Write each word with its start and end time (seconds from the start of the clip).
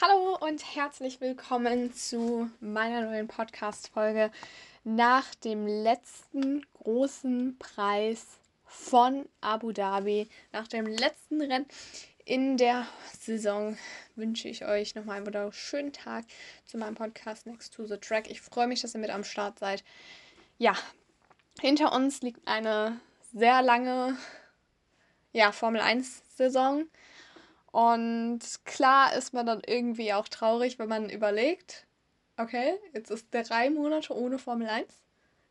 Hallo 0.00 0.36
und 0.36 0.76
herzlich 0.76 1.20
willkommen 1.20 1.92
zu 1.92 2.48
meiner 2.60 3.00
neuen 3.00 3.26
Podcast-Folge 3.26 4.30
nach 4.84 5.34
dem 5.34 5.66
letzten 5.66 6.64
großen 6.74 7.58
Preis 7.58 8.38
von 8.64 9.28
Abu 9.40 9.72
Dhabi. 9.72 10.28
Nach 10.52 10.68
dem 10.68 10.86
letzten 10.86 11.40
Rennen 11.40 11.66
in 12.24 12.56
der 12.56 12.86
Saison 13.18 13.76
wünsche 14.14 14.48
ich 14.48 14.64
euch 14.64 14.94
nochmal 14.94 15.16
einen 15.16 15.26
wunderschönen 15.26 15.92
Tag 15.92 16.26
zu 16.64 16.78
meinem 16.78 16.94
Podcast 16.94 17.46
Next 17.46 17.74
to 17.74 17.84
the 17.84 17.96
Track. 17.96 18.30
Ich 18.30 18.40
freue 18.40 18.68
mich, 18.68 18.80
dass 18.80 18.94
ihr 18.94 19.00
mit 19.00 19.10
am 19.10 19.24
Start 19.24 19.58
seid. 19.58 19.82
Ja, 20.58 20.74
hinter 21.60 21.92
uns 21.92 22.22
liegt 22.22 22.46
eine 22.46 23.00
sehr 23.34 23.62
lange 23.62 24.16
ja, 25.32 25.50
Formel 25.50 25.80
1-Saison. 25.80 26.86
Und 27.70 28.40
klar 28.64 29.14
ist 29.14 29.34
man 29.34 29.46
dann 29.46 29.62
irgendwie 29.66 30.12
auch 30.12 30.28
traurig, 30.28 30.78
wenn 30.78 30.88
man 30.88 31.10
überlegt, 31.10 31.86
okay, 32.36 32.74
jetzt 32.94 33.10
ist 33.10 33.26
drei 33.30 33.70
Monate 33.70 34.14
ohne 34.16 34.38
Formel 34.38 34.68
1 34.68 34.86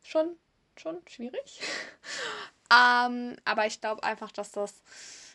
schon, 0.03 0.35
schon 0.75 0.97
schwierig. 1.07 1.61
ähm, 2.73 3.35
aber 3.45 3.67
ich 3.67 3.81
glaube 3.81 4.03
einfach, 4.03 4.31
dass 4.31 4.51
das, 4.51 4.81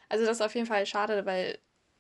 also 0.09 0.25
das 0.25 0.39
ist 0.39 0.43
auf 0.43 0.55
jeden 0.55 0.67
Fall 0.67 0.85
schade, 0.87 1.25
weil 1.25 1.59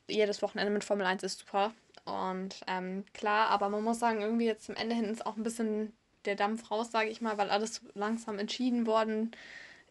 jedes 0.09 0.43
Wochenende 0.43 0.73
mit 0.73 0.85
Formel 0.85 1.07
1 1.07 1.23
ist 1.23 1.39
super. 1.39 1.73
Und 2.05 2.61
ähm, 2.67 3.05
klar, 3.15 3.51
aber 3.51 3.69
man 3.69 3.85
muss 3.85 4.01
sagen, 4.01 4.21
irgendwie 4.21 4.47
jetzt 4.47 4.67
zum 4.67 4.75
Ende 4.75 4.97
hin 4.97 5.05
ist 5.05 5.25
auch 5.25 5.37
ein 5.37 5.45
bisschen 5.45 5.93
der 6.25 6.35
Dampf 6.35 6.71
raus, 6.71 6.91
sage 6.91 7.09
ich 7.09 7.21
mal, 7.21 7.39
weil 7.39 7.51
alles 7.51 7.83
langsam 7.95 8.39
entschieden 8.39 8.87
worden 8.87 9.31
ist 9.31 9.39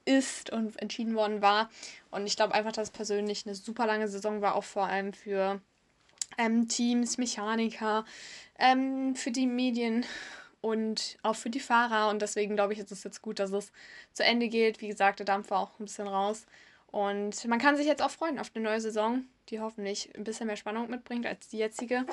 ist 0.05 0.49
und 0.51 0.79
entschieden 0.81 1.15
worden 1.15 1.41
war. 1.41 1.69
Und 2.09 2.25
ich 2.27 2.35
glaube 2.35 2.53
einfach, 2.53 2.71
dass 2.71 2.89
es 2.89 2.93
persönlich 2.93 3.45
eine 3.45 3.55
super 3.55 3.85
lange 3.85 4.07
Saison 4.07 4.41
war, 4.41 4.55
auch 4.55 4.63
vor 4.63 4.85
allem 4.85 5.13
für 5.13 5.61
ähm, 6.37 6.67
Teams, 6.67 7.17
Mechaniker, 7.17 8.05
ähm, 8.57 9.15
für 9.15 9.31
die 9.31 9.47
Medien 9.47 10.05
und 10.61 11.17
auch 11.23 11.35
für 11.35 11.49
die 11.49 11.59
Fahrer. 11.59 12.09
Und 12.09 12.21
deswegen 12.21 12.55
glaube 12.55 12.73
ich, 12.73 12.79
ist 12.79 12.91
es 12.91 13.03
jetzt 13.03 13.21
gut, 13.21 13.39
dass 13.39 13.51
es 13.51 13.71
zu 14.13 14.23
Ende 14.23 14.47
geht. 14.47 14.81
Wie 14.81 14.87
gesagt, 14.87 15.19
der 15.19 15.25
Dampf 15.25 15.49
war 15.49 15.59
auch 15.59 15.79
ein 15.79 15.85
bisschen 15.85 16.07
raus. 16.07 16.45
Und 16.87 17.45
man 17.45 17.59
kann 17.59 17.77
sich 17.77 17.87
jetzt 17.87 18.01
auch 18.01 18.11
freuen 18.11 18.37
auf 18.37 18.51
eine 18.53 18.65
neue 18.65 18.81
Saison, 18.81 19.23
die 19.49 19.61
hoffentlich 19.61 20.13
ein 20.15 20.25
bisschen 20.25 20.47
mehr 20.47 20.57
Spannung 20.57 20.89
mitbringt 20.89 21.25
als 21.25 21.47
die 21.47 21.57
jetzige. 21.57 22.05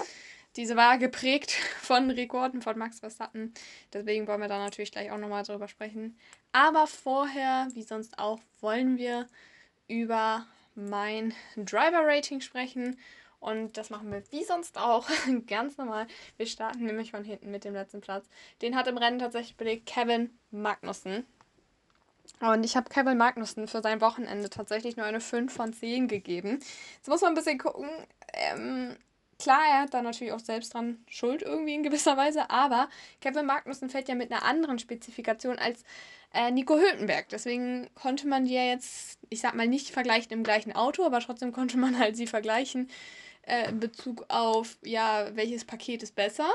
Diese 0.59 0.75
war 0.75 0.99
geprägt 0.99 1.53
von 1.81 2.11
Rekorden 2.11 2.61
von 2.61 2.77
Max 2.77 2.99
Verstappen. 2.99 3.55
Deswegen 3.93 4.27
wollen 4.27 4.41
wir 4.41 4.49
da 4.49 4.59
natürlich 4.59 4.91
gleich 4.91 5.11
auch 5.13 5.17
nochmal 5.17 5.45
drüber 5.45 5.69
sprechen. 5.69 6.19
Aber 6.53 6.89
vorher, 6.89 7.69
wie 7.75 7.85
sonst 7.85 8.19
auch, 8.19 8.41
wollen 8.61 8.99
wir 8.99 9.29
über 9.87 10.45
mein 10.75 11.33
Driver-Rating 11.57 12.41
sprechen. 12.41 12.99
Und 13.39 13.77
das 13.77 13.91
machen 13.91 14.11
wir 14.11 14.25
wie 14.33 14.43
sonst 14.43 14.79
auch 14.79 15.09
ganz 15.47 15.79
normal. 15.79 16.09
Wir 16.37 16.47
starten 16.47 16.87
nämlich 16.87 17.13
von 17.13 17.23
hinten 17.23 17.53
mit 17.53 17.63
dem 17.63 17.75
letzten 17.75 18.01
Platz. 18.01 18.27
Den 18.61 18.75
hat 18.75 18.89
im 18.89 18.99
Rennen 18.99 19.21
tatsächlich 19.21 19.57
belegt 19.57 19.87
Kevin 19.87 20.37
Magnussen. 20.51 21.25
Und 22.41 22.65
ich 22.65 22.77
habe 22.77 22.91
Kevin 22.91 23.17
Magnussen 23.17 23.69
für 23.69 23.81
sein 23.81 24.01
Wochenende 24.01 24.51
tatsächlich 24.51 24.97
nur 24.97 25.07
eine 25.07 25.21
5 25.21 25.53
von 25.53 25.73
10 25.73 26.09
gegeben. 26.09 26.59
Jetzt 26.97 27.09
muss 27.09 27.21
man 27.21 27.31
ein 27.31 27.37
bisschen 27.37 27.59
gucken. 27.59 27.89
Ähm, 28.33 28.97
Klar, 29.41 29.63
er 29.71 29.83
hat 29.83 29.95
da 29.95 30.03
natürlich 30.03 30.33
auch 30.33 30.41
selbst 30.41 30.75
dran 30.75 30.99
Schuld 31.09 31.43
irgendwie 31.43 31.75
in 31.75 31.85
gewisser 31.85 32.17
Weise, 32.17 32.51
aber 32.51 32.89
Kevin 33.21 33.47
Magnussen 33.47 33.89
fällt 33.89 34.09
ja 34.09 34.17
mit 34.17 34.33
einer 34.33 34.43
anderen 34.43 34.81
Spezifikation 34.81 35.61
als 35.61 35.85
äh, 36.35 36.51
Nico 36.51 36.77
Hülkenberg. 36.77 37.29
Deswegen 37.29 37.89
konnte 37.95 38.27
man 38.27 38.47
die 38.47 38.55
ja 38.55 38.65
jetzt, 38.65 39.19
ich 39.31 39.41
sag 39.41 39.55
mal, 39.55 39.69
nicht 39.69 39.91
vergleichen 39.91 40.33
im 40.33 40.43
gleichen 40.43 40.73
Auto, 40.73 41.05
aber 41.05 41.21
trotzdem 41.21 41.53
konnte 41.53 41.79
man 41.79 41.99
halt 41.99 42.17
sie 42.17 42.27
vergleichen 42.27 42.91
äh, 43.43 43.69
in 43.69 43.79
Bezug 43.79 44.25
auf, 44.29 44.77
ja, 44.83 45.29
welches 45.35 45.65
Paket 45.65 46.03
ist 46.03 46.17
besser. 46.17 46.51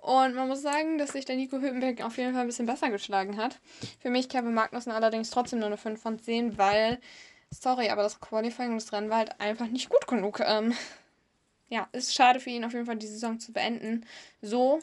Und 0.00 0.34
man 0.34 0.48
muss 0.48 0.62
sagen, 0.62 0.98
dass 0.98 1.12
sich 1.12 1.26
der 1.26 1.36
Nico 1.36 1.60
Hülkenberg 1.60 2.02
auf 2.02 2.16
jeden 2.16 2.32
Fall 2.32 2.40
ein 2.42 2.48
bisschen 2.48 2.66
besser 2.66 2.90
geschlagen 2.90 3.36
hat. 3.36 3.60
Für 4.00 4.10
mich 4.10 4.28
Kevin 4.28 4.54
Magnussen 4.54 4.92
allerdings 4.92 5.30
trotzdem 5.30 5.60
nur 5.60 5.68
eine 5.68 5.76
5 5.76 6.00
von 6.00 6.18
10, 6.18 6.58
weil, 6.58 6.98
sorry, 7.50 7.90
aber 7.90 8.02
das 8.02 8.18
Qualifying 8.18 8.72
und 8.72 8.92
Rennen 8.92 9.10
war 9.10 9.18
halt 9.18 9.40
einfach 9.40 9.66
nicht 9.66 9.90
gut 9.90 10.08
genug. 10.08 10.40
Ähm, 10.40 10.74
ja, 11.72 11.88
ist 11.92 12.14
schade 12.14 12.38
für 12.38 12.50
ihn 12.50 12.66
auf 12.66 12.74
jeden 12.74 12.84
Fall 12.84 12.96
die 12.96 13.06
Saison 13.06 13.40
zu 13.40 13.50
beenden. 13.50 14.04
So. 14.42 14.80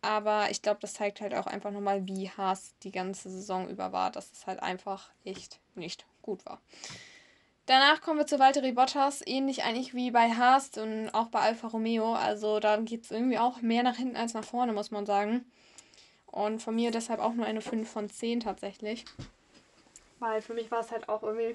Aber 0.00 0.50
ich 0.50 0.62
glaube, 0.62 0.80
das 0.80 0.94
zeigt 0.94 1.20
halt 1.20 1.34
auch 1.34 1.46
einfach 1.46 1.70
nochmal, 1.70 2.06
wie 2.06 2.30
Haas 2.30 2.72
die 2.82 2.92
ganze 2.92 3.28
Saison 3.28 3.68
über 3.68 3.92
war, 3.92 4.10
dass 4.10 4.32
es 4.32 4.46
halt 4.46 4.62
einfach 4.62 5.10
echt 5.26 5.60
nicht 5.74 6.06
gut 6.22 6.46
war. 6.46 6.62
Danach 7.66 8.00
kommen 8.00 8.18
wir 8.18 8.26
zu 8.26 8.38
Valtteri 8.38 8.72
Bottas, 8.72 9.22
ähnlich 9.26 9.64
eigentlich 9.64 9.92
wie 9.92 10.10
bei 10.10 10.30
Haas 10.30 10.78
und 10.78 11.10
auch 11.10 11.28
bei 11.28 11.40
Alfa 11.40 11.68
Romeo. 11.68 12.14
Also 12.14 12.58
da 12.58 12.78
geht 12.78 13.04
es 13.04 13.10
irgendwie 13.10 13.38
auch 13.38 13.60
mehr 13.60 13.82
nach 13.82 13.96
hinten 13.96 14.16
als 14.16 14.32
nach 14.32 14.44
vorne, 14.44 14.72
muss 14.72 14.90
man 14.90 15.04
sagen. 15.04 15.44
Und 16.24 16.62
von 16.62 16.74
mir 16.74 16.90
deshalb 16.90 17.20
auch 17.20 17.34
nur 17.34 17.44
eine 17.44 17.60
5 17.60 17.86
von 17.86 18.08
10 18.08 18.40
tatsächlich. 18.40 19.04
Weil 20.20 20.40
für 20.40 20.54
mich 20.54 20.70
war 20.70 20.80
es 20.80 20.90
halt 20.90 21.06
auch 21.10 21.22
irgendwie 21.22 21.54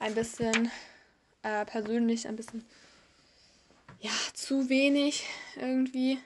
ein 0.00 0.16
bisschen 0.16 0.72
äh, 1.42 1.64
persönlich 1.66 2.26
ein 2.26 2.34
bisschen 2.34 2.64
ja, 4.00 4.10
zu 4.34 4.68
wenig 4.68 5.26
irgendwie. 5.56 6.18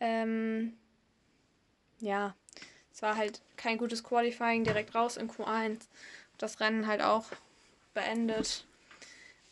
Ähm, 0.00 0.76
ja, 2.00 2.34
es 2.92 3.02
war 3.02 3.16
halt 3.16 3.40
kein 3.56 3.78
gutes 3.78 4.04
Qualifying, 4.04 4.64
direkt 4.64 4.94
raus 4.94 5.16
in 5.16 5.30
Q1. 5.30 5.86
Das 6.38 6.60
Rennen 6.60 6.86
halt 6.86 7.02
auch 7.02 7.26
beendet. 7.94 8.64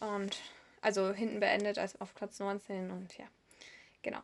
Und 0.01 0.39
also 0.83 1.13
hinten 1.13 1.41
beendet, 1.41 1.79
als 1.79 2.01
auf 2.01 2.15
Platz 2.15 2.39
19 2.39 2.91
und 2.91 3.17
ja, 3.17 3.27
genau. 4.03 4.21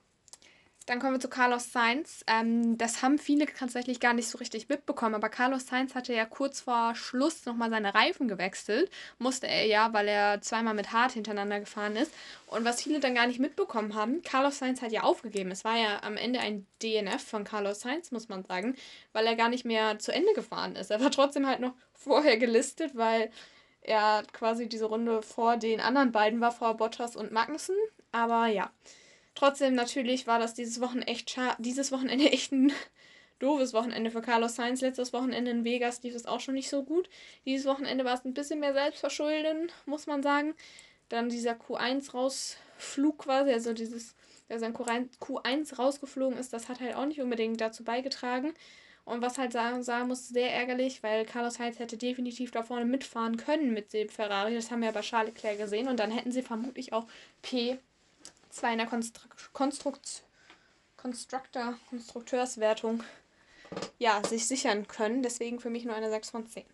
Dann 0.90 0.98
kommen 0.98 1.12
wir 1.12 1.20
zu 1.20 1.28
Carlos 1.28 1.70
Sainz. 1.70 2.24
Ähm, 2.26 2.76
das 2.76 3.00
haben 3.00 3.20
viele 3.20 3.46
tatsächlich 3.46 4.00
gar 4.00 4.12
nicht 4.12 4.28
so 4.28 4.38
richtig 4.38 4.68
mitbekommen, 4.68 5.14
aber 5.14 5.28
Carlos 5.28 5.68
Sainz 5.68 5.94
hatte 5.94 6.12
ja 6.12 6.24
kurz 6.24 6.62
vor 6.62 6.96
Schluss 6.96 7.46
nochmal 7.46 7.70
seine 7.70 7.94
Reifen 7.94 8.26
gewechselt. 8.26 8.90
Musste 9.20 9.46
er 9.46 9.66
ja, 9.66 9.92
weil 9.92 10.08
er 10.08 10.40
zweimal 10.42 10.74
mit 10.74 10.92
Hart 10.92 11.12
hintereinander 11.12 11.60
gefahren 11.60 11.94
ist. 11.94 12.12
Und 12.48 12.64
was 12.64 12.82
viele 12.82 12.98
dann 12.98 13.14
gar 13.14 13.28
nicht 13.28 13.38
mitbekommen 13.38 13.94
haben, 13.94 14.22
Carlos 14.22 14.58
Sainz 14.58 14.82
hat 14.82 14.90
ja 14.90 15.04
aufgegeben. 15.04 15.52
Es 15.52 15.64
war 15.64 15.76
ja 15.76 16.02
am 16.02 16.16
Ende 16.16 16.40
ein 16.40 16.66
DNF 16.82 17.22
von 17.22 17.44
Carlos 17.44 17.82
Sainz, 17.82 18.10
muss 18.10 18.28
man 18.28 18.42
sagen, 18.42 18.74
weil 19.12 19.28
er 19.28 19.36
gar 19.36 19.48
nicht 19.48 19.64
mehr 19.64 20.00
zu 20.00 20.12
Ende 20.12 20.32
gefahren 20.32 20.74
ist. 20.74 20.90
Er 20.90 21.00
war 21.00 21.12
trotzdem 21.12 21.46
halt 21.46 21.60
noch 21.60 21.74
vorher 21.94 22.36
gelistet, 22.36 22.96
weil 22.96 23.30
er 23.80 24.24
quasi 24.32 24.68
diese 24.68 24.86
Runde 24.86 25.22
vor 25.22 25.56
den 25.56 25.80
anderen 25.80 26.10
beiden 26.10 26.40
war, 26.40 26.50
vor 26.50 26.76
Bottas 26.76 27.14
und 27.14 27.30
Magnussen. 27.30 27.76
Aber 28.10 28.48
ja. 28.48 28.72
Trotzdem, 29.40 29.74
natürlich 29.74 30.26
war 30.26 30.38
das 30.38 30.52
dieses 30.52 30.82
Wochenende 30.82 31.06
echt, 31.06 31.34
dieses 31.56 31.92
Wochenende 31.92 32.26
echt 32.30 32.52
ein 32.52 32.74
doofes 33.38 33.72
Wochenende 33.72 34.10
für 34.10 34.20
Carlos 34.20 34.56
Sainz. 34.56 34.82
Letztes 34.82 35.14
Wochenende 35.14 35.50
in 35.50 35.64
Vegas 35.64 36.02
lief 36.02 36.14
es 36.14 36.26
auch 36.26 36.40
schon 36.40 36.52
nicht 36.52 36.68
so 36.68 36.82
gut. 36.82 37.08
Dieses 37.46 37.64
Wochenende 37.64 38.04
war 38.04 38.12
es 38.12 38.26
ein 38.26 38.34
bisschen 38.34 38.60
mehr 38.60 38.74
Selbstverschulden, 38.74 39.72
muss 39.86 40.06
man 40.06 40.22
sagen. 40.22 40.52
Dann 41.08 41.30
dieser 41.30 41.52
Q1-Rausflug 41.52 43.16
quasi, 43.16 43.50
also 43.50 43.72
dieses, 43.72 44.14
dass 44.50 44.62
ein 44.62 44.74
Q1 44.74 45.74
rausgeflogen 45.74 46.36
ist, 46.36 46.52
das 46.52 46.68
hat 46.68 46.80
halt 46.80 46.94
auch 46.94 47.06
nicht 47.06 47.22
unbedingt 47.22 47.62
dazu 47.62 47.82
beigetragen. 47.82 48.52
Und 49.06 49.22
was 49.22 49.38
halt 49.38 49.52
sagen, 49.52 49.82
sagen 49.82 50.08
muss, 50.08 50.28
sehr 50.28 50.52
ärgerlich, 50.52 51.02
weil 51.02 51.24
Carlos 51.24 51.54
Sainz 51.54 51.78
hätte 51.78 51.96
definitiv 51.96 52.50
da 52.50 52.62
vorne 52.62 52.84
mitfahren 52.84 53.38
können 53.38 53.72
mit 53.72 53.94
dem 53.94 54.10
Ferrari. 54.10 54.54
Das 54.54 54.70
haben 54.70 54.80
wir 54.80 54.88
ja 54.88 54.92
bei 54.92 55.00
Charles 55.00 55.32
Leclerc 55.32 55.56
gesehen. 55.56 55.88
Und 55.88 55.98
dann 55.98 56.10
hätten 56.10 56.30
sie 56.30 56.42
vermutlich 56.42 56.92
auch 56.92 57.06
P 57.40 57.78
zwar 58.50 58.72
in 58.72 58.78
der 58.78 58.87
Konstru 58.87 59.28
Konstrukt 59.53 60.25
Constructor, 60.97 61.78
Konstrukteurswertung 61.88 63.03
ja, 63.99 64.22
sich 64.22 64.47
sichern 64.47 64.87
können. 64.87 65.22
Deswegen 65.22 65.61
für 65.61 65.71
mich 65.71 65.84
nur 65.84 65.94
eine 65.94 66.11
6 66.11 66.31
von 66.31 66.47
10. 66.47 66.65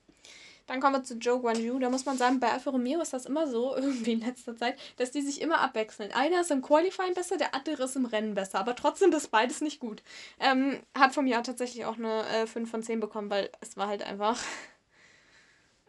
Dann 0.66 0.80
kommen 0.80 0.96
wir 0.96 1.04
zu 1.04 1.14
Joe 1.14 1.38
Guanju. 1.38 1.78
Da 1.78 1.90
muss 1.90 2.06
man 2.06 2.18
sagen, 2.18 2.40
bei 2.40 2.50
Alfa 2.50 2.70
Romeo 2.70 3.00
ist 3.00 3.12
das 3.12 3.26
immer 3.26 3.46
so, 3.46 3.76
irgendwie 3.76 4.12
in 4.12 4.20
letzter 4.20 4.56
Zeit, 4.56 4.78
dass 4.96 5.12
die 5.12 5.22
sich 5.22 5.40
immer 5.40 5.60
abwechseln. 5.60 6.12
Einer 6.12 6.40
ist 6.40 6.50
im 6.50 6.62
Qualifying 6.62 7.14
besser, 7.14 7.36
der 7.36 7.54
andere 7.54 7.84
ist 7.84 7.96
im 7.96 8.06
Rennen 8.06 8.34
besser. 8.34 8.58
Aber 8.58 8.74
trotzdem 8.74 9.12
ist 9.12 9.30
beides 9.30 9.60
nicht 9.60 9.78
gut. 9.78 10.02
Ähm, 10.40 10.80
hat 10.96 11.14
vom 11.14 11.26
Jahr 11.26 11.44
tatsächlich 11.44 11.84
auch 11.84 11.96
eine 11.96 12.26
äh, 12.28 12.46
5 12.46 12.68
von 12.68 12.82
10 12.82 12.98
bekommen, 12.98 13.30
weil 13.30 13.50
es 13.60 13.76
war 13.76 13.86
halt 13.86 14.02
einfach 14.02 14.42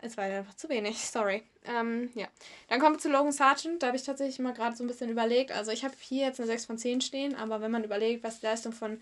es 0.02 0.18
war 0.18 0.26
einfach 0.26 0.56
zu 0.56 0.70
wenig, 0.70 0.98
sorry. 1.06 1.44
Ähm, 1.66 2.10
ja. 2.14 2.28
Dann 2.68 2.80
kommen 2.80 2.96
wir 2.96 3.00
zu 3.00 3.10
Logan 3.10 3.32
Sargent. 3.32 3.82
Da 3.82 3.88
habe 3.88 3.98
ich 3.98 4.04
tatsächlich 4.04 4.40
mal 4.40 4.54
gerade 4.54 4.76
so 4.76 4.84
ein 4.84 4.88
bisschen 4.88 5.10
überlegt. 5.10 5.52
Also 5.52 5.72
ich 5.72 5.84
habe 5.84 5.96
hier 6.00 6.28
jetzt 6.28 6.40
eine 6.40 6.48
6 6.48 6.66
von 6.66 6.78
10 6.78 7.02
stehen, 7.02 7.36
aber 7.36 7.62
wenn 7.62 7.72
man 7.72 7.84
überlegt, 7.84 8.24
was 8.24 8.40
die 8.40 8.46
Leistung 8.46 8.74
von, 8.74 9.00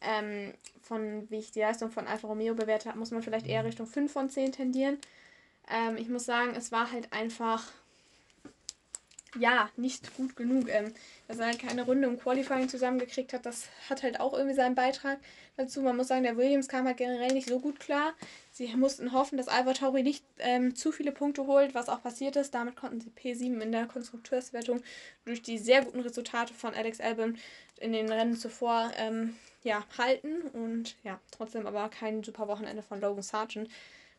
ähm, 0.00 0.54
von 0.82 1.30
wie 1.30 1.38
ich 1.38 1.50
die 1.50 1.60
Leistung 1.60 1.90
von 1.90 2.06
Alfa 2.06 2.26
Romeo 2.28 2.54
bewertet 2.54 2.88
habe, 2.88 2.98
muss 2.98 3.10
man 3.10 3.22
vielleicht 3.22 3.46
eher 3.46 3.64
Richtung 3.64 3.86
5 3.86 4.10
von 4.10 4.30
10 4.30 4.52
tendieren. 4.52 4.98
Ähm, 5.70 5.96
ich 5.96 6.08
muss 6.08 6.24
sagen, 6.24 6.54
es 6.56 6.72
war 6.72 6.90
halt 6.90 7.12
einfach 7.12 7.64
ja, 9.36 9.70
nicht 9.76 10.16
gut 10.16 10.36
genug. 10.36 10.68
Ähm, 10.68 10.94
dass 11.26 11.38
er 11.38 11.46
halt 11.46 11.58
keine 11.58 11.82
Runde 11.82 12.08
im 12.08 12.18
Qualifying 12.18 12.68
zusammengekriegt 12.68 13.32
hat, 13.32 13.44
das 13.44 13.68
hat 13.90 14.02
halt 14.02 14.20
auch 14.20 14.32
irgendwie 14.32 14.54
seinen 14.54 14.74
Beitrag 14.74 15.18
dazu. 15.56 15.82
Man 15.82 15.96
muss 15.96 16.08
sagen, 16.08 16.22
der 16.22 16.36
Williams 16.36 16.68
kam 16.68 16.86
halt 16.86 16.96
generell 16.96 17.32
nicht 17.32 17.48
so 17.48 17.60
gut 17.60 17.78
klar. 17.78 18.14
Sie 18.50 18.66
mussten 18.76 19.12
hoffen, 19.12 19.36
dass 19.36 19.48
Alva 19.48 19.74
Tauri 19.74 20.02
nicht 20.02 20.24
ähm, 20.38 20.74
zu 20.74 20.90
viele 20.90 21.12
Punkte 21.12 21.46
holt, 21.46 21.74
was 21.74 21.88
auch 21.88 22.02
passiert 22.02 22.36
ist. 22.36 22.54
Damit 22.54 22.76
konnten 22.76 23.00
sie 23.00 23.10
P7 23.10 23.60
in 23.60 23.72
der 23.72 23.86
Konstrukteurswertung 23.86 24.82
durch 25.26 25.42
die 25.42 25.58
sehr 25.58 25.84
guten 25.84 26.00
Resultate 26.00 26.54
von 26.54 26.74
Alex 26.74 27.00
Albon 27.00 27.36
in 27.78 27.92
den 27.92 28.10
Rennen 28.10 28.36
zuvor 28.36 28.90
ähm, 28.96 29.36
ja, 29.62 29.84
halten. 29.98 30.42
Und 30.52 30.96
ja, 31.04 31.20
trotzdem 31.30 31.66
aber 31.66 31.90
kein 31.90 32.24
super 32.24 32.48
Wochenende 32.48 32.82
von 32.82 33.00
Logan 33.00 33.22
Sargent. 33.22 33.68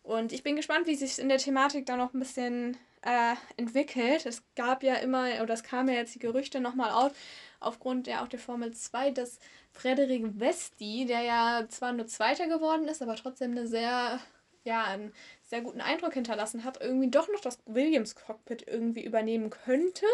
Und 0.03 0.33
ich 0.33 0.43
bin 0.43 0.55
gespannt, 0.55 0.87
wie 0.87 0.95
sich 0.95 1.19
in 1.19 1.29
der 1.29 1.37
Thematik 1.37 1.85
da 1.85 1.95
noch 1.95 2.13
ein 2.13 2.19
bisschen 2.19 2.77
äh, 3.01 3.35
entwickelt. 3.57 4.25
Es 4.25 4.43
gab 4.55 4.83
ja 4.83 4.95
immer, 4.95 5.41
oder 5.41 5.53
es 5.53 5.63
kamen 5.63 5.89
ja 5.89 5.95
jetzt 5.95 6.15
die 6.15 6.19
Gerüchte 6.19 6.59
nochmal 6.59 6.91
auf, 6.91 7.11
aufgrund 7.59 8.07
ja 8.07 8.23
auch 8.23 8.27
der 8.27 8.39
Formel 8.39 8.73
2, 8.73 9.11
dass 9.11 9.39
Frederik 9.71 10.25
Vesti, 10.37 11.05
der 11.05 11.21
ja 11.21 11.65
zwar 11.69 11.93
nur 11.93 12.07
Zweiter 12.07 12.47
geworden 12.47 12.87
ist, 12.87 13.01
aber 13.01 13.15
trotzdem 13.15 13.51
eine 13.51 13.67
sehr, 13.67 14.19
ja, 14.63 14.83
einen 14.85 15.13
sehr 15.43 15.61
guten 15.61 15.81
Eindruck 15.81 16.13
hinterlassen 16.13 16.63
hat, 16.63 16.81
irgendwie 16.81 17.09
doch 17.09 17.27
noch 17.29 17.39
das 17.39 17.59
Williams-Cockpit 17.65 18.67
irgendwie 18.67 19.03
übernehmen 19.03 19.49
könnte. 19.49 20.05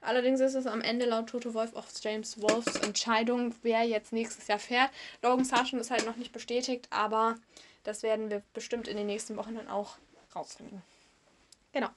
Allerdings 0.00 0.40
ist 0.40 0.54
es 0.54 0.66
am 0.66 0.80
Ende 0.80 1.06
laut 1.06 1.28
Toto 1.28 1.54
Wolf 1.54 1.74
auch 1.74 1.86
James 2.00 2.40
Wolfs 2.40 2.76
Entscheidung, 2.76 3.54
wer 3.62 3.82
jetzt 3.82 4.12
nächstes 4.12 4.48
Jahr 4.48 4.58
fährt. 4.58 4.90
Logan 5.22 5.44
Sargent 5.44 5.80
ist 5.80 5.90
halt 5.90 6.06
noch 6.06 6.16
nicht 6.16 6.32
bestätigt, 6.32 6.88
aber 6.90 7.36
das 7.84 8.02
werden 8.02 8.30
wir 8.30 8.42
bestimmt 8.54 8.88
in 8.88 8.96
den 8.96 9.06
nächsten 9.06 9.36
Wochen 9.36 9.54
dann 9.54 9.68
auch 9.68 9.96
rausfinden. 10.34 10.82
Genau. 11.72 11.88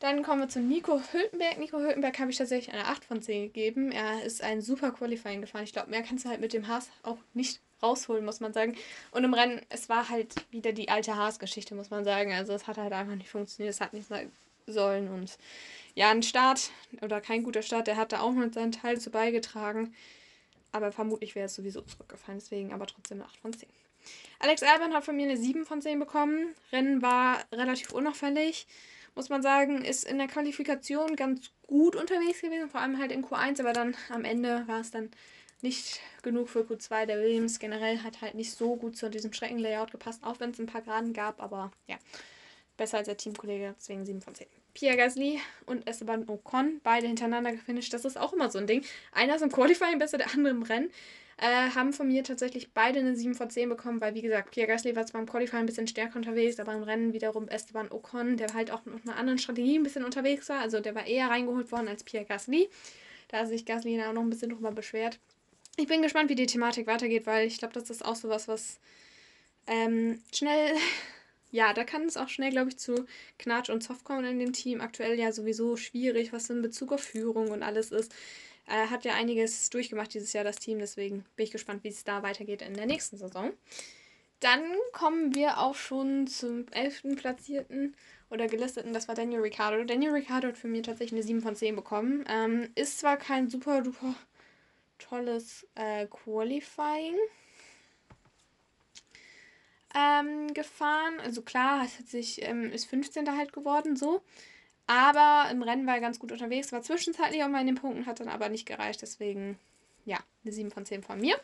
Dann 0.00 0.22
kommen 0.22 0.40
wir 0.40 0.48
zu 0.48 0.60
Nico 0.60 1.00
Hülkenberg. 1.12 1.58
Nico 1.58 1.78
Hülkenberg 1.78 2.18
habe 2.18 2.30
ich 2.30 2.36
tatsächlich 2.36 2.74
eine 2.74 2.86
8 2.88 3.04
von 3.04 3.22
10 3.22 3.44
gegeben. 3.44 3.92
Er 3.92 4.22
ist 4.22 4.42
ein 4.42 4.60
super 4.60 4.90
Qualifying 4.90 5.40
gefahren. 5.40 5.64
Ich 5.64 5.72
glaube, 5.72 5.90
mehr 5.90 6.02
kannst 6.02 6.24
du 6.24 6.28
halt 6.28 6.40
mit 6.40 6.52
dem 6.52 6.68
Haas 6.68 6.90
auch 7.02 7.18
nicht 7.32 7.60
rausholen, 7.82 8.24
muss 8.24 8.40
man 8.40 8.52
sagen. 8.52 8.76
Und 9.12 9.24
im 9.24 9.34
Rennen, 9.34 9.60
es 9.68 9.88
war 9.88 10.08
halt 10.08 10.34
wieder 10.50 10.72
die 10.72 10.88
alte 10.88 11.16
Haas-Geschichte, 11.16 11.74
muss 11.74 11.90
man 11.90 12.04
sagen. 12.04 12.32
Also 12.32 12.52
es 12.52 12.66
hat 12.66 12.76
halt 12.76 12.92
einfach 12.92 13.14
nicht 13.14 13.30
funktioniert, 13.30 13.74
es 13.74 13.80
hat 13.80 13.92
nicht 13.92 14.08
sein 14.08 14.30
sollen. 14.66 15.08
Und 15.08 15.38
ja, 15.94 16.10
ein 16.10 16.22
Start 16.22 16.70
oder 17.02 17.20
kein 17.20 17.42
guter 17.42 17.62
Start, 17.62 17.86
der 17.86 17.96
hat 17.96 18.12
da 18.12 18.20
auch 18.20 18.32
mit 18.32 18.54
seinen 18.54 18.72
Teil 18.72 19.00
zu 19.00 19.10
beigetragen. 19.10 19.94
Aber 20.72 20.90
vermutlich 20.92 21.34
wäre 21.34 21.46
es 21.46 21.54
sowieso 21.54 21.82
zurückgefallen. 21.82 22.40
Deswegen 22.40 22.72
aber 22.72 22.86
trotzdem 22.86 23.20
eine 23.20 23.28
8 23.28 23.36
von 23.36 23.52
10. 23.52 23.68
Alex 24.38 24.62
Albon 24.62 24.92
hat 24.92 25.04
von 25.04 25.16
mir 25.16 25.28
eine 25.28 25.36
7 25.36 25.64
von 25.64 25.80
10 25.80 25.98
bekommen. 25.98 26.54
Rennen 26.72 27.02
war 27.02 27.44
relativ 27.52 27.92
unauffällig 27.92 28.66
muss 29.14 29.28
man 29.28 29.42
sagen, 29.42 29.84
ist 29.84 30.04
in 30.04 30.18
der 30.18 30.26
Qualifikation 30.26 31.16
ganz 31.16 31.50
gut 31.66 31.96
unterwegs 31.96 32.40
gewesen, 32.40 32.68
vor 32.68 32.80
allem 32.80 32.98
halt 32.98 33.12
in 33.12 33.24
Q1, 33.24 33.60
aber 33.60 33.72
dann 33.72 33.96
am 34.10 34.24
Ende 34.24 34.64
war 34.66 34.80
es 34.80 34.90
dann 34.90 35.10
nicht 35.62 36.00
genug 36.22 36.48
für 36.48 36.60
Q2. 36.60 37.06
Der 37.06 37.18
Williams 37.18 37.58
generell 37.58 38.02
hat 38.02 38.20
halt 38.20 38.34
nicht 38.34 38.52
so 38.52 38.76
gut 38.76 38.96
zu 38.96 39.08
diesem 39.08 39.32
Streckenlayout 39.32 39.90
gepasst, 39.90 40.22
auch 40.24 40.40
wenn 40.40 40.50
es 40.50 40.58
ein 40.58 40.66
paar 40.66 40.82
Graden 40.82 41.12
gab, 41.12 41.40
aber 41.40 41.70
ja, 41.86 41.96
besser 42.76 42.98
als 42.98 43.06
der 43.06 43.16
Teamkollege, 43.16 43.74
deswegen 43.78 44.04
7 44.04 44.20
von 44.20 44.34
10. 44.34 44.46
Pierre 44.74 44.96
Gasly 44.96 45.40
und 45.66 45.86
Esteban 45.86 46.28
Ocon, 46.28 46.80
beide 46.82 47.06
hintereinander 47.06 47.52
gefinisht. 47.52 47.94
Das 47.94 48.04
ist 48.04 48.18
auch 48.18 48.32
immer 48.32 48.50
so 48.50 48.58
ein 48.58 48.66
Ding. 48.66 48.84
Einer 49.12 49.36
ist 49.36 49.42
im 49.42 49.52
Qualifying 49.52 50.00
besser, 50.00 50.18
der 50.18 50.32
andere 50.32 50.50
im 50.50 50.64
Rennen. 50.64 50.90
Äh, 51.36 51.70
haben 51.70 51.92
von 51.92 52.06
mir 52.06 52.22
tatsächlich 52.22 52.72
beide 52.72 53.00
eine 53.00 53.16
7 53.16 53.34
von 53.34 53.50
10 53.50 53.68
bekommen, 53.68 54.00
weil 54.00 54.14
wie 54.14 54.22
gesagt, 54.22 54.52
Pierre 54.52 54.68
Gasly 54.68 54.94
war 54.94 55.04
zwar 55.04 55.20
im 55.20 55.26
Qualifying 55.26 55.60
ein 55.64 55.66
bisschen 55.66 55.88
stärker 55.88 56.16
unterwegs, 56.16 56.60
aber 56.60 56.72
im 56.72 56.82
Rennen 56.84 57.12
wiederum 57.12 57.48
Esteban 57.48 57.90
Ocon, 57.90 58.36
der 58.36 58.54
halt 58.54 58.70
auch 58.70 58.84
mit 58.84 59.06
einer 59.06 59.16
anderen 59.16 59.38
Strategie 59.38 59.78
ein 59.78 59.82
bisschen 59.82 60.04
unterwegs 60.04 60.48
war. 60.48 60.60
Also 60.60 60.80
der 60.80 60.94
war 60.94 61.06
eher 61.06 61.28
reingeholt 61.28 61.72
worden 61.72 61.88
als 61.88 62.04
Pierre 62.04 62.24
Gasly. 62.24 62.68
Da 63.28 63.38
hat 63.38 63.48
sich 63.48 63.64
Gasly 63.64 64.00
auch 64.02 64.12
noch 64.12 64.22
ein 64.22 64.30
bisschen 64.30 64.50
drüber 64.50 64.70
beschwert. 64.70 65.18
Ich 65.76 65.88
bin 65.88 66.02
gespannt, 66.02 66.30
wie 66.30 66.36
die 66.36 66.46
Thematik 66.46 66.86
weitergeht, 66.86 67.26
weil 67.26 67.48
ich 67.48 67.58
glaube, 67.58 67.74
das 67.74 67.90
ist 67.90 68.04
auch 68.04 68.14
sowas, 68.14 68.46
was 68.46 68.78
ähm, 69.66 70.20
schnell 70.32 70.74
ja, 71.54 71.72
da 71.72 71.84
kann 71.84 72.02
es 72.02 72.16
auch 72.16 72.28
schnell, 72.28 72.50
glaube 72.50 72.70
ich, 72.70 72.78
zu 72.78 73.06
Knatsch 73.38 73.70
und 73.70 73.80
Zoff 73.80 74.02
kommen 74.02 74.24
in 74.24 74.40
dem 74.40 74.52
Team. 74.52 74.80
Aktuell 74.80 75.16
ja 75.16 75.30
sowieso 75.30 75.76
schwierig, 75.76 76.32
was 76.32 76.50
in 76.50 76.62
Bezug 76.62 76.90
auf 76.92 77.00
Führung 77.00 77.52
und 77.52 77.62
alles 77.62 77.92
ist. 77.92 78.12
Äh, 78.66 78.86
hat 78.88 79.04
ja 79.04 79.14
einiges 79.14 79.68
durchgemacht 79.70 80.14
dieses 80.14 80.32
Jahr, 80.32 80.44
das 80.44 80.56
Team. 80.56 80.78
Deswegen 80.78 81.24
bin 81.36 81.44
ich 81.44 81.50
gespannt, 81.50 81.84
wie 81.84 81.88
es 81.88 82.04
da 82.04 82.22
weitergeht 82.22 82.62
in 82.62 82.74
der 82.74 82.86
nächsten 82.86 83.16
Saison. 83.16 83.52
Dann 84.40 84.62
kommen 84.92 85.34
wir 85.34 85.58
auch 85.58 85.74
schon 85.74 86.26
zum 86.26 86.66
11. 86.72 87.16
Platzierten 87.16 87.94
oder 88.30 88.46
gelisteten, 88.46 88.92
das 88.92 89.08
war 89.08 89.14
Daniel 89.14 89.40
Ricciardo. 89.40 89.84
Daniel 89.84 90.12
Ricciardo 90.12 90.48
hat 90.48 90.58
für 90.58 90.68
mich 90.68 90.82
tatsächlich 90.82 91.20
eine 91.20 91.26
7 91.26 91.40
von 91.40 91.56
10 91.56 91.76
bekommen. 91.76 92.24
Ähm, 92.28 92.68
ist 92.74 92.98
zwar 92.98 93.16
kein 93.16 93.48
super 93.48 93.80
duper 93.80 94.14
tolles 94.98 95.66
äh, 95.74 96.06
Qualifying 96.06 97.16
ähm, 99.94 100.52
gefahren. 100.52 101.20
Also 101.20 101.42
klar, 101.42 101.84
es 101.84 101.98
hat 101.98 102.08
sich, 102.08 102.42
ähm, 102.42 102.70
ist 102.70 102.86
15. 102.86 103.36
halt 103.36 103.52
geworden, 103.52 103.96
so. 103.96 104.22
Aber 104.86 105.50
im 105.50 105.62
Rennen 105.62 105.86
war 105.86 105.94
er 105.94 106.00
ganz 106.00 106.18
gut 106.18 106.32
unterwegs, 106.32 106.72
war 106.72 106.82
zwischenzeitlich 106.82 107.42
auch 107.42 107.48
mal 107.48 107.60
in 107.60 107.66
den 107.66 107.76
Punkten, 107.76 108.06
hat 108.06 108.20
dann 108.20 108.28
aber 108.28 108.48
nicht 108.48 108.66
gereicht. 108.66 109.00
Deswegen, 109.02 109.58
ja, 110.04 110.18
eine 110.44 110.52
7 110.52 110.70
von 110.70 110.84
10 110.84 111.02
von 111.02 111.20
mir. 111.20 111.36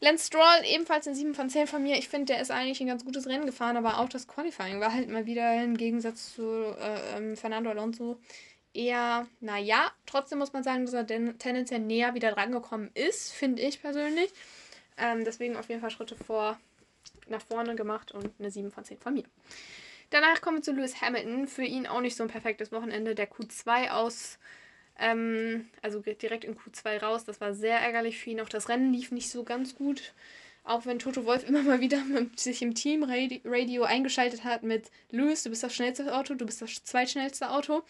Lance 0.00 0.26
Stroll 0.26 0.64
ebenfalls 0.66 1.06
eine 1.06 1.16
7 1.16 1.34
von 1.34 1.48
10 1.48 1.66
von 1.66 1.82
mir. 1.82 1.96
Ich 1.96 2.08
finde, 2.08 2.34
der 2.34 2.42
ist 2.42 2.50
eigentlich 2.50 2.80
ein 2.80 2.86
ganz 2.86 3.04
gutes 3.04 3.26
Rennen 3.26 3.46
gefahren, 3.46 3.78
aber 3.78 3.98
auch 3.98 4.10
das 4.10 4.28
Qualifying 4.28 4.80
war 4.80 4.92
halt 4.92 5.08
mal 5.08 5.24
wieder 5.24 5.62
im 5.62 5.76
Gegensatz 5.76 6.34
zu 6.34 6.42
äh, 6.42 7.16
ähm, 7.16 7.36
Fernando 7.36 7.70
Alonso 7.70 8.18
eher, 8.76 9.26
naja, 9.40 9.90
trotzdem 10.04 10.38
muss 10.38 10.52
man 10.52 10.62
sagen, 10.62 10.84
dass 10.84 10.94
er 10.94 11.06
tendenziell 11.06 11.80
näher 11.80 12.14
wieder 12.14 12.32
drangekommen 12.32 12.90
ist, 12.94 13.32
finde 13.32 13.62
ich 13.62 13.80
persönlich. 13.80 14.30
Ähm, 14.98 15.24
deswegen 15.24 15.56
auf 15.56 15.68
jeden 15.68 15.80
Fall 15.80 15.90
Schritte 15.90 16.14
vor, 16.14 16.58
nach 17.28 17.40
vorne 17.40 17.74
gemacht 17.74 18.12
und 18.12 18.30
eine 18.38 18.50
7 18.50 18.70
von 18.70 18.84
10 18.84 18.98
von 18.98 19.14
mir. 19.14 19.24
Danach 20.16 20.40
kommen 20.40 20.56
wir 20.56 20.62
zu 20.62 20.72
Lewis 20.72 21.02
Hamilton. 21.02 21.46
Für 21.46 21.64
ihn 21.64 21.86
auch 21.86 22.00
nicht 22.00 22.16
so 22.16 22.22
ein 22.22 22.30
perfektes 22.30 22.72
Wochenende. 22.72 23.14
Der 23.14 23.30
Q2 23.30 23.90
aus, 23.90 24.38
ähm, 24.98 25.68
also 25.82 26.00
direkt 26.00 26.44
in 26.44 26.56
Q2 26.56 27.02
raus. 27.02 27.26
Das 27.26 27.42
war 27.42 27.52
sehr 27.52 27.78
ärgerlich 27.78 28.18
für 28.18 28.30
ihn. 28.30 28.40
Auch 28.40 28.48
das 28.48 28.70
Rennen 28.70 28.94
lief 28.94 29.12
nicht 29.12 29.28
so 29.28 29.44
ganz 29.44 29.74
gut. 29.74 30.14
Auch 30.64 30.86
wenn 30.86 30.98
Toto 30.98 31.26
Wolf 31.26 31.46
immer 31.46 31.60
mal 31.60 31.80
wieder 31.80 32.02
sich 32.36 32.62
im 32.62 32.74
Teamradio 32.74 33.82
eingeschaltet 33.82 34.44
hat 34.44 34.62
mit 34.62 34.90
Lewis, 35.10 35.42
du 35.42 35.50
bist 35.50 35.62
das 35.62 35.74
schnellste 35.74 36.16
Auto, 36.16 36.32
du 36.34 36.46
bist 36.46 36.62
das 36.62 36.82
zweitschnellste 36.82 37.50
Auto. 37.50 37.82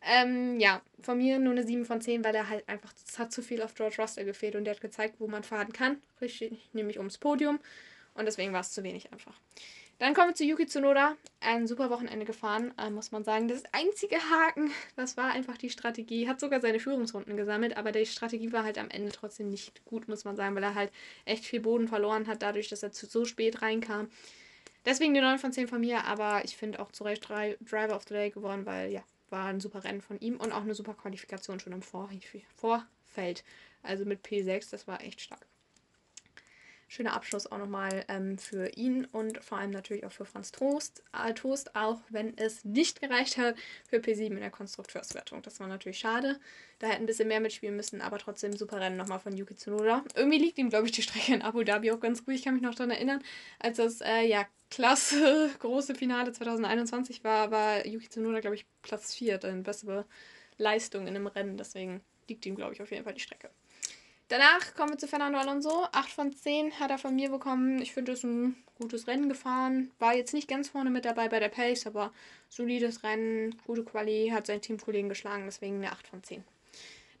Ähm, 0.00 0.58
ja, 0.58 0.80
von 1.02 1.18
mir 1.18 1.38
nur 1.38 1.52
eine 1.52 1.66
7 1.66 1.84
von 1.84 2.00
10, 2.00 2.24
weil 2.24 2.34
er 2.34 2.48
halt 2.48 2.66
einfach, 2.66 2.94
es 3.06 3.18
hat 3.18 3.30
zu 3.30 3.42
viel 3.42 3.60
auf 3.60 3.74
George 3.74 3.96
Russell 3.98 4.24
gefehlt 4.24 4.56
und 4.56 4.64
der 4.64 4.72
hat 4.72 4.80
gezeigt, 4.80 5.16
wo 5.18 5.28
man 5.28 5.42
fahren 5.42 5.74
kann. 5.74 6.00
Richtig, 6.22 6.70
nämlich 6.72 6.96
ums 6.96 7.18
Podium. 7.18 7.60
Und 8.14 8.24
deswegen 8.24 8.54
war 8.54 8.62
es 8.62 8.72
zu 8.72 8.82
wenig 8.84 9.12
einfach. 9.12 9.38
Dann 9.98 10.14
kommen 10.14 10.28
wir 10.28 10.34
zu 10.36 10.44
Yuki 10.44 10.66
Tsunoda. 10.66 11.16
Ein 11.40 11.66
super 11.66 11.90
Wochenende 11.90 12.24
gefahren, 12.24 12.72
äh, 12.78 12.88
muss 12.88 13.10
man 13.10 13.24
sagen. 13.24 13.48
Das 13.48 13.64
einzige 13.72 14.16
Haken, 14.16 14.70
das 14.94 15.16
war 15.16 15.32
einfach 15.32 15.58
die 15.58 15.70
Strategie. 15.70 16.28
Hat 16.28 16.38
sogar 16.38 16.60
seine 16.60 16.78
Führungsrunden 16.78 17.36
gesammelt, 17.36 17.76
aber 17.76 17.90
die 17.90 18.06
Strategie 18.06 18.52
war 18.52 18.62
halt 18.62 18.78
am 18.78 18.90
Ende 18.90 19.10
trotzdem 19.10 19.50
nicht 19.50 19.84
gut, 19.84 20.06
muss 20.06 20.24
man 20.24 20.36
sagen, 20.36 20.54
weil 20.54 20.62
er 20.62 20.76
halt 20.76 20.92
echt 21.24 21.44
viel 21.44 21.60
Boden 21.60 21.88
verloren 21.88 22.28
hat, 22.28 22.42
dadurch, 22.42 22.68
dass 22.68 22.84
er 22.84 22.92
zu 22.92 23.06
so 23.06 23.24
spät 23.24 23.60
reinkam. 23.60 24.08
Deswegen 24.86 25.14
die 25.14 25.20
9 25.20 25.38
von 25.40 25.52
10 25.52 25.66
von 25.66 25.80
mir, 25.80 26.04
aber 26.04 26.44
ich 26.44 26.56
finde 26.56 26.78
auch 26.78 26.92
zu 26.92 27.02
Recht 27.02 27.28
Driver 27.28 27.96
of 27.96 28.04
the 28.06 28.14
Day 28.14 28.30
geworden, 28.30 28.66
weil 28.66 28.92
ja, 28.92 29.02
war 29.30 29.46
ein 29.46 29.60
super 29.60 29.82
Rennen 29.82 30.00
von 30.00 30.20
ihm 30.20 30.36
und 30.36 30.52
auch 30.52 30.62
eine 30.62 30.74
super 30.74 30.94
Qualifikation 30.94 31.58
schon 31.58 31.72
im 31.72 31.82
Vor 31.82 32.08
Vorfeld. 32.54 33.42
Also 33.82 34.04
mit 34.04 34.24
P6, 34.24 34.70
das 34.70 34.86
war 34.86 35.02
echt 35.02 35.20
stark 35.20 35.44
schöner 36.88 37.12
Abschluss 37.12 37.46
auch 37.46 37.58
nochmal 37.58 38.04
ähm, 38.08 38.38
für 38.38 38.68
ihn 38.76 39.04
und 39.04 39.44
vor 39.44 39.58
allem 39.58 39.70
natürlich 39.70 40.04
auch 40.04 40.12
für 40.12 40.24
Franz 40.24 40.50
Trost, 40.50 41.04
äh, 41.12 41.34
Toast, 41.34 41.76
auch 41.76 42.00
wenn 42.08 42.36
es 42.36 42.64
nicht 42.64 43.00
gereicht 43.00 43.36
hat 43.36 43.56
für 43.88 43.98
P7 43.98 44.28
in 44.28 44.40
der 44.40 44.50
Konstrukteurswertung. 44.50 45.42
Das 45.42 45.60
war 45.60 45.68
natürlich 45.68 45.98
schade. 45.98 46.40
Da 46.78 46.88
hätten 46.88 47.02
ein 47.02 47.06
bisschen 47.06 47.28
mehr 47.28 47.40
mitspielen 47.40 47.76
müssen, 47.76 48.00
aber 48.00 48.18
trotzdem 48.18 48.56
super 48.56 48.80
Rennen 48.80 48.96
nochmal 48.96 49.20
von 49.20 49.36
Yuki 49.36 49.54
Tsunoda. 49.54 50.02
Irgendwie 50.14 50.38
liegt 50.38 50.58
ihm, 50.58 50.70
glaube 50.70 50.86
ich, 50.86 50.92
die 50.92 51.02
Strecke 51.02 51.34
in 51.34 51.42
Abu 51.42 51.62
Dhabi 51.62 51.92
auch 51.92 52.00
ganz 52.00 52.24
gut. 52.24 52.34
Ich 52.34 52.42
kann 52.42 52.54
mich 52.54 52.62
noch 52.62 52.74
daran 52.74 52.90
erinnern, 52.90 53.22
als 53.58 53.76
das, 53.76 54.00
äh, 54.00 54.22
ja, 54.22 54.46
klasse 54.70 55.50
große 55.58 55.94
Finale 55.94 56.32
2021 56.32 57.24
war, 57.24 57.50
war 57.50 57.86
Yuki 57.86 58.08
Tsunoda, 58.08 58.40
glaube 58.40 58.56
ich, 58.56 58.66
Platz 58.82 59.14
4, 59.14 59.38
dann 59.38 59.62
bessere 59.62 60.06
Leistung 60.56 61.06
in 61.06 61.16
einem 61.16 61.26
Rennen. 61.26 61.56
Deswegen 61.56 62.00
liegt 62.28 62.46
ihm, 62.46 62.54
glaube 62.54 62.74
ich, 62.74 62.82
auf 62.82 62.90
jeden 62.90 63.04
Fall 63.04 63.14
die 63.14 63.20
Strecke. 63.20 63.50
Danach 64.28 64.74
kommen 64.74 64.90
wir 64.90 64.98
zu 64.98 65.08
Fernando 65.08 65.38
Alonso. 65.38 65.86
8 65.90 66.10
von 66.10 66.32
10 66.34 66.78
hat 66.78 66.90
er 66.90 66.98
von 66.98 67.16
mir 67.16 67.30
bekommen. 67.30 67.80
Ich 67.80 67.94
finde, 67.94 68.12
es 68.12 68.24
ein 68.24 68.62
gutes 68.78 69.06
Rennen 69.06 69.30
gefahren. 69.30 69.90
War 69.98 70.14
jetzt 70.14 70.34
nicht 70.34 70.48
ganz 70.48 70.68
vorne 70.68 70.90
mit 70.90 71.06
dabei 71.06 71.30
bei 71.30 71.40
der 71.40 71.48
Pace, 71.48 71.86
aber 71.86 72.12
solides 72.50 73.02
Rennen, 73.02 73.56
gute 73.66 73.84
Quali, 73.84 74.30
hat 74.30 74.46
seinen 74.46 74.60
Teamkollegen 74.60 75.08
geschlagen, 75.08 75.44
deswegen 75.46 75.76
eine 75.76 75.92
8 75.92 76.06
von 76.06 76.22
10. 76.22 76.44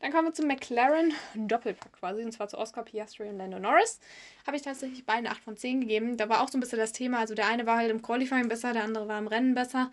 Dann 0.00 0.12
kommen 0.12 0.28
wir 0.28 0.34
zu 0.34 0.44
McLaren, 0.44 1.14
Doppelpack 1.34 1.94
quasi, 1.94 2.22
und 2.22 2.32
zwar 2.32 2.48
zu 2.48 2.58
Oscar 2.58 2.84
Piastri 2.84 3.26
und 3.26 3.38
Lando 3.38 3.58
Norris. 3.58 4.00
Habe 4.46 4.58
ich 4.58 4.62
tatsächlich 4.62 5.06
beide 5.06 5.30
8 5.30 5.42
von 5.42 5.56
10 5.56 5.80
gegeben. 5.80 6.18
Da 6.18 6.28
war 6.28 6.42
auch 6.42 6.50
so 6.50 6.58
ein 6.58 6.60
bisschen 6.60 6.78
das 6.78 6.92
Thema, 6.92 7.20
also 7.20 7.34
der 7.34 7.46
eine 7.46 7.64
war 7.64 7.78
halt 7.78 7.90
im 7.90 8.02
Qualifying 8.02 8.48
besser, 8.48 8.74
der 8.74 8.84
andere 8.84 9.08
war 9.08 9.18
im 9.18 9.28
Rennen 9.28 9.54
besser. 9.54 9.90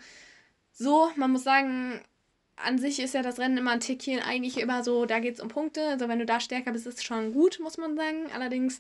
So, 0.73 1.09
man 1.15 1.31
muss 1.31 1.45
sagen, 1.45 2.01
an 2.57 2.77
sich 2.77 2.99
ist 2.99 3.13
ja 3.13 3.21
das 3.21 3.39
Rennen 3.39 3.57
immer 3.57 3.71
ein 3.71 3.79
Tickchen 3.79 4.19
eigentlich 4.19 4.57
immer 4.57 4.83
so, 4.83 5.05
da 5.05 5.19
geht 5.19 5.35
es 5.35 5.39
um 5.39 5.49
Punkte. 5.49 5.87
Also 5.87 6.07
wenn 6.07 6.19
du 6.19 6.25
da 6.25 6.39
stärker 6.39 6.71
bist, 6.71 6.87
ist 6.87 6.99
es 6.99 7.03
schon 7.03 7.33
gut, 7.33 7.59
muss 7.59 7.77
man 7.77 7.95
sagen. 7.95 8.31
Allerdings, 8.33 8.79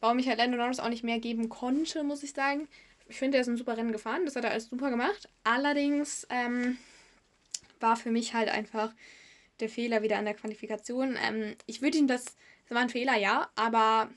warum 0.00 0.18
ich 0.18 0.28
halt 0.28 0.38
Lando 0.38 0.56
Norris 0.56 0.80
auch 0.80 0.88
nicht 0.88 1.04
mehr 1.04 1.18
geben 1.18 1.48
konnte, 1.48 2.04
muss 2.04 2.22
ich 2.22 2.32
sagen. 2.32 2.68
Ich 3.08 3.16
finde, 3.16 3.38
er 3.38 3.42
ist 3.42 3.48
ein 3.48 3.56
super 3.56 3.76
Rennen 3.76 3.92
gefahren, 3.92 4.24
das 4.24 4.36
hat 4.36 4.44
er 4.44 4.50
alles 4.50 4.66
super 4.66 4.90
gemacht. 4.90 5.28
Allerdings 5.44 6.26
ähm, 6.30 6.76
war 7.80 7.96
für 7.96 8.10
mich 8.10 8.34
halt 8.34 8.48
einfach 8.48 8.92
der 9.60 9.68
Fehler 9.68 10.02
wieder 10.02 10.18
an 10.18 10.24
der 10.24 10.34
Qualifikation. 10.34 11.16
Ähm, 11.22 11.54
ich 11.66 11.82
würde 11.82 11.98
ihm 11.98 12.08
das, 12.08 12.24
das 12.24 12.74
war 12.74 12.82
ein 12.82 12.90
Fehler, 12.90 13.16
ja, 13.16 13.48
aber 13.54 14.10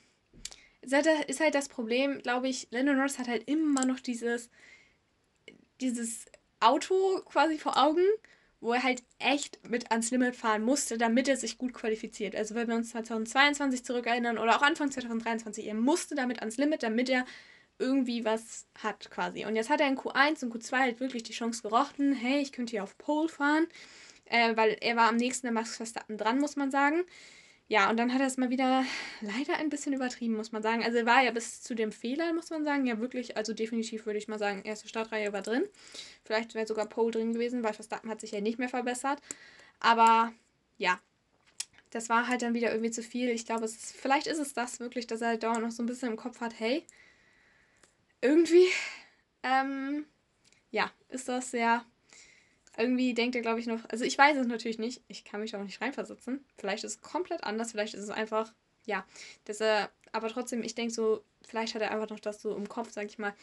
es 0.82 0.92
ist 1.28 1.40
halt 1.40 1.56
das 1.56 1.70
Problem, 1.70 2.20
glaube 2.20 2.48
ich, 2.48 2.68
Lando 2.72 2.94
Norris 2.94 3.20
hat 3.20 3.28
halt 3.28 3.48
immer 3.48 3.86
noch 3.86 4.00
dieses, 4.00 4.50
dieses 5.82 6.26
Auto 6.60 7.22
quasi 7.26 7.58
vor 7.58 7.78
Augen, 7.78 8.06
wo 8.62 8.74
er 8.74 8.84
halt 8.84 9.04
echt 9.20 9.60
mit 9.68 9.92
ans 9.92 10.12
Limit 10.12 10.36
fahren 10.36 10.64
musste, 10.64 10.98
damit 10.98 11.28
er 11.28 11.38
sich 11.38 11.58
gut 11.58 11.74
qualifiziert. 11.74 12.36
Also 12.36 12.56
wenn 12.56 12.68
wir 12.68 12.76
uns 12.76 12.90
2022 12.92 13.86
zurückerinnern 13.86 14.38
oder 14.38 14.58
auch 14.58 14.62
Anfang 14.62 14.92
2023, 14.92 15.68
er 15.68 15.76
musste 15.76 16.16
damit 16.16 16.40
ans 16.40 16.58
Limit, 16.58 16.84
damit 16.84 17.10
er 17.10 17.26
irgendwie 17.78 18.26
was 18.26 18.68
hat 18.84 19.10
quasi. 19.10 19.46
Und 19.46 19.56
jetzt 19.56 19.70
hat 19.70 19.80
er 19.80 19.88
in 19.88 19.98
Q1 19.98 20.44
und 20.44 20.54
Q2 20.54 20.78
halt 20.78 21.00
wirklich 21.00 21.24
die 21.24 21.34
Chance 21.34 21.62
gerochen, 21.62 22.14
hey, 22.14 22.42
ich 22.42 22.52
könnte 22.52 22.72
hier 22.72 22.84
auf 22.84 22.98
Pole 22.98 23.30
fahren, 23.30 23.68
äh, 24.26 24.56
weil 24.58 24.78
er 24.82 24.98
war 24.98 25.08
am 25.08 25.16
nächsten 25.16 25.48
der 25.48 25.54
Max 25.54 25.78
Verstappen 25.78 26.18
dran, 26.18 26.40
muss 26.40 26.58
man 26.58 26.72
sagen. 26.72 27.04
Ja, 27.72 27.88
und 27.92 27.98
dann 27.98 28.12
hat 28.14 28.20
er 28.20 28.26
es 28.26 28.38
mal 28.38 28.50
wieder 28.50 28.84
leider 29.22 29.58
ein 29.58 29.70
bisschen 29.70 29.94
übertrieben, 29.94 30.36
muss 30.36 30.52
man 30.52 30.64
sagen. 30.64 30.84
Also 30.84 30.98
er 30.98 31.06
war 31.06 31.22
ja 31.24 31.30
bis 31.30 31.62
zu 31.62 31.76
dem 31.76 31.92
Fehler, 31.92 32.34
muss 32.34 32.50
man 32.50 32.64
sagen, 32.66 32.88
ja 32.88 33.00
wirklich, 33.00 33.38
also 33.38 33.54
definitiv 33.54 34.08
würde 34.08 34.18
ich 34.18 34.28
mal 34.28 34.40
sagen, 34.40 34.64
erste 34.64 34.88
Startreihe 34.88 35.32
war 35.34 35.44
drin. 35.44 35.64
Vielleicht 36.26 36.56
wäre 36.56 36.66
sogar 36.66 36.88
Pole 36.88 37.12
drin 37.12 37.32
gewesen, 37.34 37.62
weil 37.64 37.74
Verstappen 37.74 38.10
hat 38.10 38.22
sich 38.22 38.32
ja 38.32 38.42
nicht 38.42 38.58
mehr 38.58 38.70
verbessert. 38.70 39.20
Aber 39.80 40.34
ja, 40.78 41.00
das 41.92 42.10
war 42.10 42.28
halt 42.28 42.42
dann 42.42 42.56
wieder 42.56 42.72
irgendwie 42.72 42.92
zu 42.92 43.04
viel. 43.04 43.30
Ich 43.30 43.46
glaube, 43.46 43.66
ist, 43.66 43.94
vielleicht 43.96 44.28
ist 44.28 44.40
es 44.40 44.54
das 44.54 44.80
wirklich, 44.80 45.08
dass 45.08 45.22
er 45.22 45.30
halt 45.30 45.44
dauernd 45.44 45.62
noch 45.62 45.72
so 45.72 45.84
ein 45.84 45.88
bisschen 45.88 46.10
im 46.12 46.18
Kopf 46.18 46.42
hat, 46.42 46.60
hey, 46.60 46.84
irgendwie, 48.22 48.68
ähm, 49.44 50.06
ja, 50.72 50.92
ist 51.10 51.30
das 51.30 51.52
sehr 51.52 51.86
irgendwie 52.78 53.14
denkt 53.14 53.36
er, 53.36 53.42
glaube 53.42 53.60
ich, 53.60 53.68
noch. 53.68 53.84
Also 53.90 54.06
ich 54.06 54.18
weiß 54.18 54.38
es 54.38 54.48
natürlich 54.48 54.80
nicht. 54.80 55.02
Ich 55.08 55.26
kann 55.26 55.42
mich 55.42 55.56
auch 55.56 55.64
nicht 55.64 55.82
reinversetzen. 55.82 56.46
Vielleicht 56.58 56.84
ist 56.84 56.92
es 56.92 57.02
komplett 57.02 57.44
anders. 57.44 57.72
Vielleicht 57.72 57.94
ist 57.94 58.04
es 58.04 58.10
einfach, 58.10 58.54
ja, 58.86 59.06
dass 59.46 59.62
er. 59.62 59.90
Aber 60.12 60.30
trotzdem, 60.30 60.64
ich 60.64 60.74
denke 60.74 60.92
so, 60.92 61.24
vielleicht 61.44 61.76
hat 61.76 61.84
er 61.84 61.92
einfach 61.92 62.10
noch 62.10 62.20
das 62.20 62.42
so 62.42 62.56
im 62.56 62.68
Kopf, 62.68 62.90
sag 62.92 63.06
ich 63.06 63.20
mal, 63.20 63.34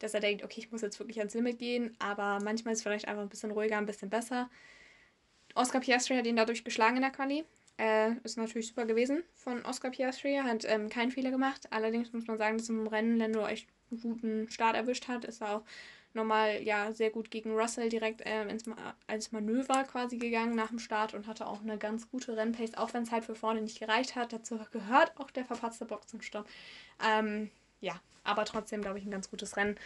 dass 0.00 0.12
er 0.12 0.20
denkt, 0.20 0.42
okay, 0.42 0.58
ich 0.58 0.72
muss 0.72 0.82
jetzt 0.82 0.98
wirklich 0.98 1.18
ans 1.18 1.34
Limit 1.34 1.58
gehen. 1.58 1.94
Aber 2.00 2.40
manchmal 2.42 2.72
ist 2.72 2.80
es 2.80 2.82
vielleicht 2.82 3.06
einfach 3.06 3.22
ein 3.22 3.28
bisschen 3.28 3.52
ruhiger, 3.52 3.78
ein 3.78 3.86
bisschen 3.86 4.10
besser. 4.10 4.50
Oscar 5.54 5.80
Piastri 5.80 6.16
hat 6.16 6.26
ihn 6.26 6.36
dadurch 6.36 6.64
geschlagen 6.64 6.96
in 6.96 7.02
der 7.02 7.10
Quali. 7.10 7.44
Äh, 7.78 8.12
ist 8.24 8.38
natürlich 8.38 8.68
super 8.68 8.86
gewesen 8.86 9.22
von 9.34 9.64
Oscar 9.64 9.90
Piastri. 9.90 10.36
Hat 10.42 10.64
ähm, 10.64 10.88
keinen 10.88 11.10
Fehler 11.10 11.30
gemacht. 11.30 11.70
Allerdings 11.70 12.12
muss 12.12 12.26
man 12.26 12.38
sagen, 12.38 12.58
dass 12.58 12.68
im 12.68 12.86
Rennen 12.86 13.18
Lando 13.18 13.46
echt 13.46 13.68
guten 13.90 14.48
Start 14.50 14.76
erwischt 14.76 15.08
hat. 15.08 15.24
Ist 15.24 15.42
auch 15.42 15.62
nochmal 16.16 16.62
ja 16.62 16.92
sehr 16.92 17.10
gut 17.10 17.30
gegen 17.30 17.54
Russell 17.54 17.88
direkt 17.88 18.22
äh, 18.22 18.48
ins, 18.48 18.64
als 19.06 19.32
Manöver 19.32 19.84
quasi 19.84 20.16
gegangen 20.16 20.56
nach 20.56 20.68
dem 20.68 20.78
Start 20.78 21.14
und 21.14 21.26
hatte 21.26 21.46
auch 21.46 21.60
eine 21.62 21.78
ganz 21.78 22.10
gute 22.10 22.36
Rennpace, 22.36 22.74
auch 22.74 22.92
wenn 22.94 23.04
es 23.04 23.12
halt 23.12 23.24
für 23.24 23.34
vorne 23.34 23.60
nicht 23.60 23.78
gereicht 23.78 24.16
hat. 24.16 24.32
Dazu 24.32 24.58
gehört 24.72 25.12
auch 25.18 25.30
der 25.30 25.44
verpatzte 25.44 25.84
Boxenstopp. 25.84 26.46
Ähm, 27.06 27.50
ja, 27.80 28.00
aber 28.24 28.44
trotzdem, 28.44 28.82
glaube 28.82 28.98
ich, 28.98 29.04
ein 29.04 29.10
ganz 29.10 29.30
gutes 29.30 29.56
Rennen. 29.56 29.76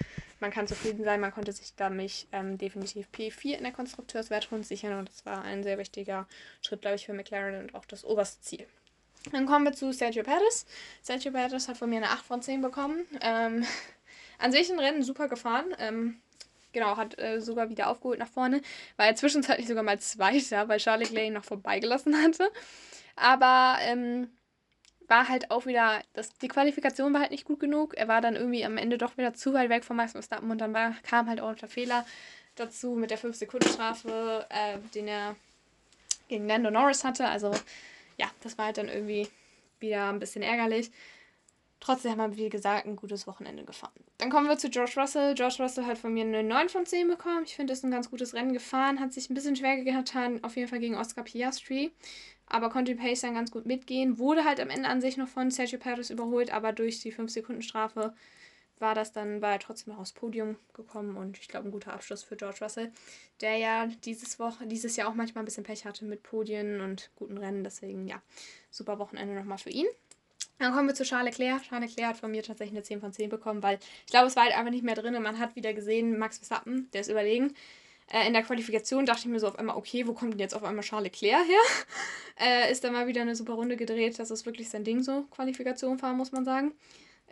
Man 0.40 0.50
kann 0.50 0.66
zufrieden 0.66 1.04
sein, 1.04 1.20
man 1.20 1.32
konnte 1.32 1.52
sich 1.52 1.74
damit 1.76 2.26
ähm, 2.32 2.56
definitiv 2.56 3.08
P4 3.12 3.56
in 3.56 3.64
der 3.64 3.72
Konstrukteurswertung 3.72 4.62
sichern 4.62 4.98
und 4.98 5.08
das 5.08 5.26
war 5.26 5.42
ein 5.42 5.62
sehr 5.62 5.78
wichtiger 5.78 6.26
Schritt, 6.62 6.80
glaube 6.80 6.96
ich, 6.96 7.06
für 7.06 7.12
McLaren 7.12 7.60
und 7.60 7.74
auch 7.74 7.84
das 7.84 8.04
oberste 8.04 8.40
Ziel. 8.40 8.66
Dann 9.32 9.46
kommen 9.46 9.64
wir 9.64 9.72
zu 9.72 9.92
Sergio 9.92 10.22
Perez. 10.22 10.66
Sergio 11.02 11.32
Perez 11.32 11.68
hat 11.68 11.76
von 11.76 11.90
mir 11.90 11.96
eine 11.96 12.10
8 12.10 12.24
von 12.24 12.42
10 12.42 12.62
bekommen. 12.62 13.06
Ähm, 13.20 13.66
an 14.38 14.52
sich 14.52 14.70
ein 14.70 14.80
Rennen 14.80 15.02
super 15.02 15.28
gefahren. 15.28 15.74
Ähm, 15.78 16.20
genau, 16.72 16.96
hat 16.96 17.18
äh, 17.18 17.40
sogar 17.40 17.68
wieder 17.68 17.88
aufgeholt 17.88 18.18
nach 18.18 18.28
vorne. 18.28 18.62
War 18.96 19.06
ja 19.06 19.14
zwischenzeitlich 19.14 19.68
sogar 19.68 19.82
mal 19.82 19.98
Zweiter, 20.00 20.68
weil 20.68 20.78
Charlie 20.78 21.04
Leclerc 21.04 21.32
noch 21.32 21.44
vorbeigelassen 21.44 22.16
hatte. 22.22 22.50
Aber 23.16 23.78
ähm, 23.82 24.30
war 25.06 25.28
halt 25.28 25.50
auch 25.50 25.66
wieder, 25.66 26.00
das, 26.14 26.32
die 26.38 26.48
Qualifikation 26.48 27.12
war 27.12 27.20
halt 27.20 27.32
nicht 27.32 27.44
gut 27.44 27.60
genug. 27.60 27.94
Er 27.96 28.08
war 28.08 28.20
dann 28.20 28.36
irgendwie 28.36 28.64
am 28.64 28.78
Ende 28.78 28.96
doch 28.96 29.18
wieder 29.18 29.34
zu 29.34 29.52
weit 29.52 29.68
weg 29.68 29.84
vom 29.84 29.96
Max 29.96 30.12
Verstappen 30.12 30.50
und 30.50 30.58
dann 30.58 30.72
war, 30.72 30.94
kam 31.02 31.28
halt 31.28 31.40
auch 31.40 31.54
der 31.56 31.68
Fehler 31.68 32.06
dazu 32.54 32.92
mit 32.92 33.10
der 33.10 33.18
5-Sekunden-Strafe, 33.18 34.46
äh, 34.48 34.78
den 34.94 35.08
er 35.08 35.36
gegen 36.28 36.46
Lando 36.46 36.70
Norris 36.70 37.04
hatte. 37.04 37.26
Also 37.26 37.52
ja, 38.20 38.30
das 38.42 38.58
war 38.58 38.66
halt 38.66 38.76
dann 38.76 38.88
irgendwie 38.88 39.26
wieder 39.80 40.08
ein 40.10 40.18
bisschen 40.18 40.42
ärgerlich. 40.42 40.90
Trotzdem 41.80 42.20
haben 42.20 42.36
wir, 42.36 42.44
wie 42.44 42.50
gesagt, 42.50 42.84
ein 42.84 42.94
gutes 42.94 43.26
Wochenende 43.26 43.64
gefahren. 43.64 44.04
Dann 44.18 44.28
kommen 44.28 44.46
wir 44.46 44.58
zu 44.58 44.68
George 44.68 44.92
Russell. 44.98 45.34
George 45.34 45.56
Russell 45.60 45.86
hat 45.86 45.96
von 45.96 46.12
mir 46.12 46.24
eine 46.24 46.42
9 46.42 46.68
von 46.68 46.84
10 46.84 47.08
bekommen. 47.08 47.44
Ich 47.46 47.56
finde, 47.56 47.72
er 47.72 47.76
ist 47.76 47.84
ein 47.84 47.90
ganz 47.90 48.10
gutes 48.10 48.34
Rennen 48.34 48.52
gefahren. 48.52 49.00
Hat 49.00 49.14
sich 49.14 49.30
ein 49.30 49.34
bisschen 49.34 49.56
schwer 49.56 49.82
getan, 49.82 50.44
auf 50.44 50.56
jeden 50.56 50.68
Fall 50.68 50.80
gegen 50.80 50.96
Oscar 50.96 51.24
Piastri. 51.24 51.90
Aber 52.46 52.68
konnte 52.68 52.94
die 52.94 53.00
Pace 53.00 53.22
dann 53.22 53.32
ganz 53.32 53.50
gut 53.50 53.64
mitgehen. 53.64 54.18
Wurde 54.18 54.44
halt 54.44 54.60
am 54.60 54.68
Ende 54.68 54.90
an 54.90 55.00
sich 55.00 55.16
noch 55.16 55.28
von 55.28 55.50
Sergio 55.50 55.78
Perez 55.78 56.10
überholt, 56.10 56.52
aber 56.52 56.72
durch 56.72 57.00
die 57.00 57.14
5-Sekunden-Strafe 57.14 58.12
war 58.80 58.94
das 58.94 59.12
dann, 59.12 59.42
war 59.42 59.52
er 59.52 59.58
trotzdem 59.58 59.92
noch 59.92 60.00
aufs 60.00 60.12
Podium 60.12 60.56
gekommen 60.74 61.16
und 61.16 61.38
ich 61.38 61.48
glaube 61.48 61.68
ein 61.68 61.72
guter 61.72 61.92
Abschluss 61.92 62.22
für 62.22 62.36
George 62.36 62.58
Russell, 62.60 62.90
der 63.40 63.56
ja 63.56 63.86
dieses 64.04 64.38
Woche, 64.38 64.66
dieses 64.66 64.96
Jahr 64.96 65.08
auch 65.08 65.14
manchmal 65.14 65.42
ein 65.42 65.44
bisschen 65.44 65.64
Pech 65.64 65.84
hatte 65.84 66.04
mit 66.04 66.22
Podien 66.22 66.80
und 66.80 67.10
guten 67.16 67.38
Rennen. 67.38 67.64
Deswegen 67.64 68.06
ja, 68.06 68.20
super 68.70 68.98
Wochenende 68.98 69.34
nochmal 69.34 69.58
für 69.58 69.70
ihn. 69.70 69.86
Dann 70.58 70.74
kommen 70.74 70.88
wir 70.88 70.94
zu 70.94 71.04
Charles 71.04 71.38
Leclerc. 71.38 71.62
Charles 71.62 71.90
Leclerc 71.90 72.10
hat 72.10 72.16
von 72.18 72.30
mir 72.30 72.42
tatsächlich 72.42 72.76
eine 72.76 72.82
10 72.82 73.00
von 73.00 73.12
10 73.12 73.30
bekommen, 73.30 73.62
weil 73.62 73.78
ich 74.04 74.10
glaube, 74.10 74.26
es 74.26 74.36
war 74.36 74.44
halt 74.44 74.54
einfach 74.54 74.70
nicht 74.70 74.84
mehr 74.84 74.94
drin. 74.94 75.14
Und 75.14 75.22
man 75.22 75.38
hat 75.38 75.56
wieder 75.56 75.72
gesehen, 75.72 76.18
Max 76.18 76.36
Verstappen, 76.36 76.90
der 76.92 77.00
ist 77.00 77.08
überlegen. 77.08 77.54
Äh, 78.12 78.26
in 78.26 78.34
der 78.34 78.42
Qualifikation 78.42 79.06
dachte 79.06 79.20
ich 79.20 79.26
mir 79.26 79.40
so 79.40 79.48
auf 79.48 79.58
einmal, 79.58 79.76
okay, 79.76 80.06
wo 80.06 80.12
kommt 80.12 80.34
denn 80.34 80.40
jetzt 80.40 80.54
auf 80.54 80.62
einmal 80.62 80.84
Charles 80.84 81.12
Leclerc 81.12 81.46
her? 81.46 81.60
äh, 82.40 82.70
ist 82.70 82.84
dann 82.84 82.92
mal 82.92 83.06
wieder 83.06 83.22
eine 83.22 83.36
super 83.36 83.54
Runde 83.54 83.76
gedreht. 83.76 84.18
Das 84.18 84.30
ist 84.30 84.44
wirklich 84.44 84.68
sein 84.68 84.84
Ding 84.84 85.02
so, 85.02 85.22
Qualifikation 85.30 85.98
fahren, 85.98 86.18
muss 86.18 86.32
man 86.32 86.44
sagen. 86.44 86.72